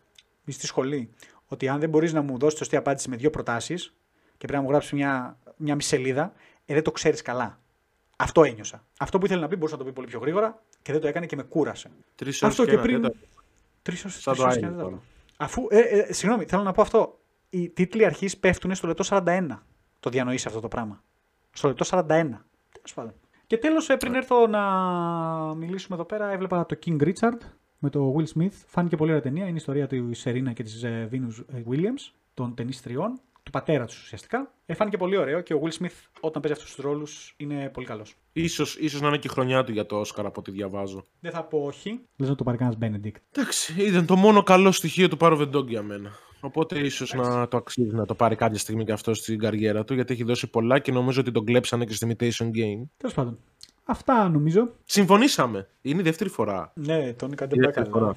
στη 0.47 0.65
σχολή 0.65 1.09
ότι 1.47 1.67
αν 1.67 1.79
δεν 1.79 1.89
μπορείς 1.89 2.13
να 2.13 2.21
μου 2.21 2.37
δώσεις 2.37 2.57
σωστή 2.57 2.75
απάντηση 2.75 3.09
με 3.09 3.15
δύο 3.15 3.29
προτάσεις 3.29 3.93
και 4.37 4.47
πρέπει 4.47 4.53
να 4.53 4.61
μου 4.61 4.69
γράψεις 4.69 4.91
μια, 4.91 5.37
μια 5.57 5.75
μισή 5.75 5.87
σελίδα, 5.87 6.33
ε, 6.65 6.73
δεν 6.73 6.83
το 6.83 6.91
ξέρεις 6.91 7.21
καλά. 7.21 7.59
Αυτό 8.17 8.43
ένιωσα. 8.43 8.85
Αυτό 8.99 9.17
που 9.17 9.25
ήθελε 9.25 9.41
να 9.41 9.47
πει 9.47 9.55
μπορούσε 9.55 9.73
να 9.73 9.79
το 9.79 9.87
πει 9.87 9.93
πολύ 9.93 10.07
πιο 10.07 10.19
γρήγορα 10.19 10.63
και 10.81 10.91
δεν 10.91 11.01
το 11.01 11.07
έκανε 11.07 11.25
και 11.25 11.35
με 11.35 11.43
κούρασε. 11.43 11.91
Τρεις 12.15 12.43
ώρες 12.43 12.55
και, 12.55 12.65
και 12.65 12.77
πριν. 12.77 13.11
Τρεις 13.81 14.25
ώρες 14.25 14.57
και 14.57 14.65
ένα 14.65 15.01
Αφού. 15.37 15.67
Ε, 15.69 15.79
ε, 15.79 16.13
συγγνώμη, 16.13 16.45
θέλω 16.45 16.63
να 16.63 16.71
πω 16.71 16.81
αυτό. 16.81 17.19
Οι 17.49 17.69
τίτλοι 17.69 18.05
αρχής 18.05 18.37
πέφτουν 18.37 18.75
στο 18.75 18.87
λεπτό 18.87 19.03
41. 19.07 19.47
Το 19.99 20.09
διανοείς 20.09 20.45
αυτό 20.45 20.59
το 20.59 20.67
πράγμα. 20.67 21.03
Στο 21.51 21.67
λεπτό 21.67 21.85
41. 21.85 22.05
Τέλος 22.07 22.93
πάντων. 22.93 23.13
Και 23.47 23.57
τέλος, 23.57 23.89
ε, 23.89 23.97
πριν 23.97 24.15
έρθω 24.15 24.47
να 24.47 24.61
μιλήσουμε 25.55 25.95
εδώ 25.95 26.05
πέρα, 26.05 26.31
έβλεπα 26.31 26.65
το 26.65 26.79
King 26.85 27.01
Richard 27.01 27.37
με 27.79 27.89
το 27.89 28.15
Will 28.17 28.37
Smith. 28.37 28.53
Φάνηκε 28.67 28.95
πολύ 28.95 29.09
ωραία 29.09 29.21
ταινία. 29.21 29.43
Είναι 29.43 29.51
η 29.51 29.55
ιστορία 29.55 29.87
του 29.87 30.13
Σερίνα 30.13 30.53
και 30.53 30.63
της 30.63 30.83
Venus 30.85 31.63
Williams, 31.69 32.11
των 32.33 32.55
ταινίστριών, 32.55 33.19
του 33.43 33.51
πατέρα 33.51 33.85
τους 33.85 34.01
ουσιαστικά. 34.03 34.53
Ε, 34.65 34.73
φάνηκε 34.73 34.97
πολύ 34.97 35.17
ωραίο 35.17 35.41
και 35.41 35.53
ο 35.53 35.61
Will 35.63 35.83
Smith 35.83 36.07
όταν 36.19 36.41
παίζει 36.41 36.57
αυτούς 36.57 36.75
τους 36.75 36.83
ρόλους 36.83 37.33
είναι 37.37 37.69
πολύ 37.69 37.85
καλός. 37.85 38.15
Ίσως, 38.33 38.77
ίσως 38.77 39.01
να 39.01 39.07
είναι 39.07 39.17
και 39.17 39.27
η 39.27 39.31
χρονιά 39.31 39.63
του 39.63 39.71
για 39.71 39.85
το 39.85 39.99
Όσκαρ 39.99 40.25
από 40.25 40.39
ό,τι 40.39 40.51
διαβάζω. 40.51 41.03
Δεν 41.19 41.31
θα 41.31 41.43
πω 41.43 41.57
όχι. 41.57 41.99
Λες 42.17 42.29
να 42.29 42.35
το 42.35 42.43
πάρει 42.43 42.57
κανένας 42.57 42.79
Benedict. 42.81 43.21
Εντάξει, 43.31 43.81
ήταν 43.81 44.05
το 44.05 44.15
μόνο 44.15 44.43
καλό 44.43 44.71
στοιχείο 44.71 45.07
του 45.07 45.17
Πάρο 45.17 45.35
Βεντόγκ 45.35 45.69
για 45.69 45.81
μένα. 45.81 46.11
Οπότε 46.41 46.79
ίσως 46.79 47.13
να 47.13 47.47
το 47.47 47.57
αξίζει 47.57 47.95
να 47.95 48.05
το 48.05 48.15
πάρει 48.15 48.35
κάποια 48.35 48.59
στιγμή 48.59 48.83
και 48.83 48.91
αυτό 48.91 49.13
στην 49.13 49.39
καριέρα 49.39 49.83
του, 49.83 49.93
γιατί 49.93 50.13
έχει 50.13 50.23
δώσει 50.23 50.49
πολλά 50.49 50.79
και 50.79 50.91
νομίζω 50.91 51.21
ότι 51.21 51.31
τον 51.31 51.45
κλέψανε 51.45 51.85
και 51.85 51.93
στη 51.93 52.15
Imitation 52.19 52.45
Game. 52.45 52.87
Τέλος 52.97 53.13
πάντων. 53.15 53.39
Αυτά 53.89 54.29
νομίζω. 54.29 54.73
Συμφωνήσαμε. 54.85 55.67
Είναι 55.81 55.99
η 55.99 56.03
δεύτερη 56.03 56.29
φορά. 56.29 56.71
Ναι, 56.75 57.13
τον 57.13 57.33
δεν 57.37 57.87
φορά. 57.91 58.15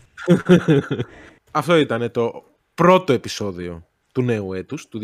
Αυτό 1.51 1.77
ήταν 1.77 2.11
το 2.11 2.45
πρώτο 2.75 3.12
επεισόδιο 3.12 3.87
του 4.12 4.23
νέου 4.23 4.53
έτους, 4.53 4.89
του 4.89 5.01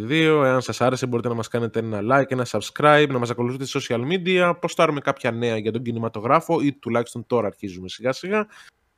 2022. 0.00 0.10
Εάν 0.44 0.60
σας 0.60 0.80
άρεσε 0.80 1.06
μπορείτε 1.06 1.28
να 1.28 1.34
μας 1.34 1.48
κάνετε 1.48 1.78
ένα 1.78 2.00
like, 2.02 2.30
ένα 2.30 2.46
subscribe, 2.50 3.06
να 3.08 3.18
μας 3.18 3.30
ακολουθείτε 3.30 3.64
σε 3.64 3.78
social 3.80 4.00
media, 4.00 4.52
προστάρουμε 4.60 5.00
κάποια 5.00 5.30
νέα 5.30 5.56
για 5.56 5.72
τον 5.72 5.82
κινηματογράφο 5.82 6.60
ή 6.60 6.72
τουλάχιστον 6.72 7.26
τώρα 7.26 7.46
αρχίζουμε 7.46 7.88
σιγά 7.88 8.12
σιγά. 8.12 8.46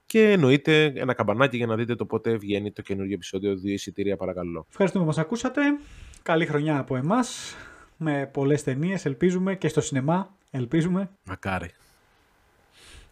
Και 0.06 0.30
εννοείται 0.30 0.84
ένα 0.84 1.14
καμπανάκι 1.14 1.56
για 1.56 1.66
να 1.66 1.76
δείτε 1.76 1.94
το 1.94 2.06
πότε 2.06 2.36
βγαίνει 2.36 2.72
το 2.72 2.82
καινούργιο 2.82 3.14
επεισόδιο. 3.14 3.56
Δύο 3.56 3.72
εισιτήρια 3.72 4.16
παρακαλώ. 4.16 4.66
Ευχαριστούμε 4.70 5.04
που 5.04 5.10
μας 5.10 5.18
ακούσατε. 5.18 5.60
Καλή 6.22 6.46
χρονιά 6.46 6.78
από 6.78 6.96
εμάς. 6.96 7.56
Με 8.04 8.26
πολλές 8.26 8.62
ταινίες, 8.62 9.04
ελπίζουμε 9.04 9.54
και 9.54 9.68
στο 9.68 9.80
σινεμά 9.80 10.34
Ελπίζουμε. 10.54 11.10
Μακάρι. 11.24 11.70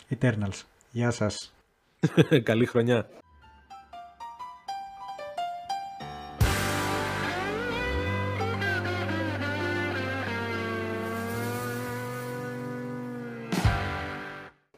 Eternals. 0.09 0.62
Γεια 0.91 1.11
σας. 1.11 1.55
Καλή 2.43 2.66
χρονιά. 2.66 3.09